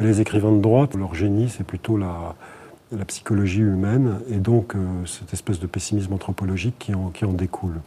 Et 0.00 0.04
les 0.04 0.20
écrivains 0.20 0.52
de 0.52 0.60
droite, 0.60 0.94
leur 0.94 1.14
génie, 1.14 1.48
c'est 1.48 1.66
plutôt 1.66 1.96
la, 1.96 2.34
la 2.92 3.04
psychologie 3.04 3.60
humaine 3.60 4.20
et 4.30 4.36
donc 4.36 4.74
euh, 4.74 4.78
cette 5.06 5.32
espèce 5.32 5.60
de 5.60 5.66
pessimisme 5.66 6.12
anthropologique 6.12 6.74
qui 6.78 6.94
en, 6.94 7.10
qui 7.10 7.24
en 7.24 7.32
découle. 7.32 7.80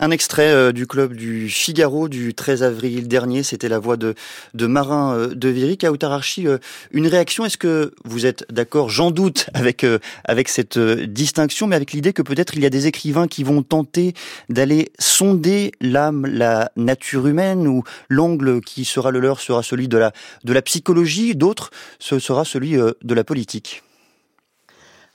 Un 0.00 0.10
extrait 0.10 0.50
euh, 0.50 0.72
du 0.72 0.86
club 0.86 1.14
du 1.14 1.48
Figaro 1.48 2.08
du 2.08 2.34
13 2.34 2.62
avril 2.62 3.08
dernier, 3.08 3.42
c'était 3.42 3.68
la 3.68 3.78
voix 3.78 3.96
de, 3.96 4.14
de 4.54 4.66
Marin 4.66 5.14
euh, 5.14 5.34
de 5.34 5.48
Viry. 5.48 5.76
Kautararchi, 5.76 6.46
euh, 6.46 6.58
une 6.92 7.06
réaction, 7.06 7.44
est-ce 7.44 7.58
que 7.58 7.92
vous 8.04 8.26
êtes 8.26 8.44
d'accord, 8.52 8.90
j'en 8.90 9.10
doute, 9.10 9.50
avec, 9.54 9.84
avec 10.24 10.48
cette 10.48 10.78
distinction, 10.78 11.66
mais 11.66 11.76
avec 11.76 11.92
l'idée 11.92 12.12
que 12.12 12.22
peut-être 12.22 12.54
il 12.54 12.62
y 12.62 12.66
a 12.66 12.70
des 12.70 12.86
écrivains 12.86 13.26
qui 13.26 13.42
vont 13.42 13.62
tenter 13.62 14.14
d'aller 14.48 14.90
sonder 14.98 15.72
l'âme, 15.80 16.26
la 16.26 16.70
nature 16.76 17.26
humaine, 17.26 17.66
ou 17.66 17.82
l'angle 18.08 18.60
qui 18.60 18.84
sera 18.84 19.10
le 19.10 19.20
leur 19.20 19.40
sera 19.40 19.62
celui 19.62 19.88
de 19.88 19.98
la, 19.98 20.12
de 20.44 20.52
la 20.52 20.62
psychologie, 20.62 21.34
d'autres, 21.34 21.70
ce 21.98 22.18
sera 22.18 22.44
celui 22.44 22.72
de 22.76 23.14
la 23.14 23.24
politique 23.24 23.82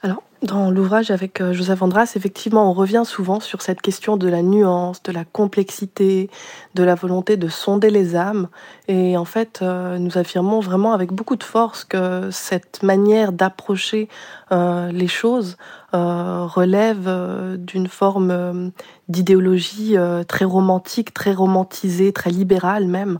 alors, 0.04 0.22
dans 0.42 0.70
l'ouvrage 0.70 1.10
avec 1.10 1.40
euh, 1.40 1.54
Joseph 1.54 1.80
Andras, 1.80 2.12
effectivement, 2.14 2.68
on 2.68 2.74
revient 2.74 3.04
souvent 3.06 3.40
sur 3.40 3.62
cette 3.62 3.80
question 3.80 4.18
de 4.18 4.28
la 4.28 4.42
nuance, 4.42 5.02
de 5.02 5.12
la 5.12 5.24
complexité, 5.24 6.28
de 6.74 6.82
la 6.82 6.94
volonté 6.94 7.38
de 7.38 7.48
sonder 7.48 7.88
les 7.88 8.14
âmes. 8.14 8.48
Et 8.86 9.16
en 9.16 9.24
fait, 9.24 9.60
euh, 9.62 9.96
nous 9.96 10.18
affirmons 10.18 10.60
vraiment 10.60 10.92
avec 10.92 11.10
beaucoup 11.10 11.36
de 11.36 11.42
force 11.42 11.84
que 11.84 12.30
cette 12.30 12.82
manière 12.82 13.32
d'approcher 13.32 14.10
euh, 14.52 14.92
les 14.92 15.08
choses 15.08 15.56
relève 15.96 17.08
d'une 17.56 17.86
forme 17.86 18.72
d'idéologie 19.08 19.94
très 20.26 20.44
romantique, 20.44 21.14
très 21.14 21.32
romantisée, 21.32 22.12
très 22.12 22.30
libérale 22.30 22.88
même 22.88 23.18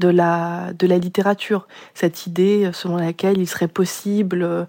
de 0.00 0.08
la, 0.08 0.72
de 0.76 0.88
la 0.88 0.98
littérature. 0.98 1.68
Cette 1.94 2.26
idée 2.26 2.70
selon 2.72 2.96
laquelle 2.96 3.38
il 3.38 3.46
serait 3.46 3.68
possible 3.68 4.66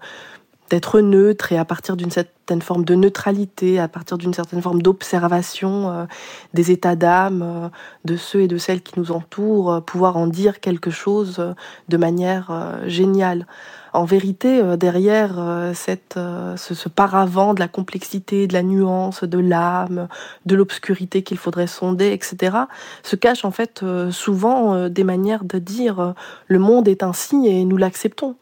d'être 0.70 1.00
neutre 1.00 1.52
et 1.52 1.58
à 1.58 1.64
partir 1.64 1.96
d'une 1.96 2.10
certaine 2.10 2.62
forme 2.62 2.84
de 2.84 2.94
neutralité, 2.94 3.78
à 3.78 3.88
partir 3.88 4.18
d'une 4.18 4.34
certaine 4.34 4.62
forme 4.62 4.82
d'observation 4.82 5.90
euh, 5.90 6.04
des 6.54 6.70
états 6.70 6.96
d'âme 6.96 7.42
euh, 7.42 7.68
de 8.04 8.16
ceux 8.16 8.40
et 8.40 8.48
de 8.48 8.56
celles 8.58 8.82
qui 8.82 8.98
nous 8.98 9.12
entourent, 9.12 9.72
euh, 9.72 9.80
pouvoir 9.80 10.16
en 10.16 10.26
dire 10.26 10.60
quelque 10.60 10.90
chose 10.90 11.54
de 11.88 11.96
manière 11.96 12.78
géniale. 12.86 13.46
En 13.92 14.04
vérité, 14.04 14.62
derrière 14.76 15.72
cette, 15.74 16.18
ce, 16.56 16.88
paravent 16.88 17.54
de 17.54 17.60
la 17.60 17.68
complexité, 17.68 18.46
de 18.46 18.52
la 18.52 18.62
nuance, 18.62 19.24
de 19.24 19.38
l'âme, 19.38 20.08
de 20.44 20.54
l'obscurité 20.54 21.22
qu'il 21.22 21.38
faudrait 21.38 21.66
sonder, 21.66 22.12
etc., 22.12 22.56
se 23.02 23.16
cachent 23.16 23.46
en 23.46 23.50
fait 23.50 23.82
souvent 24.10 24.88
des 24.88 25.04
manières 25.04 25.44
de 25.44 25.58
dire 25.58 26.14
le 26.46 26.58
monde 26.58 26.86
est 26.86 27.02
ainsi 27.02 27.46
et 27.46 27.64
nous 27.64 27.78
l'acceptons. 27.78 28.36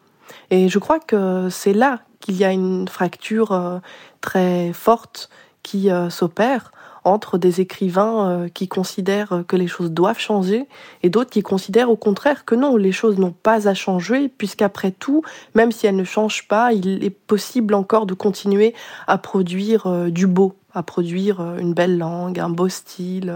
Et 0.50 0.68
je 0.68 0.78
crois 0.78 0.98
que 0.98 1.48
c'est 1.50 1.72
là 1.72 2.00
qu'il 2.20 2.36
y 2.36 2.44
a 2.44 2.52
une 2.52 2.88
fracture 2.88 3.52
euh, 3.52 3.78
très 4.20 4.72
forte 4.72 5.30
qui 5.62 5.90
euh, 5.90 6.10
s'opère 6.10 6.72
entre 7.04 7.38
des 7.38 7.60
écrivains 7.60 8.28
euh, 8.28 8.48
qui 8.48 8.66
considèrent 8.66 9.44
que 9.46 9.54
les 9.54 9.68
choses 9.68 9.92
doivent 9.92 10.18
changer 10.18 10.66
et 11.04 11.08
d'autres 11.08 11.30
qui 11.30 11.42
considèrent 11.42 11.90
au 11.90 11.96
contraire 11.96 12.44
que 12.44 12.56
non, 12.56 12.76
les 12.76 12.90
choses 12.90 13.18
n'ont 13.18 13.34
pas 13.34 13.68
à 13.68 13.74
changer, 13.74 14.28
puisqu'après 14.28 14.90
tout, 14.90 15.22
même 15.54 15.70
si 15.70 15.86
elles 15.86 15.96
ne 15.96 16.04
changent 16.04 16.48
pas, 16.48 16.72
il 16.72 17.04
est 17.04 17.10
possible 17.10 17.74
encore 17.74 18.06
de 18.06 18.14
continuer 18.14 18.74
à 19.06 19.18
produire 19.18 20.10
du 20.10 20.26
beau, 20.26 20.56
à 20.76 20.82
produire 20.82 21.40
une 21.58 21.74
belle 21.74 21.98
langue, 21.98 22.38
un 22.38 22.50
beau 22.50 22.68
style, 22.68 23.34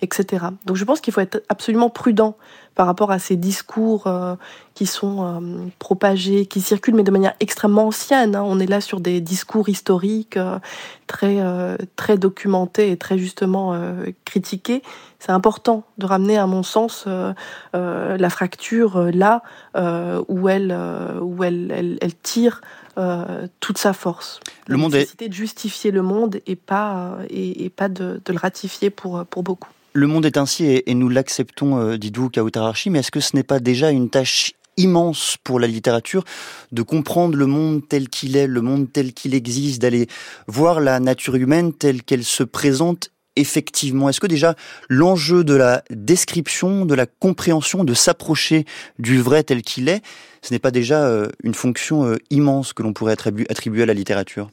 etc. 0.00 0.46
Donc 0.66 0.76
je 0.76 0.84
pense 0.84 1.00
qu'il 1.00 1.12
faut 1.12 1.20
être 1.20 1.42
absolument 1.48 1.90
prudent 1.90 2.36
par 2.74 2.86
rapport 2.86 3.10
à 3.10 3.18
ces 3.18 3.36
discours 3.36 4.06
euh, 4.06 4.34
qui 4.74 4.86
sont 4.86 5.24
euh, 5.24 5.40
propagés, 5.78 6.46
qui 6.46 6.60
circulent, 6.60 6.94
mais 6.94 7.02
de 7.02 7.10
manière 7.10 7.34
extrêmement 7.40 7.88
ancienne. 7.88 8.34
Hein. 8.34 8.42
On 8.46 8.58
est 8.58 8.66
là 8.66 8.80
sur 8.80 9.00
des 9.00 9.20
discours 9.20 9.68
historiques 9.68 10.38
euh, 10.38 10.58
très, 11.06 11.38
très 11.96 12.16
documentés 12.16 12.90
et 12.90 12.96
très 12.96 13.18
justement 13.18 13.78
critiqués. 14.24 14.82
C'est 15.18 15.32
important 15.32 15.84
de 15.98 16.06
ramener, 16.06 16.38
à 16.38 16.46
mon 16.46 16.62
sens, 16.62 17.06
la 17.74 18.30
fracture 18.30 19.10
là 19.12 19.42
où, 19.74 20.48
elle, 20.48 20.74
où 21.20 21.44
elle, 21.44 21.98
elle, 22.00 22.14
tire 22.14 22.62
toute 23.60 23.78
sa 23.78 23.92
force. 23.92 24.40
Le 24.66 24.76
monde 24.76 24.94
est... 24.94 25.22
de 25.22 25.32
justifier 25.32 25.90
le 25.90 26.02
monde 26.02 26.40
et 26.46 26.56
pas, 26.56 27.18
et, 27.30 27.64
et 27.64 27.70
pas 27.70 27.88
de, 27.88 28.20
de, 28.24 28.32
le 28.32 28.38
ratifier 28.38 28.90
pour, 28.90 29.24
pour 29.26 29.42
beaucoup. 29.42 29.70
Le 29.94 30.06
monde 30.06 30.24
est 30.24 30.38
ainsi 30.38 30.64
et, 30.64 30.94
nous 30.94 31.08
l'acceptons, 31.08 31.78
euh, 31.78 31.96
dites-vous, 31.98 32.30
Kautararchi, 32.30 32.88
mais 32.88 33.00
est-ce 33.00 33.10
que 33.10 33.20
ce 33.20 33.36
n'est 33.36 33.42
pas 33.42 33.60
déjà 33.60 33.90
une 33.90 34.08
tâche 34.08 34.52
immense 34.78 35.36
pour 35.44 35.60
la 35.60 35.66
littérature 35.66 36.24
de 36.72 36.80
comprendre 36.80 37.36
le 37.36 37.44
monde 37.44 37.82
tel 37.86 38.08
qu'il 38.08 38.36
est, 38.36 38.46
le 38.46 38.62
monde 38.62 38.90
tel 38.90 39.12
qu'il 39.12 39.34
existe, 39.34 39.82
d'aller 39.82 40.06
voir 40.46 40.80
la 40.80 40.98
nature 40.98 41.34
humaine 41.34 41.74
telle 41.74 42.02
qu'elle 42.02 42.24
se 42.24 42.42
présente 42.42 43.10
effectivement 43.36 44.08
Est-ce 44.08 44.20
que 44.20 44.26
déjà 44.26 44.54
l'enjeu 44.88 45.44
de 45.44 45.54
la 45.54 45.82
description, 45.90 46.84
de 46.84 46.94
la 46.94 47.06
compréhension, 47.06 47.84
de 47.84 47.94
s'approcher 47.94 48.64
du 48.98 49.20
vrai 49.20 49.42
tel 49.42 49.62
qu'il 49.62 49.88
est, 49.88 50.02
ce 50.42 50.52
n'est 50.52 50.58
pas 50.58 50.70
déjà 50.70 51.04
euh, 51.04 51.28
une 51.42 51.54
fonction 51.54 52.04
euh, 52.04 52.16
immense 52.30 52.72
que 52.72 52.82
l'on 52.82 52.92
pourrait 52.92 53.12
attribuer 53.12 53.82
à 53.82 53.86
la 53.86 53.94
littérature? 53.94 54.50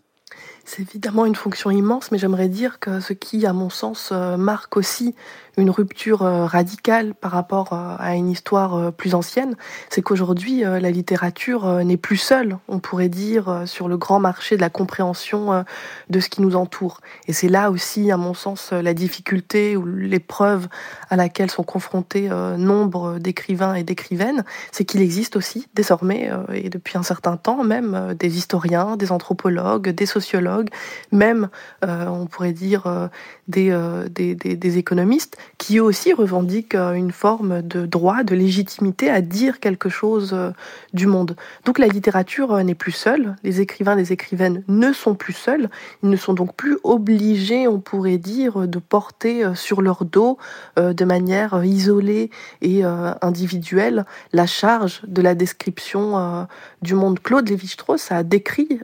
C'est 0.66 0.84
évidemment 0.84 1.26
une 1.26 1.36
fonction 1.36 1.72
immense, 1.72 2.12
mais 2.12 2.20
j'aimerais 2.20 2.48
dire 2.48 2.80
que 2.80 3.00
ce 3.00 3.14
qui, 3.14 3.48
à 3.48 3.54
mon 3.54 3.72
sens, 3.72 4.12
marque 4.12 4.78
aussi 4.78 5.16
une 5.60 5.70
rupture 5.70 6.24
euh, 6.24 6.46
radicale 6.46 7.14
par 7.14 7.32
rapport 7.32 7.74
euh, 7.74 7.96
à 8.00 8.16
une 8.16 8.30
histoire 8.30 8.76
euh, 8.76 8.92
plus 8.92 9.14
ancienne, 9.14 9.56
c'est 9.90 10.02
qu'aujourd'hui, 10.02 10.62
la 10.62 10.92
littérature 10.92 11.84
n'est 11.84 11.98
plus 11.98 12.18
seule, 12.18 12.58
on 12.68 12.80
pourrait 12.80 13.10
dire, 13.10 13.64
sur 13.66 13.88
le 13.88 13.98
grand 13.98 14.20
marché 14.20 14.56
de 14.56 14.62
la 14.62 14.70
compréhension 14.70 15.64
de 16.10 16.20
ce 16.20 16.30
qui 16.30 16.42
nous 16.42 16.56
entoure. 16.56 17.02
Et 17.28 17.34
c'est 17.34 17.48
là 17.50 17.72
aussi, 17.72 18.12
à 18.12 18.18
mon 18.18 18.34
sens, 18.34 18.72
la 18.72 18.94
difficulté 18.94 19.76
ou 19.78 19.86
l'épreuve 19.86 20.68
à 21.10 21.16
laquelle 21.16 21.50
sont 21.50 21.64
confrontés 21.64 22.30
nombre 22.58 23.20
d'écrivains 23.20 23.74
et 23.76 23.84
d'écrivaines, 23.84 24.44
c'est 24.72 24.86
qu'il 24.86 25.02
existe 25.02 25.36
aussi 25.36 25.68
désormais, 25.74 26.30
et 26.54 26.70
depuis 26.70 26.98
un 26.98 27.04
certain 27.04 27.38
temps 27.38 27.64
même, 27.64 28.16
des 28.18 28.38
historiens, 28.38 28.98
des 28.98 29.12
anthropologues, 29.12 29.90
des 29.90 30.06
sociologues, 30.06 30.70
même, 31.12 31.50
on 31.84 32.26
pourrait 32.28 32.54
dire, 32.54 33.10
des, 33.48 33.72
des, 34.10 34.78
économistes 34.78 35.38
qui 35.58 35.80
aussi 35.80 36.14
revendiquent 36.14 36.76
euh, 36.76 36.94
une 36.94 37.12
forme 37.12 37.62
de 37.62 37.86
droit, 37.86 38.24
de 38.24 38.34
légitimité 38.34 39.10
à 39.10 39.22
dire 39.22 39.60
quelque 39.60 39.90
chose 39.90 40.32
euh, 40.34 40.52
du 40.94 41.06
monde. 41.06 41.36
Donc 41.66 41.80
la 41.80 41.88
littérature 41.88 42.54
euh, 42.54 42.64
n'est 42.64 42.76
plus 42.76 42.92
seule, 42.92 43.36
les 43.44 43.62
écrivains, 43.62 43.96
les 43.96 44.14
écrivaines 44.14 44.64
ne 44.68 44.94
sont 44.94 45.16
plus 45.16 45.34
seuls, 45.34 45.70
ils 46.02 46.10
ne 46.10 46.16
sont 46.16 46.34
donc 46.34 46.56
plus 46.56 46.78
obligés, 46.84 47.68
on 47.68 47.80
pourrait 47.80 48.18
dire, 48.18 48.68
de 48.68 48.80
porter 48.80 49.44
sur 49.56 49.82
leur 49.82 50.06
dos 50.06 50.38
de 50.78 51.06
manière 51.06 51.64
isolée 51.64 52.30
et 52.62 52.84
individuelle 53.22 54.06
la 54.34 54.46
charge 54.46 55.02
de 55.06 55.22
la 55.22 55.36
description 55.36 56.48
du 56.82 56.94
monde. 56.94 57.20
Claude 57.20 57.50
Lévi-Strauss 57.50 58.12
a 58.12 58.24
décrit 58.24 58.80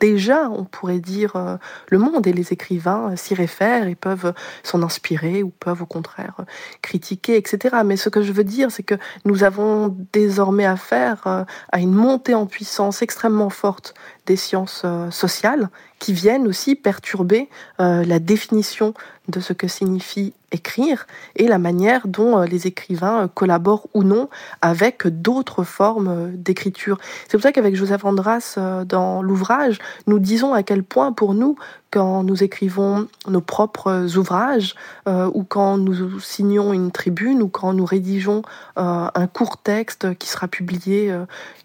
déjà, 0.00 0.48
on 0.50 0.64
pourrait 0.64 1.00
dire, 1.00 1.58
le 1.88 1.98
monde 1.98 2.26
et 2.26 2.32
les 2.32 2.52
écrivains 2.52 3.16
s'y 3.16 3.34
réfèrent 3.34 3.88
et 3.88 3.94
peuvent 3.94 4.32
s'en 4.62 4.82
inspirer 4.82 5.42
ou 5.42 5.50
peuvent 5.50 5.82
au 5.82 5.86
contraire 5.94 6.36
critiquer, 6.82 7.36
etc. 7.36 7.76
Mais 7.84 7.96
ce 7.96 8.08
que 8.08 8.22
je 8.22 8.32
veux 8.32 8.44
dire, 8.44 8.70
c'est 8.70 8.82
que 8.82 8.96
nous 9.24 9.44
avons 9.44 9.96
désormais 10.12 10.66
affaire 10.66 11.46
à 11.72 11.78
une 11.78 11.94
montée 11.94 12.34
en 12.34 12.46
puissance 12.46 13.02
extrêmement 13.02 13.50
forte 13.50 13.94
des 14.26 14.36
sciences 14.36 14.84
sociales 15.10 15.68
qui 15.98 16.12
viennent 16.12 16.46
aussi 16.46 16.74
perturber 16.74 17.48
la 17.78 18.18
définition 18.18 18.94
de 19.28 19.40
ce 19.40 19.52
que 19.52 19.68
signifie 19.68 20.34
écrire 20.54 21.06
et 21.36 21.48
la 21.48 21.58
manière 21.58 22.06
dont 22.06 22.38
euh, 22.38 22.44
les 22.46 22.66
écrivains 22.66 23.24
euh, 23.24 23.28
collaborent 23.28 23.88
ou 23.92 24.04
non 24.04 24.28
avec 24.62 25.06
d'autres 25.06 25.64
formes 25.64 26.08
euh, 26.08 26.30
d'écriture. 26.32 26.98
C'est 27.28 27.36
pour 27.36 27.42
ça 27.42 27.52
qu'avec 27.52 27.74
Joseph 27.74 28.04
Andras, 28.04 28.58
dans 28.86 29.22
l'ouvrage, 29.22 29.78
nous 30.06 30.18
disons 30.18 30.54
à 30.54 30.62
quel 30.62 30.82
point 30.82 31.12
pour 31.12 31.34
nous, 31.34 31.56
quand 31.90 32.22
nous 32.22 32.42
écrivons 32.42 33.08
nos 33.28 33.40
propres 33.40 34.16
ouvrages, 34.16 34.74
ou 35.06 35.44
quand 35.44 35.78
nous 35.78 36.18
signons 36.20 36.72
une 36.72 36.90
tribune, 36.90 37.40
ou 37.40 37.48
quand 37.48 37.72
nous 37.72 37.84
rédigeons 37.84 38.42
un 38.76 39.26
court 39.32 39.58
texte 39.58 40.16
qui 40.18 40.28
sera 40.28 40.48
publié 40.48 41.16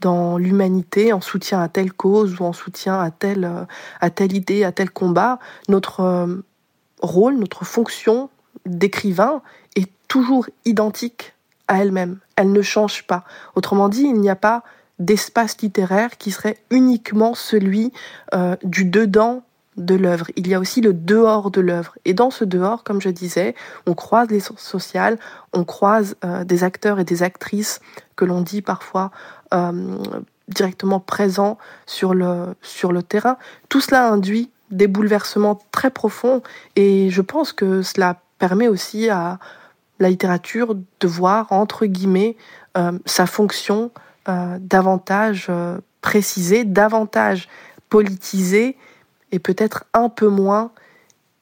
dans 0.02 0.38
l'humanité 0.38 1.14
en 1.14 1.22
soutien 1.22 1.62
à 1.62 1.68
telle 1.68 1.92
cause 1.92 2.40
ou 2.40 2.44
en 2.44 2.49
soutien 2.54 3.00
à 3.00 3.12
telle, 3.12 3.50
à 4.02 4.10
telle 4.10 4.36
idée, 4.36 4.64
à 4.64 4.72
tel 4.72 4.90
combat, 4.90 5.40
notre 5.68 6.28
rôle, 7.02 7.36
notre 7.36 7.66
fonction 7.66 8.30
d'écrivain 8.66 9.42
est 9.76 9.90
toujours 10.08 10.48
identique 10.66 11.34
à 11.68 11.82
elle-même. 11.82 12.20
Elle 12.36 12.52
ne 12.52 12.62
change 12.62 13.06
pas. 13.06 13.24
Autrement 13.56 13.90
dit, 13.90 14.04
il 14.04 14.20
n'y 14.20 14.30
a 14.30 14.36
pas 14.36 14.64
d'espace 14.98 15.62
littéraire 15.62 16.18
qui 16.18 16.32
serait 16.32 16.58
uniquement 16.72 17.34
celui 17.34 17.94
euh, 18.34 18.56
du 18.64 18.86
dedans 18.86 19.44
de 19.78 19.96
l'œuvre. 19.96 20.30
Il 20.36 20.48
y 20.48 20.54
a 20.54 20.60
aussi 20.60 20.82
le 20.82 20.94
dehors 20.94 21.52
de 21.52 21.62
l'œuvre. 21.62 21.98
Et 22.04 22.14
dans 22.14 22.32
ce 22.32 22.44
dehors, 22.44 22.84
comme 22.84 23.02
je 23.02 23.10
disais, 23.10 23.56
on 23.86 23.94
croise 23.94 24.30
les 24.30 24.42
sources 24.42 24.66
sociales, 24.66 25.18
on 25.54 25.64
croise 25.64 26.18
euh, 26.26 26.44
des 26.44 26.66
acteurs 26.66 27.00
et 27.00 27.06
des 27.06 27.24
actrices 27.24 27.80
que 28.18 28.26
l'on 28.26 28.42
dit 28.42 28.62
parfois 28.62 29.12
euh, 29.54 29.98
directement 30.50 31.00
présents 31.00 31.58
sur 31.86 32.14
le, 32.14 32.56
sur 32.62 32.92
le 32.92 33.04
terrain. 33.04 33.38
Tout 33.70 33.82
cela 33.82 34.10
induit 34.10 34.52
des 34.72 34.88
bouleversements 34.88 35.60
très 35.72 35.90
profonds 35.90 36.42
et 36.76 37.10
je 37.10 37.22
pense 37.22 37.54
que 37.54 37.82
cela 37.82 38.22
permet 38.38 38.68
aussi 38.68 39.10
à 39.10 39.40
la 40.00 40.10
littérature 40.10 40.76
de 40.76 41.08
voir, 41.08 41.52
entre 41.52 41.86
guillemets, 41.86 42.38
euh, 42.78 42.98
sa 43.06 43.26
fonction 43.26 43.92
euh, 44.28 44.58
davantage 44.60 45.48
euh, 45.50 45.80
précisée, 46.02 46.64
davantage 46.64 47.50
politisée 47.90 48.78
et 49.32 49.40
peut-être 49.40 49.86
un 49.94 50.10
peu 50.10 50.28
moins 50.28 50.72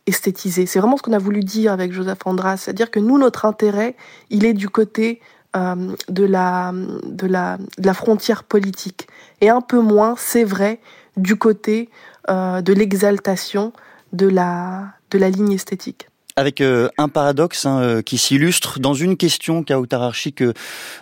esthétisée. 0.08 0.66
C'est 0.66 0.80
vraiment 0.80 0.97
ce 0.97 1.03
qu'on 1.03 1.14
a 1.14 1.20
voulu 1.20 1.41
dire 1.41 1.72
avec 1.72 1.91
Joseph 1.91 2.20
Andras, 2.26 2.58
c'est-à-dire 2.58 2.89
que 2.89 2.99
nous, 2.99 3.18
notre 3.18 3.45
intérêt, 3.45 3.95
il 4.30 4.45
est 4.45 4.53
du 4.53 4.70
côté 4.70 5.22
de, 5.54 6.24
la, 6.24 6.72
de, 7.04 7.28
la, 7.28 7.58
de 7.78 7.86
la 7.86 7.93
frontière 7.93 8.43
politique 8.43 9.08
et 9.41 9.50
un 9.50 9.62
peu 9.62 9.80
moins, 9.80 10.16
c'est 10.18 10.43
vrai, 10.43 10.80
du 11.18 11.36
côté 11.36 11.89
euh, 12.30 12.62
de 12.62 12.74
l'exaltation 12.74 13.74
de 14.14 14.28
la, 14.28 14.93
ligne 15.14 15.54
esthétique 15.54 16.08
avec 16.36 16.62
euh, 16.62 16.88
un 17.00 17.10
paradoxe 17.10 17.66
hein, 17.66 17.82
euh, 17.82 18.02
qui 18.04 18.20
s'illustre 18.20 18.80
dans 18.80 18.93
une 18.93 19.18
question 19.18 19.64
Kautararchi 19.64 20.34
que 20.34 20.54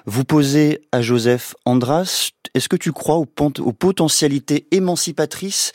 vous 0.06 0.24
posez 0.24 0.82
à 0.94 1.02
Joseph 1.02 1.56
Andras. 1.66 2.30
Est-ce 2.54 2.70
que 2.70 2.78
tu 2.78 2.94
crois 2.94 3.18
aux 3.18 3.26
potentialités 3.26 4.66
émancipatrices 4.72 5.74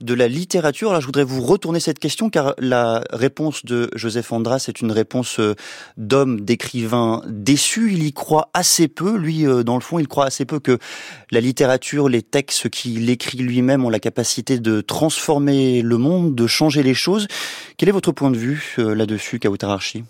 de 0.00 0.14
la 0.14 0.28
littérature. 0.28 0.90
Alors 0.90 1.00
je 1.00 1.06
voudrais 1.06 1.24
vous 1.24 1.42
retourner 1.42 1.80
cette 1.80 1.98
question 1.98 2.30
car 2.30 2.54
la 2.58 3.02
réponse 3.10 3.64
de 3.64 3.90
Joseph 3.94 4.32
Andras 4.32 4.66
est 4.68 4.80
une 4.80 4.92
réponse 4.92 5.40
euh, 5.40 5.54
d'homme, 5.96 6.40
d'écrivain 6.40 7.22
déçu. 7.26 7.92
Il 7.92 8.02
y 8.02 8.12
croit 8.12 8.50
assez 8.54 8.88
peu. 8.88 9.16
Lui, 9.16 9.46
euh, 9.46 9.62
dans 9.62 9.74
le 9.74 9.80
fond, 9.80 9.98
il 9.98 10.08
croit 10.08 10.26
assez 10.26 10.44
peu 10.44 10.60
que 10.60 10.78
la 11.30 11.40
littérature, 11.40 12.08
les 12.08 12.22
textes 12.22 12.68
qu'il 12.68 13.08
écrit 13.10 13.38
lui-même 13.38 13.84
ont 13.84 13.90
la 13.90 14.00
capacité 14.00 14.58
de 14.58 14.80
transformer 14.80 15.82
le 15.82 15.98
monde, 15.98 16.34
de 16.34 16.46
changer 16.46 16.82
les 16.82 16.94
choses. 16.94 17.26
Quel 17.76 17.88
est 17.88 17.92
votre 17.92 18.12
point 18.12 18.30
de 18.30 18.38
vue 18.38 18.74
euh, 18.78 18.94
là-dessus, 18.94 19.38
Kautararchi 19.38 20.04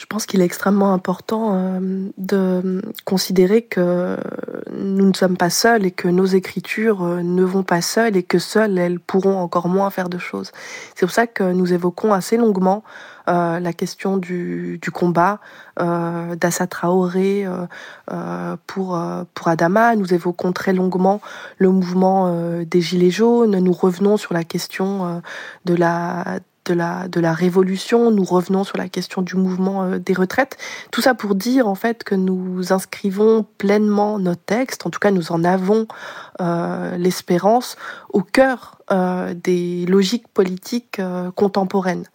je 0.00 0.06
pense 0.06 0.24
qu'il 0.24 0.40
est 0.40 0.46
extrêmement 0.46 0.94
important 0.94 1.50
euh, 1.52 2.08
de 2.16 2.80
considérer 3.04 3.60
que 3.60 4.16
nous 4.72 5.06
ne 5.06 5.12
sommes 5.12 5.36
pas 5.36 5.50
seuls 5.50 5.84
et 5.84 5.90
que 5.90 6.08
nos 6.08 6.24
écritures 6.24 7.02
euh, 7.02 7.22
ne 7.22 7.44
vont 7.44 7.64
pas 7.64 7.82
seules 7.82 8.16
et 8.16 8.22
que 8.22 8.38
seules 8.38 8.78
elles 8.78 8.98
pourront 8.98 9.36
encore 9.36 9.68
moins 9.68 9.90
faire 9.90 10.08
de 10.08 10.16
choses. 10.16 10.52
C'est 10.94 11.04
pour 11.04 11.14
ça 11.14 11.26
que 11.26 11.52
nous 11.52 11.74
évoquons 11.74 12.14
assez 12.14 12.38
longuement 12.38 12.82
euh, 13.28 13.60
la 13.60 13.74
question 13.74 14.16
du, 14.16 14.80
combat 14.90 15.38
euh, 15.80 16.34
d'Assa 16.34 16.66
Traoré 16.66 17.46
pour, 18.66 18.98
pour 19.34 19.48
Adama. 19.48 19.96
Nous 19.96 20.14
évoquons 20.14 20.52
très 20.52 20.72
longuement 20.72 21.20
le 21.58 21.68
mouvement 21.68 22.34
des 22.64 22.80
Gilets 22.80 23.10
jaunes. 23.10 23.58
Nous 23.58 23.72
revenons 23.72 24.16
sur 24.16 24.32
la 24.32 24.44
question 24.44 25.22
de 25.66 25.74
la 25.74 26.40
de 26.66 26.74
la, 26.74 27.08
de 27.08 27.20
la 27.20 27.32
révolution, 27.32 28.10
nous 28.10 28.24
revenons 28.24 28.64
sur 28.64 28.76
la 28.76 28.88
question 28.88 29.22
du 29.22 29.36
mouvement 29.36 29.84
euh, 29.84 29.98
des 29.98 30.12
retraites. 30.12 30.56
Tout 30.90 31.00
ça 31.00 31.14
pour 31.14 31.34
dire 31.34 31.66
en 31.66 31.74
fait 31.74 32.04
que 32.04 32.14
nous 32.14 32.72
inscrivons 32.72 33.46
pleinement 33.58 34.18
nos 34.18 34.34
textes, 34.34 34.86
en 34.86 34.90
tout 34.90 34.98
cas 34.98 35.10
nous 35.10 35.32
en 35.32 35.44
avons 35.44 35.86
euh, 36.40 36.96
l'espérance, 36.96 37.76
au 38.10 38.22
cœur 38.22 38.78
euh, 38.90 39.34
des 39.34 39.86
logiques 39.86 40.28
politiques 40.28 41.00
contemporaines. 41.34 42.06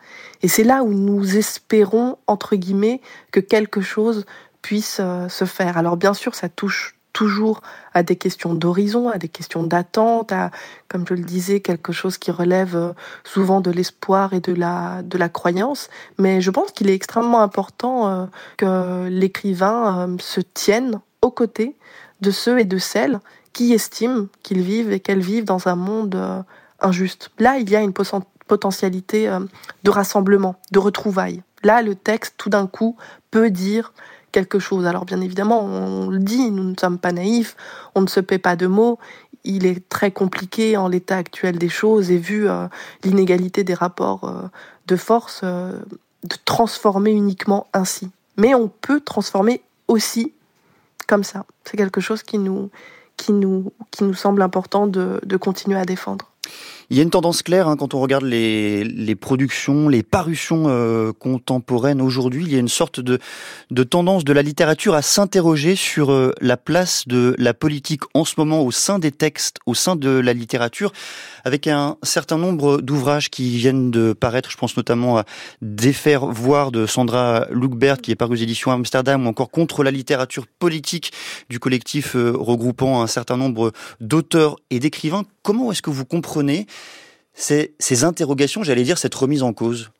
Et 0.42 0.48
c'est 0.48 0.64
là 0.64 0.84
où 0.84 0.94
nous 0.94 1.38
espérons, 1.38 2.18
entre 2.28 2.56
guillemets, 2.56 3.02
que 3.32 3.40
quelque 3.40 3.82
chose 3.82 4.26
puisse 4.62 5.00
se 5.30 5.46
faire. 5.46 5.78
Alors 5.78 5.96
bien 5.96 6.14
sûr, 6.14 6.34
ça 6.36 6.50
touche 6.50 6.95
toujours 7.16 7.62
à 7.94 8.04
des 8.04 8.18
questions 8.18 8.54
d'horizon, 8.54 9.10
à 9.10 9.18
des 9.18 9.30
questions 9.30 9.64
d'attente, 9.64 10.34
à, 10.34 10.52
comme 10.90 11.06
je 11.08 11.14
le 11.14 11.24
disais, 11.24 11.62
quelque 11.62 11.94
chose 11.94 12.18
qui 12.18 12.30
relève 12.30 12.76
euh, 12.76 12.92
souvent 13.24 13.62
de 13.62 13.72
l'espoir 13.72 14.34
et 14.34 14.42
de 14.42 14.54
la, 14.54 15.02
de 15.02 15.18
la 15.18 15.30
croyance. 15.30 15.90
Mais 16.20 16.42
je 16.42 16.52
pense 16.52 16.72
qu'il 16.74 16.90
est 16.90 16.94
extrêmement 16.94 17.42
important 17.42 18.10
euh, 18.10 18.26
que 18.58 19.08
l'écrivain 19.08 20.10
euh, 20.10 20.18
se 20.20 20.42
tienne 20.42 21.00
aux 21.22 21.32
côtés 21.32 21.78
de 22.20 22.32
ceux 22.32 22.60
et 22.60 22.66
de 22.66 22.78
celles 22.78 23.20
qui 23.54 23.72
estiment 23.72 24.28
qu'ils 24.44 24.62
vivent 24.62 24.92
et 24.92 25.00
qu'elles 25.00 25.22
vivent 25.22 25.46
dans 25.46 25.70
un 25.70 25.76
monde 25.76 26.44
injuste. 26.82 27.32
Là, 27.40 27.58
il 27.58 27.70
y 27.70 27.78
a 27.78 27.82
une 27.82 27.94
potentialité 27.94 29.30
de 29.84 29.90
rassemblement, 29.90 30.56
de 30.74 30.80
retrouvailles. 30.80 31.42
Là, 31.64 31.82
le 31.82 31.96
texte, 31.96 32.36
tout 32.38 32.50
d'un 32.50 32.68
coup, 32.68 32.98
peut 33.32 33.50
dire 33.50 33.94
chose. 34.60 34.86
Alors 34.86 35.06
bien 35.06 35.22
évidemment, 35.22 35.64
on 35.64 36.10
le 36.10 36.20
dit, 36.20 36.52
nous 36.52 36.64
ne 36.64 36.76
sommes 36.80 37.00
pas 37.00 37.12
naïfs, 37.12 37.56
on 37.96 38.02
ne 38.02 38.08
se 38.08 38.20
paie 38.20 38.38
pas 38.38 38.56
de 38.56 38.68
mots. 38.68 39.00
Il 39.44 39.66
est 39.66 39.88
très 39.90 40.12
compliqué 40.12 40.76
en 40.78 40.88
l'état 40.88 41.18
actuel 41.18 41.58
des 41.58 41.70
choses 41.70 42.12
et 42.12 42.18
vu 42.18 42.50
euh, 42.50 42.68
l'inégalité 43.04 43.64
des 43.64 43.74
rapports 43.74 44.24
euh, 44.24 44.48
de 44.88 44.96
force, 44.96 45.42
euh, 45.44 45.80
de 46.24 46.36
transformer 46.46 47.12
uniquement 47.12 47.68
ainsi. 47.74 48.10
Mais 48.38 48.56
on 48.56 48.68
peut 48.68 49.00
transformer 49.00 49.62
aussi 49.88 50.34
comme 51.08 51.24
ça. 51.24 51.46
C'est 51.64 51.78
quelque 51.78 52.02
chose 52.02 52.24
qui 52.24 52.40
nous, 52.40 52.72
semble 54.14 54.42
important 54.42 54.88
de 54.88 55.38
continuer 55.38 55.80
à 55.80 55.86
défendre. 55.86 56.32
Il 56.90 56.98
y 56.98 57.00
a 57.00 57.04
une 57.04 57.10
tendance 57.10 57.42
claire 57.42 57.68
hein, 57.68 57.78
quand 57.78 57.94
on 57.94 58.00
regarde 58.00 58.24
les, 58.24 58.84
les 58.84 59.16
productions, 59.16 59.90
les 59.90 60.04
parutions 60.04 60.66
euh, 60.68 61.12
contemporaines 61.14 62.02
aujourd'hui. 62.02 62.44
Il 62.46 62.54
y 62.54 62.56
a 62.56 62.60
une 62.60 62.68
sorte 62.68 63.00
de, 63.00 63.20
de 63.72 63.84
tendance 63.84 64.24
de 64.24 64.34
la 64.34 64.42
littérature 64.42 64.94
à 64.94 65.02
s'interroger 65.02 65.76
sur 65.76 66.12
euh, 66.12 66.32
la 66.42 66.58
place 66.58 67.08
de 67.08 67.36
la 67.40 67.54
politique 67.54 68.02
en 68.14 68.24
ce 68.24 68.36
moment 68.38 68.62
au 68.62 68.72
sein 68.72 69.00
des 69.00 69.12
textes, 69.12 69.58
au 69.66 69.74
sein 69.74 69.96
de 69.96 70.10
la 70.10 70.34
littérature, 70.34 70.92
avec 71.44 71.68
un 71.68 71.98
certain 72.04 72.38
nombre 72.38 72.82
d'ouvrages 72.82 73.30
qui 73.30 73.58
viennent 73.58 73.90
de 73.90 74.14
paraître. 74.14 74.52
Je 74.52 74.58
pense 74.58 74.78
notamment 74.78 75.18
à 75.18 75.26
Défaire 75.62 76.26
voir 76.28 76.72
de 76.72 76.86
Sandra 76.86 77.48
Lugbert 77.52 77.98
qui 77.98 78.12
est 78.12 78.16
paru 78.16 78.34
aux 78.34 78.36
éditions 78.36 78.72
Amsterdam, 78.72 79.26
ou 79.26 79.30
encore 79.30 79.50
Contre 79.56 79.84
la 79.84 79.92
littérature 79.92 80.48
politique 80.48 81.14
du 81.50 81.60
collectif 81.60 82.16
euh, 82.16 82.34
regroupant 82.36 83.02
un 83.02 83.08
certain 83.08 83.38
nombre 83.38 83.72
d'auteurs 84.02 84.58
et 84.70 84.80
d'écrivains. 84.80 85.24
Comment 85.44 85.72
est-ce 85.72 85.82
que 85.82 85.90
vous 85.90 86.06
comprenez 86.06 86.68
ces, 87.36 88.04
interrogations, 88.04 88.64
j'allais 88.64 88.84
dire 88.84 88.98
cette 88.98 89.16
remise 89.16 89.44
en 89.44 89.54
cause 89.54 89.92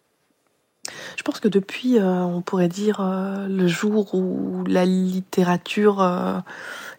Je 1.18 1.24
pense 1.24 1.40
que 1.40 1.48
depuis, 1.48 1.98
on 2.00 2.42
pourrait 2.42 2.68
dire, 2.68 3.02
le 3.48 3.68
jour 3.68 4.14
où 4.14 4.64
la 4.68 4.86
littérature 4.86 6.02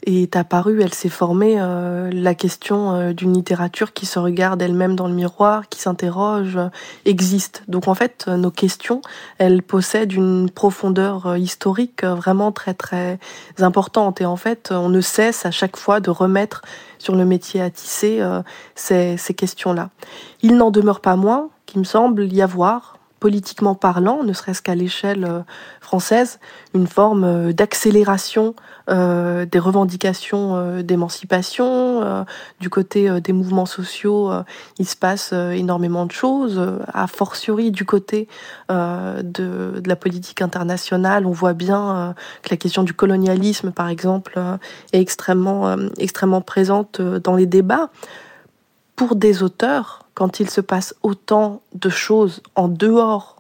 est 0.04 0.36
apparue, 0.36 0.82
elle 0.82 0.94
s'est 0.94 1.08
formée, 1.08 1.56
euh, 1.58 2.10
la 2.12 2.34
question 2.34 2.92
euh, 2.92 3.12
d'une 3.12 3.32
littérature 3.34 3.92
qui 3.92 4.06
se 4.06 4.18
regarde 4.18 4.62
elle-même 4.62 4.94
dans 4.94 5.08
le 5.08 5.14
miroir, 5.14 5.68
qui 5.68 5.80
s'interroge, 5.80 6.56
euh, 6.56 6.68
existe. 7.04 7.64
Donc 7.68 7.88
en 7.88 7.94
fait, 7.94 8.28
nos 8.28 8.50
questions, 8.50 9.00
elles 9.38 9.62
possèdent 9.62 10.12
une 10.12 10.50
profondeur 10.50 11.36
historique 11.36 12.04
vraiment 12.04 12.52
très 12.52 12.74
très 12.74 13.18
importante. 13.58 14.20
Et 14.20 14.26
en 14.26 14.36
fait, 14.36 14.70
on 14.70 14.88
ne 14.88 15.00
cesse 15.00 15.44
à 15.44 15.50
chaque 15.50 15.76
fois 15.76 16.00
de 16.00 16.10
remettre 16.10 16.62
sur 16.98 17.16
le 17.16 17.24
métier 17.24 17.60
à 17.60 17.70
tisser 17.70 18.22
ces, 18.74 19.16
ces 19.16 19.34
questions-là. 19.34 19.90
Il 20.42 20.56
n'en 20.56 20.70
demeure 20.70 21.00
pas 21.00 21.16
moins 21.16 21.50
qu'il 21.66 21.80
me 21.80 21.84
semble 21.84 22.32
y 22.32 22.42
avoir 22.42 22.95
politiquement 23.26 23.74
parlant, 23.74 24.22
ne 24.22 24.32
serait-ce 24.32 24.62
qu'à 24.62 24.76
l'échelle 24.76 25.24
euh, 25.24 25.40
française, 25.80 26.38
une 26.74 26.86
forme 26.86 27.24
euh, 27.24 27.52
d'accélération 27.52 28.54
euh, 28.88 29.44
des 29.46 29.58
revendications 29.58 30.80
d'émancipation. 30.80 32.24
du 32.60 32.70
côté 32.70 33.20
des 33.20 33.32
mouvements 33.32 33.66
sociaux, 33.66 34.30
il 34.78 34.86
se 34.86 34.94
passe 34.94 35.32
énormément 35.32 36.06
de 36.06 36.12
choses. 36.12 36.60
A 36.94 37.08
fortiori, 37.08 37.72
du 37.72 37.84
côté 37.84 38.28
de, 38.68 39.82
la 39.84 39.96
politique 39.96 40.40
internationale, 40.40 41.26
on 41.26 41.32
voit 41.32 41.54
bien 41.54 42.14
que 42.42 42.50
la 42.50 42.56
question 42.56 42.84
du 42.84 42.94
colonialisme, 42.94 43.72
par 43.72 43.88
exemple, 43.88 44.38
est 44.92 45.00
extrêmement, 45.00 45.76
extrêmement 45.98 46.42
présente 46.42 47.00
dans 47.00 47.34
les 47.34 47.46
débats. 47.46 47.90
Pour 48.94 49.16
des 49.16 49.42
auteurs, 49.42 50.05
quand 50.16 50.40
il 50.40 50.48
se 50.48 50.62
passe 50.62 50.94
autant 51.02 51.60
de 51.74 51.90
choses 51.90 52.42
en 52.54 52.68
dehors 52.68 53.36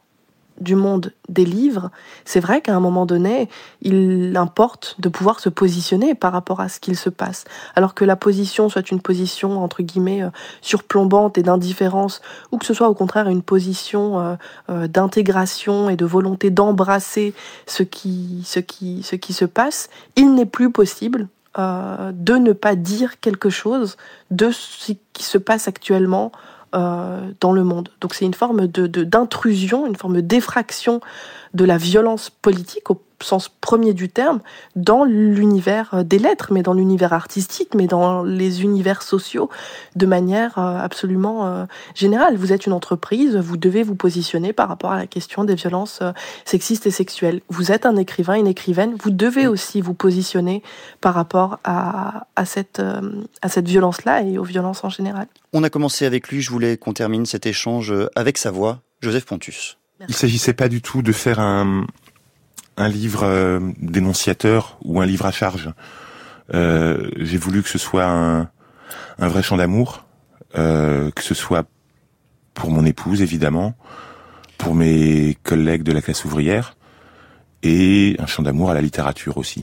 du 0.60 0.74
monde 0.74 1.12
des 1.30 1.46
livres, 1.46 1.90
c'est 2.26 2.40
vrai 2.40 2.60
qu'à 2.60 2.74
un 2.76 2.80
moment 2.80 3.06
donné, 3.06 3.48
il 3.80 4.36
importe 4.36 4.96
de 4.98 5.08
pouvoir 5.08 5.40
se 5.40 5.48
positionner 5.48 6.14
par 6.14 6.32
rapport 6.32 6.60
à 6.60 6.68
ce 6.68 6.78
qu'il 6.78 6.96
se 6.96 7.08
passe. 7.08 7.44
Alors 7.76 7.94
que 7.94 8.04
la 8.04 8.14
position 8.14 8.68
soit 8.68 8.90
une 8.90 9.00
position, 9.00 9.62
entre 9.62 9.82
guillemets, 9.82 10.22
euh, 10.22 10.28
surplombante 10.60 11.38
et 11.38 11.42
d'indifférence, 11.42 12.20
ou 12.52 12.58
que 12.58 12.66
ce 12.66 12.74
soit 12.74 12.90
au 12.90 12.94
contraire 12.94 13.28
une 13.28 13.42
position 13.42 14.20
euh, 14.20 14.34
euh, 14.68 14.86
d'intégration 14.86 15.88
et 15.88 15.96
de 15.96 16.04
volonté 16.04 16.50
d'embrasser 16.50 17.32
ce 17.66 17.82
qui, 17.82 18.42
se 18.44 19.44
passe, 19.46 19.88
il 20.14 20.34
n'est 20.34 20.46
plus 20.46 20.70
possible 20.70 21.28
de 21.58 22.36
ne 22.36 22.52
pas 22.52 22.74
dire 22.74 23.18
quelque 23.18 23.48
chose 23.48 23.96
de 24.30 24.50
ce 24.50 24.92
qui 25.14 25.22
se 25.22 25.38
passe 25.38 25.68
actuellement 25.68 26.30
dans 26.76 27.52
le 27.52 27.64
monde. 27.64 27.88
Donc 28.00 28.14
c'est 28.14 28.24
une 28.24 28.34
forme 28.34 28.66
de 28.66 28.86
d'intrusion, 28.86 29.86
une 29.86 29.96
forme 29.96 30.20
d'effraction 30.20 31.00
de 31.56 31.64
la 31.64 31.78
violence 31.78 32.30
politique 32.30 32.90
au 32.90 33.02
sens 33.22 33.48
premier 33.48 33.94
du 33.94 34.10
terme 34.10 34.40
dans 34.76 35.04
l'univers 35.04 36.04
des 36.04 36.18
lettres, 36.18 36.52
mais 36.52 36.62
dans 36.62 36.74
l'univers 36.74 37.14
artistique, 37.14 37.74
mais 37.74 37.86
dans 37.86 38.22
les 38.22 38.62
univers 38.62 39.00
sociaux 39.00 39.48
de 39.96 40.04
manière 40.04 40.58
euh, 40.58 40.78
absolument 40.78 41.46
euh, 41.46 41.64
générale. 41.94 42.36
Vous 42.36 42.52
êtes 42.52 42.66
une 42.66 42.74
entreprise, 42.74 43.36
vous 43.36 43.56
devez 43.56 43.82
vous 43.82 43.94
positionner 43.94 44.52
par 44.52 44.68
rapport 44.68 44.92
à 44.92 44.98
la 44.98 45.06
question 45.06 45.44
des 45.44 45.54
violences 45.54 46.02
sexistes 46.44 46.86
et 46.86 46.90
sexuelles. 46.90 47.40
Vous 47.48 47.72
êtes 47.72 47.86
un 47.86 47.96
écrivain, 47.96 48.34
une 48.34 48.46
écrivaine, 48.46 48.94
vous 49.02 49.10
devez 49.10 49.46
aussi 49.46 49.80
vous 49.80 49.94
positionner 49.94 50.62
par 51.00 51.14
rapport 51.14 51.58
à, 51.64 52.26
à 52.36 52.44
cette, 52.44 52.82
à 53.40 53.48
cette 53.48 53.66
violence-là 53.66 54.22
et 54.22 54.36
aux 54.36 54.44
violences 54.44 54.84
en 54.84 54.90
général. 54.90 55.26
On 55.54 55.62
a 55.62 55.70
commencé 55.70 56.04
avec 56.04 56.28
lui, 56.28 56.42
je 56.42 56.50
voulais 56.50 56.76
qu'on 56.76 56.92
termine 56.92 57.24
cet 57.24 57.46
échange 57.46 57.94
avec 58.14 58.36
sa 58.36 58.50
voix, 58.50 58.82
Joseph 59.00 59.24
Pontus. 59.24 59.78
Il 60.08 60.14
s'agissait 60.14 60.52
pas 60.52 60.68
du 60.68 60.82
tout 60.82 61.02
de 61.02 61.12
faire 61.12 61.40
un, 61.40 61.86
livre 62.78 63.22
euh, 63.24 63.60
dénonciateur 63.78 64.78
ou 64.84 65.00
un 65.00 65.06
livre 65.06 65.26
à 65.26 65.32
charge. 65.32 65.70
Euh, 66.54 67.10
j'ai 67.16 67.38
voulu 67.38 67.62
que 67.62 67.68
ce 67.68 67.78
soit 67.78 68.04
un, 68.04 68.50
un 69.18 69.28
vrai 69.28 69.42
chant 69.42 69.56
d'amour, 69.56 70.04
euh, 70.56 71.10
que 71.10 71.22
ce 71.22 71.34
soit 71.34 71.66
pour 72.52 72.70
mon 72.70 72.84
épouse 72.84 73.22
évidemment, 73.22 73.74
pour 74.58 74.74
mes 74.74 75.36
collègues 75.42 75.82
de 75.82 75.92
la 75.92 76.02
classe 76.02 76.24
ouvrière, 76.24 76.76
et 77.62 78.16
un 78.18 78.26
chant 78.26 78.42
d'amour 78.42 78.70
à 78.70 78.74
la 78.74 78.82
littérature 78.82 79.38
aussi. 79.38 79.62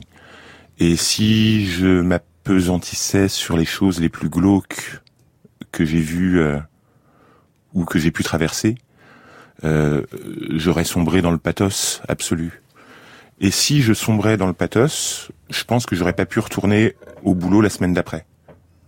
Et 0.78 0.96
si 0.96 1.66
je 1.66 2.00
m'apesantissais 2.00 3.28
sur 3.28 3.56
les 3.56 3.64
choses 3.64 4.00
les 4.00 4.08
plus 4.08 4.28
glauques 4.28 5.00
que 5.70 5.84
j'ai 5.84 6.00
vues 6.00 6.42
ou 7.72 7.84
que 7.84 8.00
j'ai 8.00 8.10
pu 8.10 8.24
traverser, 8.24 8.76
j'aurais 9.62 10.84
sombré 10.84 11.22
dans 11.22 11.30
le 11.30 11.38
pathos 11.38 12.02
absolu. 12.08 12.62
Et 13.40 13.50
si 13.50 13.82
je 13.82 13.92
sombrais 13.92 14.36
dans 14.36 14.46
le 14.46 14.52
pathos, 14.52 15.30
je 15.50 15.64
pense 15.64 15.86
que 15.86 15.96
j'aurais 15.96 16.12
pas 16.12 16.26
pu 16.26 16.38
retourner 16.38 16.94
au 17.24 17.34
boulot 17.34 17.60
la 17.60 17.70
semaine 17.70 17.92
d'après, 17.92 18.26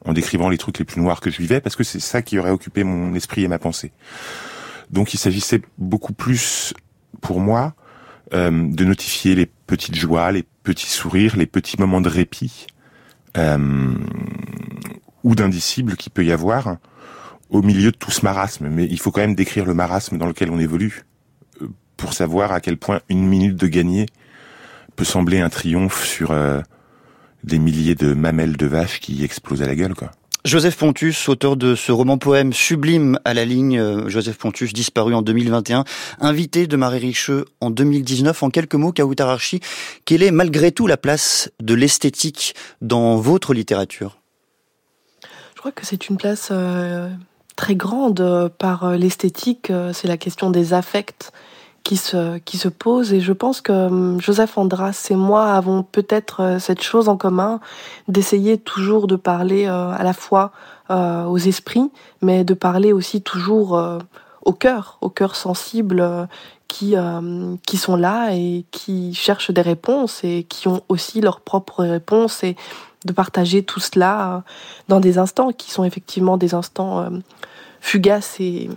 en 0.04 0.12
décrivant 0.12 0.48
les 0.48 0.58
trucs 0.58 0.78
les 0.78 0.84
plus 0.84 1.00
noirs 1.00 1.20
que 1.20 1.30
je 1.30 1.38
vivais, 1.38 1.60
parce 1.60 1.76
que 1.76 1.84
c'est 1.84 2.00
ça 2.00 2.22
qui 2.22 2.38
aurait 2.38 2.50
occupé 2.50 2.84
mon 2.84 3.14
esprit 3.14 3.42
et 3.42 3.48
ma 3.48 3.58
pensée. 3.58 3.92
Donc 4.90 5.14
il 5.14 5.18
s'agissait 5.18 5.62
beaucoup 5.78 6.12
plus, 6.12 6.74
pour 7.20 7.40
moi, 7.40 7.74
euh, 8.34 8.50
de 8.50 8.84
notifier 8.84 9.34
les 9.34 9.46
petites 9.46 9.96
joies, 9.96 10.30
les 10.32 10.44
petits 10.62 10.90
sourires, 10.90 11.36
les 11.36 11.46
petits 11.46 11.76
moments 11.78 12.00
de 12.00 12.08
répit, 12.08 12.66
euh, 13.36 13.94
ou 15.24 15.34
d'indicible 15.34 15.96
qu'il 15.96 16.12
peut 16.12 16.24
y 16.24 16.32
avoir, 16.32 16.76
au 17.50 17.62
milieu 17.62 17.90
de 17.90 17.96
tout 17.96 18.10
ce 18.10 18.24
marasme. 18.24 18.68
Mais 18.68 18.86
il 18.90 18.98
faut 18.98 19.10
quand 19.10 19.20
même 19.20 19.34
décrire 19.34 19.64
le 19.64 19.74
marasme 19.74 20.18
dans 20.18 20.26
lequel 20.26 20.50
on 20.50 20.58
évolue 20.58 21.04
euh, 21.62 21.68
pour 21.96 22.12
savoir 22.12 22.52
à 22.52 22.60
quel 22.60 22.76
point 22.76 23.00
une 23.08 23.26
minute 23.26 23.56
de 23.56 23.66
gagner 23.66 24.06
peut 24.96 25.04
sembler 25.04 25.40
un 25.40 25.50
triomphe 25.50 26.04
sur 26.04 26.30
euh, 26.30 26.60
des 27.44 27.58
milliers 27.58 27.94
de 27.94 28.14
mamelles 28.14 28.56
de 28.56 28.66
vaches 28.66 29.00
qui 29.00 29.22
explosent 29.24 29.62
à 29.62 29.66
la 29.66 29.74
gueule, 29.74 29.94
quoi. 29.94 30.10
Joseph 30.46 30.76
Pontus, 30.76 31.28
auteur 31.28 31.56
de 31.56 31.74
ce 31.74 31.90
roman-poème 31.90 32.52
sublime 32.52 33.18
à 33.24 33.34
la 33.34 33.44
ligne, 33.44 33.80
euh, 33.80 34.08
Joseph 34.08 34.38
Pontus, 34.38 34.72
disparu 34.72 35.12
en 35.12 35.20
2021, 35.20 35.82
invité 36.20 36.68
de 36.68 36.76
Marie 36.76 37.00
Richeux 37.00 37.46
en 37.60 37.70
2019. 37.70 38.44
En 38.44 38.50
quelques 38.50 38.76
mots, 38.76 38.92
Kautararchi, 38.92 39.58
quelle 40.04 40.22
est 40.22 40.30
malgré 40.30 40.70
tout 40.70 40.86
la 40.86 40.96
place 40.96 41.50
de 41.60 41.74
l'esthétique 41.74 42.54
dans 42.80 43.16
votre 43.16 43.54
littérature? 43.54 44.18
Je 45.56 45.58
crois 45.58 45.72
que 45.72 45.84
c'est 45.84 46.08
une 46.08 46.16
place 46.16 46.52
très 47.56 47.74
grande 47.74 48.20
euh, 48.20 48.48
par 48.48 48.84
euh, 48.84 48.96
l'esthétique, 48.96 49.70
euh, 49.70 49.92
c'est 49.92 50.06
la 50.06 50.18
question 50.18 50.50
des 50.50 50.74
affects 50.74 51.32
qui 51.82 51.96
se, 51.96 52.38
qui 52.38 52.58
se 52.58 52.68
pose. 52.68 53.12
Et 53.12 53.20
je 53.20 53.32
pense 53.32 53.60
que 53.60 54.16
Joseph 54.18 54.58
Andras 54.58 55.08
et 55.10 55.16
moi 55.16 55.52
avons 55.52 55.82
peut-être 55.82 56.56
cette 56.58 56.82
chose 56.82 57.08
en 57.08 57.16
commun 57.16 57.60
d'essayer 58.08 58.58
toujours 58.58 59.06
de 59.06 59.14
parler 59.14 59.66
à 59.66 60.02
la 60.02 60.12
fois 60.12 60.50
aux 60.90 61.38
esprits, 61.38 61.88
mais 62.22 62.42
de 62.42 62.54
parler 62.54 62.92
aussi 62.92 63.22
toujours 63.22 63.80
au 64.44 64.52
cœur, 64.52 64.98
au 65.00 65.10
cœur 65.10 65.36
sensible 65.36 66.28
qui, 66.66 66.96
qui 67.68 67.76
sont 67.76 67.94
là 67.94 68.30
et 68.32 68.64
qui 68.72 69.14
cherchent 69.14 69.52
des 69.52 69.62
réponses 69.62 70.24
et 70.24 70.42
qui 70.42 70.66
ont 70.66 70.82
aussi 70.88 71.20
leurs 71.20 71.40
propres 71.40 71.84
réponses 71.84 72.42
et 72.42 72.56
de 73.06 73.12
partager 73.12 73.62
tout 73.62 73.80
cela 73.80 74.44
dans 74.88 75.00
des 75.00 75.18
instants 75.18 75.52
qui 75.52 75.70
sont 75.70 75.84
effectivement 75.84 76.36
des 76.36 76.54
instants 76.54 77.08
fugaces 77.80 78.36
et 78.40 78.68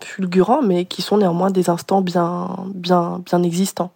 fulgurants, 0.00 0.62
mais 0.62 0.84
qui 0.84 1.02
sont 1.02 1.18
néanmoins 1.18 1.50
des 1.50 1.70
instants 1.70 2.00
bien, 2.00 2.56
bien, 2.74 3.22
bien 3.26 3.42
existants. 3.42 3.92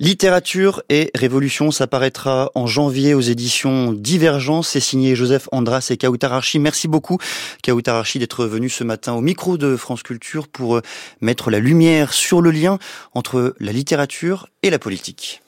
Littérature 0.00 0.82
et 0.90 1.10
révolution, 1.16 1.72
ça 1.72 1.88
paraîtra 1.88 2.52
en 2.54 2.68
janvier 2.68 3.14
aux 3.14 3.20
éditions 3.20 3.92
Divergence. 3.92 4.68
C'est 4.68 4.80
signé 4.80 5.16
Joseph 5.16 5.48
Andras 5.50 5.88
et 5.90 5.96
Kautararchi. 5.96 6.60
Merci 6.60 6.86
beaucoup, 6.86 7.18
Kautararchi, 7.64 8.20
d'être 8.20 8.44
venu 8.44 8.68
ce 8.68 8.84
matin 8.84 9.14
au 9.14 9.20
micro 9.20 9.58
de 9.58 9.74
France 9.74 10.04
Culture 10.04 10.46
pour 10.46 10.76
euh, 10.76 10.82
mettre 11.20 11.50
la 11.50 11.58
lumière 11.58 12.12
sur 12.12 12.40
le 12.40 12.52
lien 12.52 12.78
entre 13.12 13.56
la 13.58 13.72
littérature 13.72 14.48
et 14.62 14.70
la 14.70 14.78
politique. 14.78 15.42